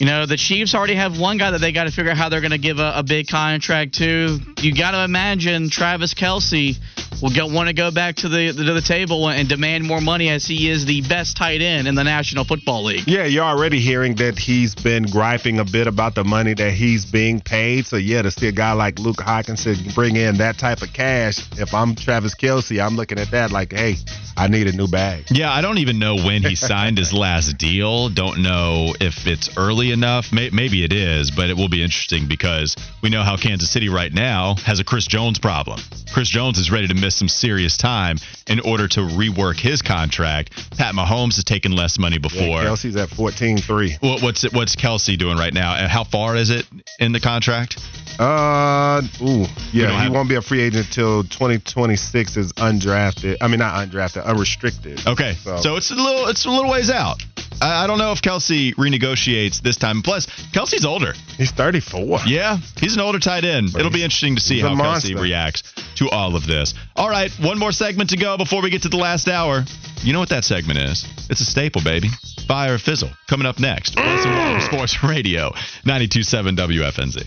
You 0.00 0.06
know, 0.06 0.24
the 0.24 0.38
Chiefs 0.38 0.74
already 0.74 0.94
have 0.94 1.20
one 1.20 1.36
guy 1.36 1.50
that 1.50 1.60
they 1.60 1.72
got 1.72 1.84
to 1.84 1.90
figure 1.90 2.10
out 2.10 2.16
how 2.16 2.30
they're 2.30 2.40
going 2.40 2.52
to 2.52 2.58
give 2.58 2.78
a, 2.78 2.94
a 2.96 3.02
big 3.02 3.28
contract 3.28 3.96
to. 3.96 4.38
You 4.62 4.74
got 4.74 4.92
to 4.92 5.04
imagine 5.04 5.68
Travis 5.68 6.14
Kelce 6.14 6.78
will 7.20 7.34
go, 7.34 7.46
want 7.46 7.68
to 7.68 7.74
go 7.74 7.90
back 7.90 8.16
to 8.16 8.28
the 8.30 8.50
to 8.52 8.72
the 8.72 8.80
table 8.80 9.28
and 9.28 9.46
demand 9.46 9.84
more 9.84 10.00
money 10.00 10.30
as 10.30 10.46
he 10.46 10.70
is 10.70 10.86
the 10.86 11.02
best 11.02 11.36
tight 11.36 11.60
end 11.60 11.86
in 11.86 11.94
the 11.94 12.04
National 12.04 12.44
Football 12.44 12.84
League. 12.84 13.06
Yeah, 13.06 13.24
you're 13.24 13.44
already 13.44 13.78
hearing 13.78 14.14
that 14.16 14.38
he's 14.38 14.74
been 14.74 15.04
griping 15.04 15.58
a 15.58 15.64
bit 15.66 15.86
about 15.86 16.14
the 16.14 16.24
money 16.24 16.54
that 16.54 16.72
he's 16.72 17.04
being 17.04 17.40
paid. 17.40 17.86
So 17.86 17.96
yeah, 17.96 18.22
to 18.22 18.30
see 18.30 18.48
a 18.48 18.52
guy 18.52 18.72
like 18.72 18.98
Luke 18.98 19.16
Hockenson 19.16 19.94
bring 19.94 20.16
in 20.16 20.38
that 20.38 20.58
type 20.58 20.80
of 20.80 20.94
cash, 20.94 21.46
if 21.58 21.74
I'm 21.74 21.94
Travis 21.94 22.34
Kelce, 22.34 22.82
I'm 22.82 22.96
looking 22.96 23.18
at 23.18 23.30
that 23.32 23.52
like, 23.52 23.72
hey, 23.72 23.96
I 24.36 24.48
need 24.48 24.66
a 24.66 24.72
new 24.72 24.88
bag. 24.88 25.26
Yeah, 25.30 25.52
I 25.52 25.60
don't 25.60 25.78
even 25.78 25.98
know 25.98 26.16
when 26.16 26.42
he 26.42 26.54
signed 26.56 26.96
his 26.96 27.12
last 27.12 27.58
deal. 27.58 28.08
Don't 28.08 28.42
know 28.42 28.94
if 28.98 29.26
it's 29.26 29.56
early 29.58 29.89
enough. 29.92 30.32
May- 30.32 30.50
maybe 30.50 30.84
it 30.84 30.92
is, 30.92 31.30
but 31.30 31.50
it 31.50 31.56
will 31.56 31.68
be 31.68 31.82
interesting 31.82 32.26
because 32.28 32.76
we 33.02 33.10
know 33.10 33.22
how 33.22 33.36
Kansas 33.36 33.70
City 33.70 33.88
right 33.88 34.12
now 34.12 34.54
has 34.64 34.80
a 34.80 34.84
Chris 34.84 35.06
Jones 35.06 35.38
problem. 35.38 35.80
Chris 36.12 36.28
Jones 36.28 36.58
is 36.58 36.70
ready 36.70 36.88
to 36.88 36.94
miss 36.94 37.16
some 37.16 37.28
serious 37.28 37.76
time 37.76 38.16
in 38.48 38.60
order 38.60 38.88
to 38.88 39.00
rework 39.00 39.58
his 39.58 39.82
contract. 39.82 40.52
Pat 40.76 40.94
Mahomes 40.94 41.36
has 41.36 41.44
taken 41.44 41.72
less 41.72 41.98
money 41.98 42.18
before. 42.18 42.62
Yeah, 42.62 42.64
Kelce's 42.64 42.96
at 42.96 43.08
14-3. 43.10 44.02
What, 44.02 44.22
what's 44.22 44.42
what's 44.52 44.76
Kelce 44.76 45.18
doing 45.18 45.36
right 45.36 45.54
now? 45.54 45.86
How 45.88 46.04
far 46.04 46.36
is 46.36 46.50
it 46.50 46.66
in 46.98 47.12
the 47.12 47.20
contract? 47.20 47.78
Uh, 48.18 49.02
ooh, 49.22 49.46
yeah, 49.72 50.02
he 50.04 50.10
won't 50.10 50.28
be 50.28 50.34
a 50.34 50.42
free 50.42 50.60
agent 50.60 50.86
until 50.86 51.22
2026 51.24 52.36
is 52.36 52.52
undrafted. 52.54 53.36
I 53.40 53.48
mean, 53.48 53.58
not 53.58 53.74
undrafted, 53.88 54.24
unrestricted. 54.24 55.06
Okay, 55.06 55.34
So- 55.42 55.56
so, 55.58 55.76
it's 55.76 55.90
a 55.90 55.94
little 55.94 56.26
it's 56.28 56.44
a 56.44 56.50
little 56.50 56.70
ways 56.70 56.90
out. 56.90 57.22
I, 57.62 57.84
I 57.84 57.86
don't 57.86 57.98
know 57.98 58.12
if 58.12 58.22
Kelce 58.22 58.74
renegotiates 58.74 59.60
this 59.62 59.76
time. 59.76 60.02
Plus, 60.02 60.26
Kelce's 60.52 60.84
older. 60.84 61.12
He's 61.36 61.50
34. 61.50 62.20
Yeah, 62.26 62.58
he's 62.78 62.94
an 62.94 63.00
older 63.00 63.18
tight 63.18 63.44
end. 63.44 63.74
It'll 63.76 63.90
be 63.90 64.02
interesting 64.02 64.36
to 64.36 64.40
see 64.40 64.54
he's 64.56 64.64
how 64.64 64.74
Kelce 64.74 65.18
reacts 65.20 65.62
to 65.96 66.08
all 66.10 66.36
of 66.36 66.46
this. 66.46 66.74
All 66.96 67.08
right, 67.10 67.30
one 67.40 67.58
more 67.58 67.72
segment 67.72 68.10
to 68.10 68.16
go 68.16 68.36
before 68.36 68.62
we 68.62 68.70
get 68.70 68.82
to 68.82 68.88
the 68.88 68.96
last 68.96 69.28
hour. 69.28 69.64
You 70.02 70.12
know 70.14 70.20
what 70.20 70.30
that 70.30 70.44
segment 70.44 70.78
is? 70.78 71.06
It's 71.28 71.42
a 71.42 71.44
staple, 71.44 71.82
baby. 71.84 72.08
Fire 72.48 72.74
or 72.74 72.78
fizzle. 72.78 73.10
Coming 73.28 73.46
up 73.46 73.58
next. 73.60 73.96
Wilson 73.96 74.34
Walker 74.34 74.60
Sports 74.60 75.04
Radio, 75.04 75.50
92.7 75.84 76.56
WFNZ. 76.56 77.26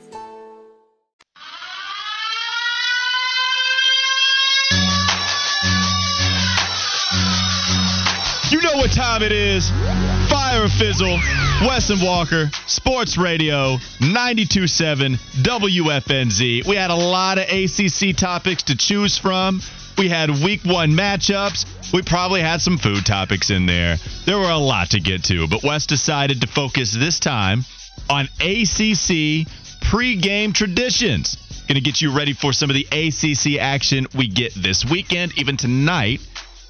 Fizzle, 10.81 11.19
Wes 11.61 11.91
and 11.91 12.01
Walker, 12.01 12.49
Sports 12.65 13.15
Radio, 13.15 13.77
92.7 13.99 15.15
WFNZ. 15.43 16.65
We 16.65 16.75
had 16.75 16.89
a 16.89 16.95
lot 16.95 17.37
of 17.37 17.43
ACC 17.43 18.17
topics 18.17 18.63
to 18.63 18.75
choose 18.75 19.15
from. 19.15 19.61
We 19.99 20.09
had 20.09 20.31
week 20.31 20.61
one 20.63 20.89
matchups. 20.93 21.93
We 21.93 22.01
probably 22.01 22.41
had 22.41 22.61
some 22.61 22.79
food 22.79 23.05
topics 23.05 23.51
in 23.51 23.67
there. 23.67 23.97
There 24.25 24.39
were 24.39 24.49
a 24.49 24.57
lot 24.57 24.89
to 24.91 24.99
get 24.99 25.23
to, 25.25 25.47
but 25.47 25.61
Wes 25.61 25.85
decided 25.85 26.41
to 26.41 26.47
focus 26.47 26.93
this 26.93 27.19
time 27.19 27.63
on 28.09 28.25
ACC 28.39 29.45
pregame 29.85 30.51
traditions. 30.51 31.37
Going 31.67 31.75
to 31.75 31.81
get 31.81 32.01
you 32.01 32.11
ready 32.11 32.33
for 32.33 32.53
some 32.53 32.71
of 32.71 32.75
the 32.75 32.87
ACC 32.91 33.61
action 33.61 34.07
we 34.15 34.27
get 34.27 34.55
this 34.55 34.83
weekend, 34.83 35.37
even 35.37 35.57
tonight. 35.57 36.21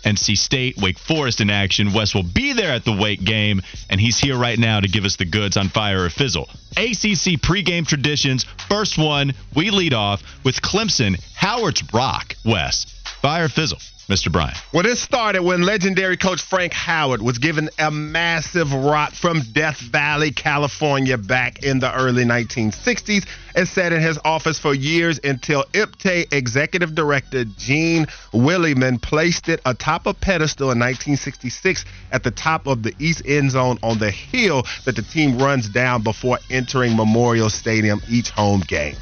NC 0.04 0.38
State, 0.38 0.78
Wake 0.78 0.97
Forest 0.97 1.41
in 1.41 1.49
action. 1.49 1.93
Wes 1.93 2.14
will 2.14 2.24
be 2.24 2.54
there 2.54 2.72
at 2.72 2.86
the 2.86 2.91
Wake 2.95 3.24
game, 3.24 3.62
and 3.89 3.99
he's 3.99 4.18
here 4.18 4.38
right 4.38 4.58
now 4.58 4.80
to 4.80 4.88
give 4.88 5.06
us 5.06 5.16
the 5.16 5.26
goods 5.26 5.58
on 5.58 5.70
fire 5.70 6.06
or 6.06 6.10
fizzle. 6.10 6.49
ACC 6.78 7.39
pregame 7.39 7.86
traditions. 7.86 8.45
First 8.70 8.97
one, 8.97 9.34
we 9.56 9.70
lead 9.70 9.93
off 9.93 10.24
with 10.43 10.62
Clemson, 10.62 11.22
Howard's 11.36 11.84
Rock. 11.93 12.36
Wes, 12.45 12.86
fire 13.22 13.45
or 13.45 13.49
fizzle, 13.49 13.80
Mr. 14.12 14.30
Bryant. 14.30 14.57
Well, 14.74 14.84
this 14.84 14.99
started 14.99 15.41
when 15.41 15.62
legendary 15.62 16.18
coach 16.18 16.41
Frank 16.41 16.74
Howard 16.74 17.22
was 17.22 17.38
given 17.38 17.70
a 17.80 17.89
massive 17.89 18.74
rock 18.74 19.14
from 19.14 19.39
Death 19.53 19.80
Valley, 19.80 20.32
California, 20.32 21.18
back 21.18 21.64
in 21.64 21.80
the 21.80 21.93
early 21.95 22.26
1960s 22.26 23.26
and 23.55 23.68
sat 23.68 23.93
in 23.93 24.01
his 24.01 24.20
office 24.26 24.59
for 24.59 24.74
years 24.74 25.18
until 25.24 25.64
IPTAY 25.74 26.34
executive 26.34 26.93
director 26.93 27.45
Gene 27.45 28.05
Willimon 28.34 29.01
placed 29.01 29.47
it 29.47 29.62
atop 29.66 30.05
a 30.05 30.14
pedestal 30.14 30.72
in 30.72 30.80
1966 30.80 31.86
at 32.12 32.24
the 32.24 32.32
top 32.32 32.68
of 32.68 32.84
the 32.84 32.93
east 32.99 33.22
end 33.26 33.51
zone 33.51 33.78
on 33.82 33.97
the 33.97 34.12
hill 34.12 34.64
that 34.84 34.97
the 34.97 35.01
team 35.03 35.38
runs 35.38 35.70
down 35.70 36.03
before 36.03 36.38
entering 36.49 36.97
Memorial 36.97 37.49
Stadium 37.49 38.01
each 38.09 38.30
home 38.30 38.59
game. 38.59 38.97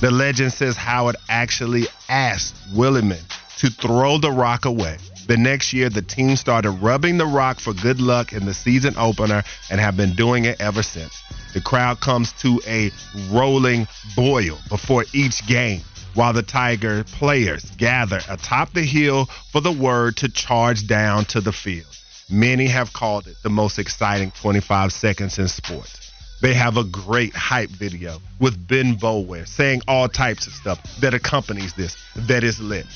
The 0.00 0.10
legend 0.10 0.52
says 0.52 0.76
Howard 0.76 1.16
actually 1.28 1.86
asked 2.08 2.56
Willimon 2.74 3.22
to 3.58 3.70
throw 3.70 4.18
the 4.18 4.30
rock 4.30 4.64
away. 4.64 4.96
The 5.26 5.36
next 5.36 5.72
year, 5.72 5.90
the 5.90 6.02
team 6.02 6.36
started 6.36 6.70
rubbing 6.70 7.18
the 7.18 7.26
rock 7.26 7.60
for 7.60 7.74
good 7.74 8.00
luck 8.00 8.32
in 8.32 8.46
the 8.46 8.54
season 8.54 8.94
opener 8.96 9.42
and 9.70 9.80
have 9.80 9.96
been 9.96 10.14
doing 10.14 10.46
it 10.46 10.60
ever 10.60 10.82
since. 10.82 11.22
The 11.52 11.60
crowd 11.60 12.00
comes 12.00 12.32
to 12.40 12.60
a 12.66 12.90
rolling 13.30 13.86
boil 14.16 14.58
before 14.68 15.04
each 15.12 15.46
game 15.46 15.82
while 16.14 16.32
the 16.32 16.42
Tiger 16.42 17.04
players 17.04 17.64
gather 17.76 18.20
atop 18.28 18.72
the 18.72 18.82
hill 18.82 19.26
for 19.52 19.60
the 19.60 19.72
word 19.72 20.16
to 20.18 20.28
charge 20.28 20.86
down 20.86 21.24
to 21.26 21.40
the 21.40 21.52
field. 21.52 21.86
Many 22.30 22.66
have 22.66 22.92
called 22.92 23.26
it 23.26 23.36
the 23.42 23.50
most 23.50 23.78
exciting 23.78 24.32
25 24.32 24.92
seconds 24.92 25.38
in 25.38 25.48
sports. 25.48 26.10
They 26.40 26.54
have 26.54 26.76
a 26.76 26.84
great 26.84 27.34
hype 27.34 27.70
video 27.70 28.20
with 28.38 28.68
Ben 28.68 28.94
Bower 28.94 29.44
saying 29.44 29.82
all 29.88 30.08
types 30.08 30.46
of 30.46 30.52
stuff 30.52 30.78
that 31.00 31.14
accompanies 31.14 31.74
this, 31.74 31.96
that 32.14 32.44
is 32.44 32.60
lit. 32.60 32.86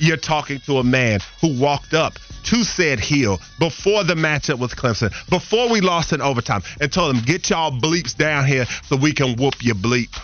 You're 0.00 0.16
talking 0.16 0.60
to 0.60 0.78
a 0.78 0.84
man 0.84 1.20
who 1.40 1.60
walked 1.60 1.94
up 1.94 2.14
to 2.44 2.64
said 2.64 2.98
hill 2.98 3.38
before 3.58 4.02
the 4.02 4.14
matchup 4.14 4.58
with 4.58 4.74
Clemson, 4.74 5.12
before 5.28 5.68
we 5.68 5.82
lost 5.82 6.12
in 6.12 6.22
overtime, 6.22 6.62
and 6.80 6.90
told 6.90 7.14
him, 7.14 7.22
get 7.22 7.50
y'all 7.50 7.70
bleeps 7.70 8.16
down 8.16 8.46
here 8.46 8.64
so 8.86 8.96
we 8.96 9.12
can 9.12 9.36
whoop 9.36 9.62
your 9.62 9.74
bleep. 9.74 10.18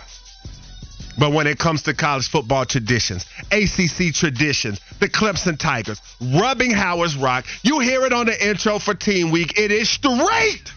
But 1.18 1.32
when 1.32 1.46
it 1.46 1.58
comes 1.58 1.82
to 1.82 1.94
college 1.94 2.28
football 2.28 2.64
traditions, 2.64 3.26
ACC 3.52 4.14
traditions, 4.14 4.80
the 4.98 5.08
Clemson 5.08 5.58
Tigers, 5.58 6.00
rubbing 6.20 6.70
Howard's 6.70 7.16
Rock, 7.16 7.46
you 7.62 7.78
hear 7.80 8.04
it 8.04 8.12
on 8.12 8.26
the 8.26 8.48
intro 8.48 8.78
for 8.78 8.94
Team 8.94 9.30
Week. 9.30 9.58
It 9.58 9.70
is 9.70 9.88
straight 9.88 10.72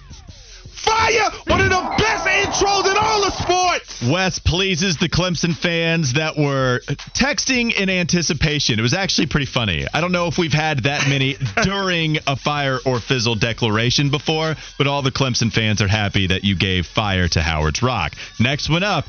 fire! 0.79 1.29
One 1.47 1.61
of 1.61 1.69
the 1.69 1.95
best 1.97 2.25
intros 2.25 2.91
in 2.91 2.97
all 2.97 3.23
of 3.23 3.33
sports! 3.33 4.03
Wes 4.09 4.39
pleases 4.39 4.97
the 4.97 5.09
Clemson 5.09 5.55
fans 5.55 6.13
that 6.13 6.37
were 6.37 6.81
texting 7.13 7.73
in 7.73 7.89
anticipation. 7.89 8.79
It 8.79 8.81
was 8.81 8.93
actually 8.93 9.27
pretty 9.27 9.45
funny. 9.45 9.85
I 9.93 10.01
don't 10.01 10.11
know 10.11 10.27
if 10.27 10.37
we've 10.37 10.53
had 10.53 10.83
that 10.83 11.07
many 11.07 11.35
during 11.63 12.17
a 12.27 12.35
fire 12.35 12.79
or 12.85 12.99
fizzle 12.99 13.35
declaration 13.35 14.09
before, 14.09 14.55
but 14.77 14.87
all 14.87 15.01
the 15.01 15.11
Clemson 15.11 15.51
fans 15.51 15.81
are 15.81 15.87
happy 15.87 16.27
that 16.27 16.43
you 16.43 16.55
gave 16.55 16.85
fire 16.85 17.27
to 17.27 17.41
Howard's 17.41 17.81
Rock. 17.81 18.13
Next 18.39 18.69
one 18.69 18.83
up. 18.83 19.05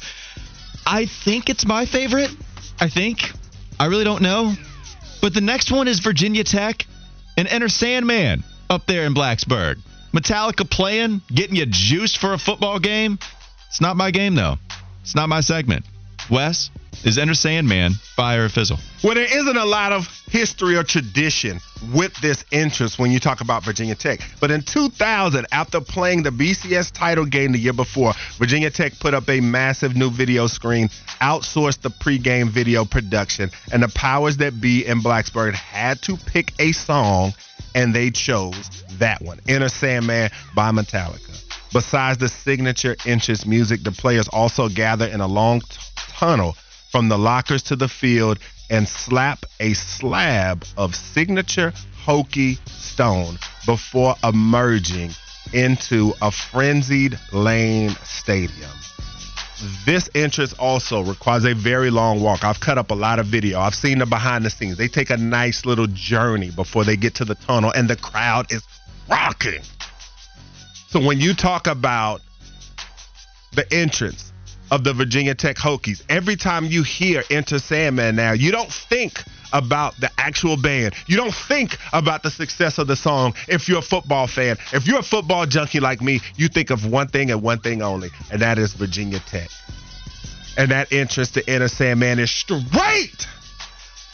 I 0.86 1.06
think 1.06 1.50
it's 1.50 1.66
my 1.66 1.86
favorite. 1.86 2.30
I 2.80 2.88
think. 2.88 3.30
I 3.78 3.86
really 3.86 4.04
don't 4.04 4.22
know. 4.22 4.54
But 5.20 5.34
the 5.34 5.40
next 5.40 5.70
one 5.70 5.86
is 5.86 6.00
Virginia 6.00 6.44
Tech 6.44 6.86
and 7.36 7.46
Enter 7.46 7.68
Sandman 7.68 8.42
up 8.68 8.86
there 8.86 9.04
in 9.04 9.14
Blacksburg. 9.14 9.78
Metallica 10.12 10.68
playing, 10.68 11.22
getting 11.32 11.56
you 11.56 11.66
juiced 11.66 12.18
for 12.18 12.32
a 12.32 12.38
football 12.38 12.78
game. 12.78 13.18
It's 13.68 13.80
not 13.80 13.96
my 13.96 14.10
game, 14.10 14.34
though. 14.34 14.56
It's 15.02 15.14
not 15.14 15.28
my 15.28 15.40
segment. 15.40 15.84
Wes, 16.28 16.70
is 17.04 17.18
Enter 17.18 17.34
Sandman 17.34 17.94
fire 18.14 18.44
or 18.44 18.48
fizzle? 18.48 18.78
Well, 19.02 19.14
there 19.14 19.24
isn't 19.24 19.56
a 19.56 19.64
lot 19.64 19.92
of 19.92 20.06
history 20.30 20.76
or 20.76 20.82
tradition 20.82 21.60
with 21.94 22.14
this 22.20 22.44
interest 22.50 22.98
when 22.98 23.10
you 23.10 23.18
talk 23.18 23.40
about 23.40 23.64
Virginia 23.64 23.94
Tech. 23.94 24.20
But 24.38 24.50
in 24.50 24.62
2000, 24.62 25.46
after 25.50 25.80
playing 25.80 26.22
the 26.22 26.30
BCS 26.30 26.92
title 26.92 27.24
game 27.24 27.52
the 27.52 27.58
year 27.58 27.72
before, 27.72 28.12
Virginia 28.38 28.70
Tech 28.70 28.98
put 29.00 29.14
up 29.14 29.28
a 29.30 29.40
massive 29.40 29.96
new 29.96 30.10
video 30.10 30.46
screen, 30.46 30.88
outsourced 31.20 31.80
the 31.80 31.90
pregame 31.90 32.48
video 32.48 32.84
production, 32.84 33.50
and 33.72 33.82
the 33.82 33.88
powers 33.88 34.36
that 34.38 34.60
be 34.60 34.86
in 34.86 35.00
Blacksburg 35.00 35.54
had 35.54 36.02
to 36.02 36.16
pick 36.16 36.52
a 36.58 36.72
song, 36.72 37.32
and 37.74 37.94
they 37.94 38.10
chose 38.10 38.84
that 38.98 39.22
one, 39.22 39.40
Enter 39.48 39.68
Sandman 39.68 40.30
by 40.54 40.70
Metallica. 40.70 41.44
Besides 41.72 42.18
the 42.18 42.28
signature 42.28 42.96
entrance 43.06 43.46
music, 43.46 43.82
the 43.82 43.92
players 43.92 44.28
also 44.28 44.68
gather 44.68 45.06
in 45.06 45.20
a 45.20 45.26
long 45.26 45.60
t- 45.60 45.66
tunnel 45.96 46.56
from 46.90 47.08
the 47.08 47.18
lockers 47.18 47.62
to 47.64 47.76
the 47.76 47.88
field 47.88 48.38
and 48.70 48.88
slap 48.88 49.44
a 49.60 49.74
slab 49.74 50.64
of 50.76 50.94
signature 50.94 51.72
Hokie 52.04 52.58
Stone 52.68 53.38
before 53.66 54.16
emerging 54.24 55.10
into 55.52 56.12
a 56.22 56.30
frenzied 56.30 57.18
lane 57.32 57.90
stadium. 58.04 58.70
This 59.84 60.08
entrance 60.14 60.52
also 60.54 61.02
requires 61.02 61.44
a 61.44 61.54
very 61.54 61.90
long 61.90 62.22
walk. 62.22 62.44
I've 62.44 62.60
cut 62.60 62.78
up 62.78 62.90
a 62.90 62.94
lot 62.94 63.18
of 63.18 63.26
video. 63.26 63.60
I've 63.60 63.74
seen 63.74 63.98
the 63.98 64.06
behind 64.06 64.44
the 64.44 64.50
scenes. 64.50 64.78
They 64.78 64.88
take 64.88 65.10
a 65.10 65.16
nice 65.16 65.66
little 65.66 65.86
journey 65.86 66.50
before 66.50 66.84
they 66.84 66.96
get 66.96 67.14
to 67.16 67.24
the 67.24 67.34
tunnel, 67.34 67.72
and 67.74 67.88
the 67.88 67.96
crowd 67.96 68.50
is 68.52 68.62
rocking. 69.08 69.60
So 70.88 71.04
when 71.04 71.20
you 71.20 71.34
talk 71.34 71.66
about 71.66 72.20
the 73.52 73.70
entrance 73.72 74.32
of 74.70 74.84
the 74.84 74.94
Virginia 74.94 75.34
Tech 75.34 75.56
Hokies, 75.56 76.02
every 76.08 76.36
time 76.36 76.64
you 76.64 76.82
hear 76.82 77.22
Enter 77.30 77.58
Sandman 77.58 78.16
now, 78.16 78.32
you 78.32 78.52
don't 78.52 78.72
think 78.72 79.22
about 79.52 79.96
the 80.00 80.10
actual 80.18 80.56
band. 80.56 80.94
You 81.06 81.16
don't 81.16 81.34
think 81.34 81.76
about 81.92 82.22
the 82.22 82.30
success 82.30 82.78
of 82.78 82.86
the 82.86 82.96
song 82.96 83.34
if 83.48 83.68
you're 83.68 83.78
a 83.78 83.82
football 83.82 84.26
fan. 84.26 84.56
If 84.72 84.86
you're 84.86 85.00
a 85.00 85.02
football 85.02 85.46
junkie 85.46 85.80
like 85.80 86.00
me, 86.00 86.20
you 86.36 86.48
think 86.48 86.70
of 86.70 86.86
one 86.86 87.08
thing 87.08 87.30
and 87.30 87.42
one 87.42 87.58
thing 87.58 87.82
only, 87.82 88.10
and 88.30 88.40
that 88.42 88.58
is 88.58 88.74
Virginia 88.74 89.20
Tech. 89.20 89.48
And 90.56 90.70
that 90.70 90.92
entrance 90.92 91.30
to 91.32 91.48
Enter 91.48 91.68
Sandman 91.68 92.18
is 92.18 92.30
straight 92.30 93.26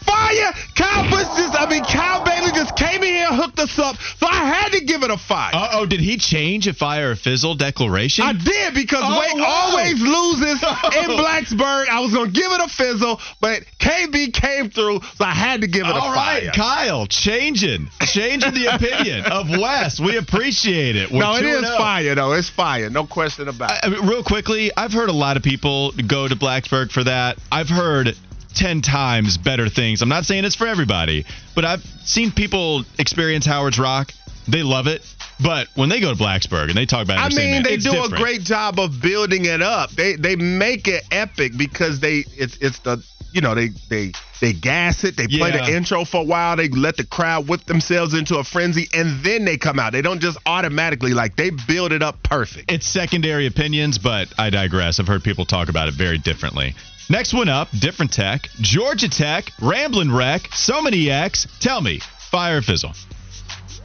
fire. 0.07 0.36
Kyle 0.75 1.09
Busch 1.11 1.27
just, 1.37 1.55
I 1.59 1.67
mean, 1.69 1.85
Kyle 1.85 2.25
Bailey 2.25 2.51
just 2.53 2.77
came 2.77 3.03
in 3.03 3.15
here, 3.15 3.33
hooked 3.33 3.59
us 3.59 3.79
up, 3.79 3.97
so 4.19 4.27
I 4.27 4.45
had 4.45 4.73
to 4.73 4.85
give 4.85 5.03
it 5.03 5.11
a 5.11 5.17
fire. 5.17 5.51
Uh 5.55 5.69
oh, 5.73 5.87
did 5.87 6.01
he 6.01 6.17
change 6.19 6.67
a 6.67 6.75
fire 6.75 7.11
or 7.13 7.17
fizzle 7.17 7.55
declaration? 7.55 8.25
I 8.25 8.33
did 8.33 8.75
because 8.75 9.03
Oh, 9.05 9.19
Wake 9.21 9.35
wow. 9.37 9.45
always 9.47 10.01
loses 10.01 10.63
in 10.63 11.11
Blacksburg. 11.17 11.89
I 11.89 12.01
was 12.01 12.13
gonna 12.13 12.31
give 12.31 12.51
it 12.53 12.61
a 12.61 12.69
fizzle, 12.69 13.21
but 13.41 13.63
KB 13.79 14.33
came 14.33 14.71
through, 14.71 15.01
so 15.17 15.25
I 15.25 15.33
had 15.35 15.61
to 15.63 15.67
give 15.67 15.87
it 15.87 15.91
a 15.91 15.93
fire. 15.93 16.01
All 16.03 16.13
right, 16.15 16.43
fire. 16.45 16.53
Kyle, 16.53 17.07
changing, 17.07 17.89
changing 18.03 18.55
the 18.55 18.75
opinion 18.75 19.25
of 19.31 19.49
Wes. 19.51 19.99
We 20.01 20.17
appreciate 20.17 20.97
it. 20.97 21.11
We're 21.11 21.21
no, 21.21 21.37
it 21.37 21.41
2 21.43 21.47
is 21.49 21.57
and 21.59 21.67
0. 21.67 21.79
fire 21.79 22.15
though. 22.15 22.33
It's 22.33 22.49
fire, 22.49 22.91
no 22.91 23.07
question 23.07 23.49
about 23.49 23.71
it. 23.73 23.79
I 23.83 23.89
mean, 23.89 24.07
real 24.07 24.23
quickly, 24.23 24.71
I've 24.77 24.93
heard 24.93 25.09
a 25.09 25.13
lot 25.15 25.37
of 25.37 25.43
people 25.43 25.93
go 26.07 26.29
to 26.29 26.35
Blacksburg 26.37 26.91
for 26.91 27.05
that. 27.05 27.39
I've 27.53 27.69
heard 27.69 28.17
10 28.57 28.81
times 28.83 29.37
better 29.39 29.69
things. 29.69 30.03
I'm 30.03 30.09
not 30.09 30.25
saying 30.25 30.45
it's 30.45 30.57
for 30.57 30.67
everybody, 30.67 31.25
but 31.55 31.65
I've 31.65 31.85
seen 32.05 32.33
people 32.33 32.85
experience 32.99 33.47
Howard's 33.47 33.79
Rock. 33.79 34.13
They 34.49 34.63
love 34.63 34.87
it. 34.87 35.03
But 35.43 35.69
when 35.75 35.89
they 35.91 36.01
go 36.01 36.15
to 36.15 36.19
Blacksburg 36.19 36.69
and 36.69 36.77
they 36.77 36.87
talk 36.87 37.05
about 37.05 37.19
it, 37.19 37.21
I 37.21 37.29
mean, 37.29 37.37
Sandman, 37.37 37.63
they 37.65 37.77
do 37.77 37.91
different. 37.91 38.15
a 38.15 38.17
great 38.17 38.41
job 38.41 38.79
of 38.81 39.03
building 39.03 39.45
it 39.45 39.61
up. 39.61 39.91
They 39.91 40.17
they 40.17 40.35
make 40.35 40.89
it 40.89 41.05
epic 41.11 41.53
because 41.57 42.01
they 42.01 42.25
it's 42.37 42.57
it's 42.59 42.79
the 42.79 43.05
you 43.33 43.43
know 43.43 43.55
they 43.55 43.69
they 43.91 44.13
they 44.41 44.55
gas 44.55 45.05
it. 45.05 45.17
They 45.17 45.27
play 45.27 45.51
Yeah. 45.53 45.67
the 45.67 45.77
intro 45.77 46.07
for 46.07 46.23
a 46.23 46.25
while. 46.25 46.57
They 46.57 46.69
let 46.71 46.97
the 46.97 47.05
crowd 47.05 47.49
whip 47.49 47.65
themselves 47.67 48.15
into 48.15 48.37
a 48.39 48.45
frenzy, 48.45 48.89
and 48.95 49.23
then 49.23 49.45
they 49.45 49.59
come 49.59 49.79
out. 49.79 49.93
They 49.93 50.01
don't 50.01 50.21
just 50.21 50.39
automatically 50.47 51.13
like 51.13 51.37
they 51.37 51.51
build 51.51 51.93
it 51.93 52.03
up 52.03 52.23
perfect. 52.23 52.71
It's 52.73 52.87
secondary 52.87 53.47
opinions, 53.47 53.99
but 53.99 54.29
I 54.39 54.49
digress. 54.49 55.01
I've 55.01 55.07
heard 55.09 55.23
people 55.23 55.45
talk 55.45 55.69
about 55.69 55.89
it 55.89 55.95
very 55.95 56.17
differently. 56.19 56.75
Next 57.09 57.33
one 57.33 57.49
up, 57.49 57.69
different 57.71 58.13
tech. 58.13 58.49
Georgia 58.61 59.09
Tech, 59.09 59.53
Ramblin' 59.63 60.13
Wreck, 60.13 60.53
so 60.53 60.83
many 60.83 61.09
X. 61.09 61.47
Tell 61.61 61.81
me, 61.81 62.01
fire 62.01 62.61
fizzle? 62.61 62.95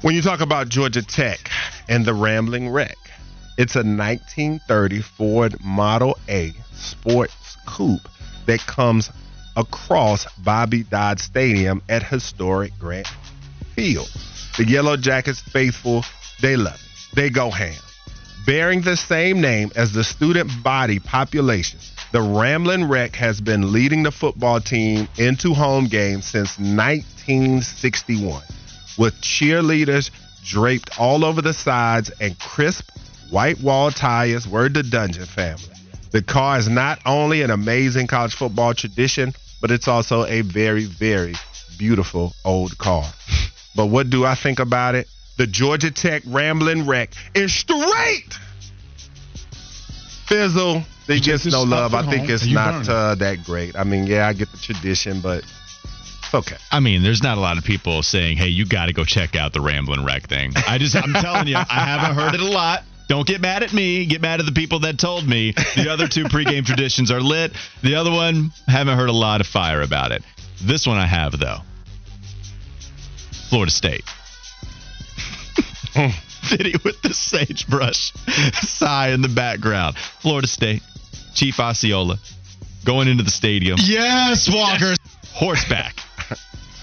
When 0.01 0.15
you 0.15 0.23
talk 0.23 0.41
about 0.41 0.69
Georgia 0.69 1.03
Tech 1.03 1.51
and 1.87 2.03
the 2.03 2.15
Rambling 2.15 2.69
Wreck, 2.69 2.97
it's 3.59 3.75
a 3.75 3.85
1930 3.85 5.01
Ford 5.01 5.63
Model 5.63 6.17
A 6.29 6.51
sports 6.73 7.57
coupe 7.67 8.09
that 8.47 8.59
comes 8.61 9.11
across 9.55 10.25
Bobby 10.39 10.81
Dodd 10.81 11.19
Stadium 11.19 11.83
at 11.89 12.01
historic 12.01 12.71
Grant 12.79 13.07
Field. 13.75 14.09
The 14.57 14.65
Yellow 14.65 14.97
Jackets 14.97 15.41
faithful, 15.41 16.03
they 16.41 16.55
love 16.55 16.73
it. 16.73 17.15
They 17.15 17.29
go 17.29 17.51
ham. 17.51 17.75
Bearing 18.45 18.81
the 18.81 18.97
same 18.97 19.39
name 19.39 19.71
as 19.75 19.93
the 19.93 20.03
student 20.03 20.49
body 20.63 20.99
population, 20.99 21.79
the 22.11 22.21
Ramblin' 22.21 22.89
Wreck 22.89 23.15
has 23.15 23.39
been 23.39 23.71
leading 23.71 24.01
the 24.01 24.11
football 24.11 24.59
team 24.59 25.07
into 25.17 25.53
home 25.53 25.85
games 25.85 26.25
since 26.25 26.57
1961 26.57 28.41
with 28.97 29.13
cheerleaders 29.21 30.09
draped 30.43 30.99
all 30.99 31.23
over 31.23 31.41
the 31.41 31.53
sides 31.53 32.09
and 32.19 32.37
crisp 32.39 32.89
white 33.29 33.59
wall 33.61 33.91
tires. 33.91 34.47
Word 34.47 34.73
the 34.73 34.83
Dungeon 34.83 35.25
family. 35.25 35.63
The 36.09 36.23
car 36.23 36.57
is 36.57 36.67
not 36.67 36.99
only 37.05 37.43
an 37.43 37.51
amazing 37.51 38.07
college 38.07 38.33
football 38.33 38.73
tradition, 38.73 39.33
but 39.61 39.69
it's 39.69 39.87
also 39.87 40.25
a 40.25 40.41
very, 40.41 40.85
very 40.85 41.35
beautiful 41.77 42.33
old 42.43 42.77
car. 42.77 43.05
But 43.73 43.85
what 43.85 44.09
do 44.09 44.25
I 44.25 44.35
think 44.35 44.59
about 44.59 44.95
it? 44.95 45.07
The 45.37 45.47
Georgia 45.47 45.91
Tech 45.91 46.23
Ramblin' 46.27 46.87
Wreck 46.87 47.11
is 47.33 47.53
straight. 47.53 48.33
Fizzle, 50.27 50.83
they 51.07 51.19
gets 51.19 51.45
no 51.45 51.63
love. 51.63 51.93
I 51.93 52.09
think 52.09 52.29
it's 52.29 52.45
not 52.45 52.87
uh, 52.87 53.15
that 53.15 53.43
great. 53.43 53.75
I 53.75 53.83
mean, 53.83 54.07
yeah, 54.07 54.27
I 54.27 54.33
get 54.33 54.51
the 54.51 54.57
tradition, 54.57 55.19
but 55.21 55.43
okay. 56.33 56.55
I 56.71 56.79
mean, 56.79 57.03
there's 57.03 57.21
not 57.21 57.37
a 57.37 57.41
lot 57.41 57.57
of 57.57 57.63
people 57.63 58.01
saying, 58.03 58.37
"Hey, 58.37 58.47
you 58.47 58.65
got 58.65 58.85
to 58.85 58.93
go 58.93 59.03
check 59.03 59.35
out 59.35 59.51
the 59.51 59.61
Ramblin' 59.61 60.05
Wreck 60.05 60.27
thing." 60.27 60.53
I 60.55 60.77
just, 60.77 60.95
I'm 60.95 61.13
telling 61.13 61.47
you, 61.47 61.57
I 61.57 61.65
haven't 61.65 62.15
heard 62.15 62.33
it 62.33 62.41
a 62.41 62.49
lot. 62.49 62.83
Don't 63.09 63.27
get 63.27 63.41
mad 63.41 63.61
at 63.61 63.73
me. 63.73 64.05
Get 64.05 64.21
mad 64.21 64.39
at 64.39 64.45
the 64.45 64.53
people 64.53 64.79
that 64.81 64.97
told 64.97 65.27
me 65.27 65.51
the 65.75 65.89
other 65.91 66.07
two 66.07 66.23
pregame 66.25 66.65
traditions 66.65 67.11
are 67.11 67.19
lit. 67.19 67.51
The 67.83 67.95
other 67.95 68.11
one, 68.11 68.51
haven't 68.67 68.97
heard 68.97 69.09
a 69.09 69.13
lot 69.13 69.41
of 69.41 69.47
fire 69.47 69.81
about 69.81 70.13
it. 70.13 70.23
This 70.61 70.87
one 70.87 70.97
I 70.97 71.07
have 71.07 71.37
though. 71.37 71.57
Florida 73.49 73.71
State. 73.71 74.05
Video 76.49 76.77
with 76.83 77.01
the 77.01 77.13
sagebrush 77.13 78.11
sigh 78.61 79.09
in 79.09 79.21
the 79.21 79.29
background. 79.29 79.97
Florida 79.97 80.47
State. 80.47 80.81
Chief 81.33 81.59
Osceola 81.59 82.17
going 82.83 83.07
into 83.07 83.23
the 83.23 83.29
stadium 83.31 83.77
Yes, 83.81 84.49
Walker. 84.53 84.95
horseback, 85.33 85.95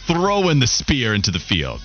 throwing 0.06 0.58
the 0.58 0.66
spear 0.66 1.12
into 1.14 1.30
the 1.30 1.38
field. 1.38 1.80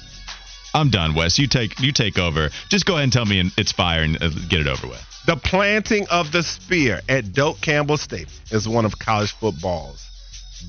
I'm 0.73 0.89
done, 0.89 1.13
Wes. 1.13 1.37
You 1.37 1.47
take 1.47 1.79
you 1.81 1.91
take 1.91 2.17
over. 2.17 2.49
Just 2.69 2.85
go 2.85 2.93
ahead 2.93 3.03
and 3.03 3.13
tell 3.13 3.25
me 3.25 3.51
it's 3.57 3.71
fire 3.71 4.01
and 4.03 4.21
uh, 4.21 4.29
get 4.49 4.61
it 4.61 4.67
over 4.67 4.87
with. 4.87 5.05
The 5.25 5.35
planting 5.35 6.07
of 6.09 6.31
the 6.31 6.41
spear 6.43 7.01
at 7.09 7.33
Doak 7.33 7.59
Campbell 7.61 7.97
State 7.97 8.27
is 8.51 8.67
one 8.67 8.85
of 8.85 8.97
college 8.97 9.31
football's 9.33 10.09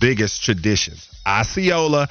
biggest 0.01 0.43
traditions. 0.43 1.09
Osceola 1.27 2.09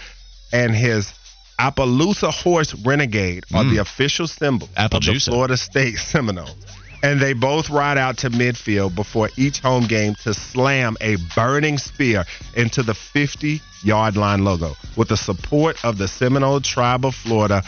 and 0.52 0.74
his 0.74 1.12
Appaloosa 1.60 2.32
horse 2.32 2.74
Renegade 2.74 3.45
are 3.54 3.64
the 3.64 3.78
mm. 3.78 3.82
official 3.82 4.28
symbol 4.28 4.68
of 4.76 4.91
the 4.91 5.20
Florida 5.24 5.58
State 5.58 5.95
Seminoles. 6.12 6.56
And 7.04 7.20
they 7.20 7.34
both 7.34 7.70
ride 7.70 7.97
out 7.97 8.18
to 8.20 8.30
midfield 8.30 8.95
before 8.95 9.30
each 9.36 9.60
home 9.60 9.88
game 9.88 10.16
to 10.24 10.34
slam 10.34 10.95
a 11.01 11.18
burning 11.36 11.78
spear 11.78 12.24
into 12.56 12.82
the 12.82 12.93
50 12.93 13.62
yard 13.84 14.16
line 14.16 14.45
logo. 14.45 14.74
With 14.95 15.10
the 15.10 15.18
support 15.18 15.84
of 15.84 15.97
the 15.97 16.08
Seminole 16.08 16.62
tribe 16.62 17.06
of 17.06 17.14
Florida, 17.14 17.62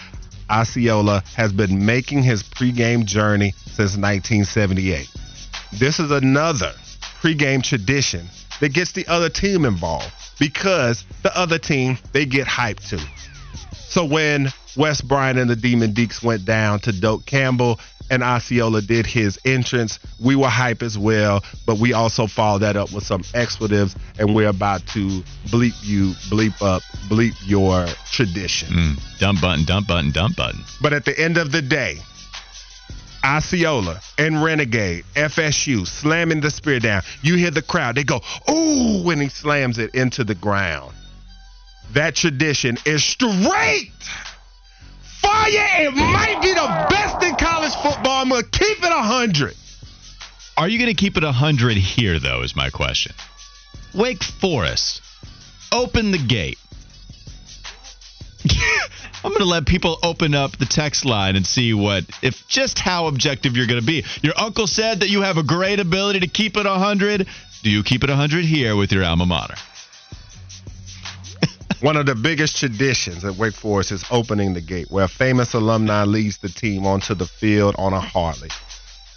Osceola 0.50 1.24
has 1.36 1.52
been 1.52 1.86
making 1.86 2.24
his 2.24 2.44
pregame 2.44 3.06
journey 3.06 3.52
since 3.66 3.98
1978. 3.98 5.10
This 5.74 6.00
is 6.00 6.12
another 6.12 6.74
pregame 7.22 7.62
tradition 7.62 8.28
that 8.62 8.74
gets 8.74 8.94
the 8.94 9.06
other 9.08 9.30
team 9.30 9.66
involved 9.66 10.14
because 10.40 11.04
the 11.24 11.38
other 11.38 11.58
team 11.58 11.98
they 12.14 12.26
get 12.26 12.48
hyped 12.48 12.88
too. 12.90 13.00
So 13.88 14.06
when 14.06 14.50
Wes 14.76 15.02
Bryant 15.02 15.40
and 15.40 15.50
the 15.50 15.56
Demon 15.56 15.94
Deacs 15.94 16.22
went 16.24 16.46
down 16.46 16.80
to 16.82 16.92
Doak 16.92 17.26
Campbell 17.26 17.80
and 18.10 18.22
Osceola 18.24 18.82
did 18.82 19.06
his 19.06 19.40
entrance, 19.46 20.00
we 20.20 20.36
were 20.36 20.50
hype 20.50 20.84
as 20.84 20.98
well, 20.98 21.44
but 21.66 21.78
we 21.78 21.94
also 21.94 22.28
followed 22.28 22.60
that 22.60 22.76
up 22.76 22.92
with 22.92 23.04
some 23.04 23.24
expletives, 23.34 23.96
and 24.20 24.36
we're 24.36 24.50
about 24.50 24.86
to 24.88 25.24
bleep 25.48 25.76
you, 25.82 26.12
bleep 26.30 26.62
up, 26.62 26.84
bleep 27.10 27.36
your 27.46 27.88
tradition. 28.12 28.70
Mm, 28.70 29.20
dump 29.20 29.42
button, 29.42 29.66
dump 29.66 29.88
button, 29.88 30.12
dump 30.12 30.36
button. 30.36 30.62
But 30.82 30.94
at 30.94 31.06
the 31.06 31.18
end 31.18 31.38
of 31.38 31.52
the 31.52 31.62
day, 31.62 32.00
Osceola 33.24 34.02
and 34.20 34.44
Renegade, 34.44 35.04
FSU, 35.16 35.88
slamming 35.88 36.42
the 36.42 36.52
spear 36.52 36.80
down. 36.80 37.02
You 37.24 37.36
hear 37.36 37.50
the 37.50 37.64
crowd, 37.64 37.96
they 37.96 38.04
go, 38.04 38.22
ooh, 38.50 39.02
when 39.04 39.20
he 39.20 39.30
slams 39.30 39.80
it 39.80 39.96
into 39.96 40.24
the 40.24 40.36
ground. 40.36 40.94
That 41.94 42.16
tradition 42.16 42.78
is 42.86 43.04
straight 43.04 43.92
fire. 45.26 45.88
It 45.88 45.96
might 45.96 46.42
be 46.42 46.54
the 46.54 46.88
best 46.90 47.24
in 47.24 47.36
college 47.36 47.74
football. 47.76 48.22
I'm 48.22 48.30
going 48.30 48.44
to 48.44 48.50
keep 48.50 48.78
it 48.78 48.90
100. 48.90 49.56
Are 50.58 50.68
you 50.68 50.78
going 50.78 50.94
to 50.94 51.00
keep 51.00 51.18
it 51.18 51.24
100 51.24 51.78
here, 51.78 52.20
though, 52.20 52.42
is 52.42 52.56
my 52.56 52.70
question. 52.70 53.14
Wake 53.94 54.24
Forest, 54.24 55.02
open 55.72 56.12
the 56.12 56.18
gate. 56.18 56.58
I'm 59.24 59.32
going 59.32 59.40
to 59.40 59.46
let 59.46 59.66
people 59.66 59.98
open 60.04 60.36
up 60.36 60.58
the 60.58 60.66
text 60.66 61.04
line 61.04 61.36
and 61.36 61.46
see 61.46 61.74
what, 61.74 62.04
if 62.22 62.48
just 62.48 62.78
how 62.78 63.08
objective 63.08 63.58
you're 63.58 63.68
going 63.68 63.80
to 63.80 63.86
be. 63.86 64.06
Your 64.22 64.34
uncle 64.38 64.68
said 64.68 65.00
that 65.00 65.10
you 65.10 65.22
have 65.22 65.38
a 65.38 65.44
great 65.44 65.80
ability 65.80 66.20
to 66.22 66.28
keep 66.28 66.56
it 66.58 66.66
100. 66.66 67.28
Do 67.64 67.70
you 67.70 67.84
keep 67.84 68.04
it 68.04 68.10
100 68.10 68.46
here 68.46 68.76
with 68.76 68.92
your 68.92 69.04
alma 69.04 69.26
mater? 69.26 69.56
One 71.82 71.98
of 71.98 72.06
the 72.06 72.16
biggest 72.16 72.58
traditions 72.58 73.26
at 73.26 73.36
Wake 73.36 73.54
Forest 73.54 73.92
is 73.92 74.06
opening 74.10 74.54
the 74.54 74.62
gate, 74.62 74.90
where 74.90 75.06
a 75.06 75.10
famous 75.10 75.54
alumni 75.54 76.06
leads 76.06 76.38
the 76.38 76.48
team 76.48 76.86
onto 76.86 77.14
the 77.14 77.26
field 77.26 77.76
on 77.78 77.92
a 77.92 78.00
Harley. 78.00 78.50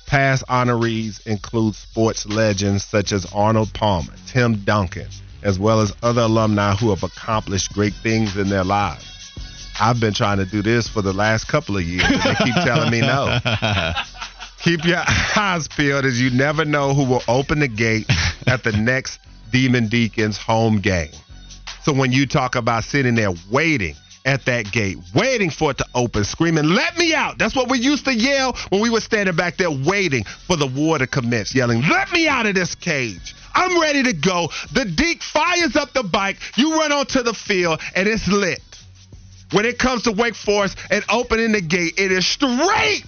Past 0.06 0.44
honorees 0.48 1.24
include 1.26 1.76
sports 1.76 2.26
legends 2.26 2.84
such 2.84 3.12
as 3.12 3.26
Arnold 3.32 3.72
Palmer, 3.74 4.12
Tim 4.26 4.56
Duncan, 4.64 5.06
as 5.42 5.58
well 5.58 5.80
as 5.80 5.94
other 6.02 6.22
alumni 6.22 6.74
who 6.74 6.90
have 6.90 7.04
accomplished 7.04 7.72
great 7.74 7.94
things 7.94 8.36
in 8.36 8.48
their 8.48 8.64
lives. 8.64 9.32
I've 9.80 10.00
been 10.00 10.14
trying 10.14 10.38
to 10.38 10.44
do 10.44 10.60
this 10.60 10.88
for 10.88 11.00
the 11.00 11.12
last 11.12 11.46
couple 11.46 11.76
of 11.76 11.84
years, 11.84 12.04
and 12.04 12.22
they 12.22 12.34
keep 12.44 12.54
telling 12.56 12.90
me 12.90 13.00
no. 13.00 13.38
Keep 14.60 14.84
your 14.84 15.02
eyes 15.36 15.68
peeled 15.68 16.04
as 16.04 16.20
you 16.20 16.30
never 16.30 16.64
know 16.64 16.92
who 16.92 17.04
will 17.04 17.22
open 17.28 17.60
the 17.60 17.68
gate 17.68 18.06
at 18.48 18.64
the 18.64 18.72
next 18.72 19.20
Demon 19.52 19.86
Deacons 19.86 20.36
home 20.36 20.80
game. 20.80 21.12
So 21.88 21.94
when 21.94 22.12
you 22.12 22.26
talk 22.26 22.54
about 22.54 22.84
sitting 22.84 23.14
there 23.14 23.30
waiting 23.50 23.94
at 24.26 24.44
that 24.44 24.70
gate, 24.70 24.98
waiting 25.14 25.48
for 25.48 25.70
it 25.70 25.78
to 25.78 25.86
open, 25.94 26.22
screaming, 26.22 26.64
let 26.64 26.98
me 26.98 27.14
out. 27.14 27.38
That's 27.38 27.56
what 27.56 27.70
we 27.70 27.78
used 27.78 28.04
to 28.04 28.12
yell 28.12 28.54
when 28.68 28.82
we 28.82 28.90
were 28.90 29.00
standing 29.00 29.34
back 29.34 29.56
there 29.56 29.70
waiting 29.70 30.24
for 30.24 30.58
the 30.58 30.66
war 30.66 30.98
to 30.98 31.06
commence, 31.06 31.54
yelling, 31.54 31.80
let 31.88 32.12
me 32.12 32.28
out 32.28 32.44
of 32.44 32.54
this 32.54 32.74
cage. 32.74 33.34
I'm 33.54 33.80
ready 33.80 34.02
to 34.02 34.12
go. 34.12 34.50
The 34.70 34.84
Deac 34.84 35.22
fires 35.22 35.76
up 35.76 35.94
the 35.94 36.02
bike. 36.02 36.36
You 36.58 36.74
run 36.74 36.92
onto 36.92 37.22
the 37.22 37.32
field, 37.32 37.80
and 37.96 38.06
it's 38.06 38.28
lit. 38.28 38.60
When 39.52 39.64
it 39.64 39.78
comes 39.78 40.02
to 40.02 40.12
Wake 40.12 40.34
Forest 40.34 40.76
and 40.90 41.02
opening 41.08 41.52
the 41.52 41.62
gate, 41.62 41.94
it 41.96 42.12
is 42.12 42.26
straight 42.26 43.06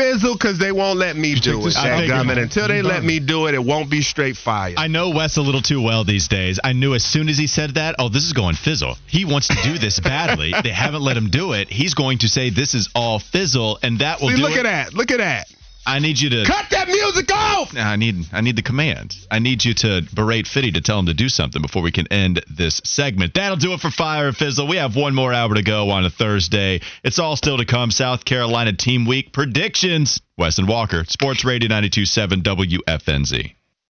fizzle 0.00 0.34
because 0.34 0.58
they 0.58 0.72
won't 0.72 0.98
let 0.98 1.16
me 1.16 1.34
do 1.34 1.66
it. 1.66 1.76
I 1.76 2.02
Until 2.40 2.68
they 2.68 2.82
let 2.82 3.04
me 3.04 3.20
do 3.20 3.46
it, 3.46 3.54
it 3.54 3.62
won't 3.62 3.90
be 3.90 4.02
straight 4.02 4.36
fire. 4.36 4.74
I 4.76 4.88
know 4.88 5.10
Wes 5.10 5.36
a 5.36 5.42
little 5.42 5.62
too 5.62 5.82
well 5.82 6.04
these 6.04 6.28
days. 6.28 6.58
I 6.62 6.72
knew 6.72 6.94
as 6.94 7.04
soon 7.04 7.28
as 7.28 7.36
he 7.36 7.46
said 7.46 7.74
that, 7.74 7.96
oh, 7.98 8.08
this 8.08 8.24
is 8.24 8.32
going 8.32 8.54
fizzle. 8.56 8.96
He 9.06 9.24
wants 9.24 9.48
to 9.48 9.56
do 9.62 9.78
this 9.78 10.00
badly. 10.00 10.52
they 10.62 10.70
haven't 10.70 11.02
let 11.02 11.16
him 11.16 11.28
do 11.30 11.52
it. 11.52 11.68
He's 11.68 11.94
going 11.94 12.18
to 12.18 12.28
say 12.28 12.50
this 12.50 12.74
is 12.74 12.88
all 12.94 13.18
fizzle, 13.18 13.78
and 13.82 13.98
that 14.00 14.20
will 14.20 14.30
See, 14.30 14.36
look 14.36 14.52
it. 14.52 14.58
at 14.58 14.62
that. 14.64 14.94
Look 14.94 15.10
at 15.10 15.18
that. 15.18 15.46
I 15.86 15.98
need 15.98 16.20
you 16.20 16.30
to 16.30 16.44
Cut 16.44 16.66
that 16.70 16.88
music 16.88 17.30
off. 17.32 17.76
I 17.76 17.96
need 17.96 18.26
I 18.32 18.40
need 18.40 18.56
the 18.56 18.62
command. 18.62 19.16
I 19.30 19.38
need 19.38 19.64
you 19.64 19.74
to 19.74 20.02
berate 20.14 20.46
Fitty 20.46 20.72
to 20.72 20.80
tell 20.80 20.98
him 20.98 21.06
to 21.06 21.14
do 21.14 21.28
something 21.28 21.62
before 21.62 21.82
we 21.82 21.90
can 21.90 22.06
end 22.08 22.44
this 22.48 22.80
segment. 22.84 23.34
That'll 23.34 23.56
do 23.56 23.72
it 23.72 23.80
for 23.80 23.90
Fire 23.90 24.28
and 24.28 24.36
Fizzle. 24.36 24.66
We 24.66 24.76
have 24.76 24.96
one 24.96 25.14
more 25.14 25.32
hour 25.32 25.54
to 25.54 25.62
go 25.62 25.90
on 25.90 26.04
a 26.04 26.10
Thursday. 26.10 26.80
It's 27.02 27.18
all 27.18 27.36
still 27.36 27.58
to 27.58 27.64
come. 27.64 27.90
South 27.90 28.24
Carolina 28.24 28.72
Team 28.72 29.06
Week 29.06 29.32
predictions. 29.32 30.20
Wes 30.36 30.58
and 30.58 30.68
Walker, 30.68 31.04
Sports 31.04 31.44
Radio 31.44 31.68
92.7 31.68 32.42
WFNZ. 32.42 33.54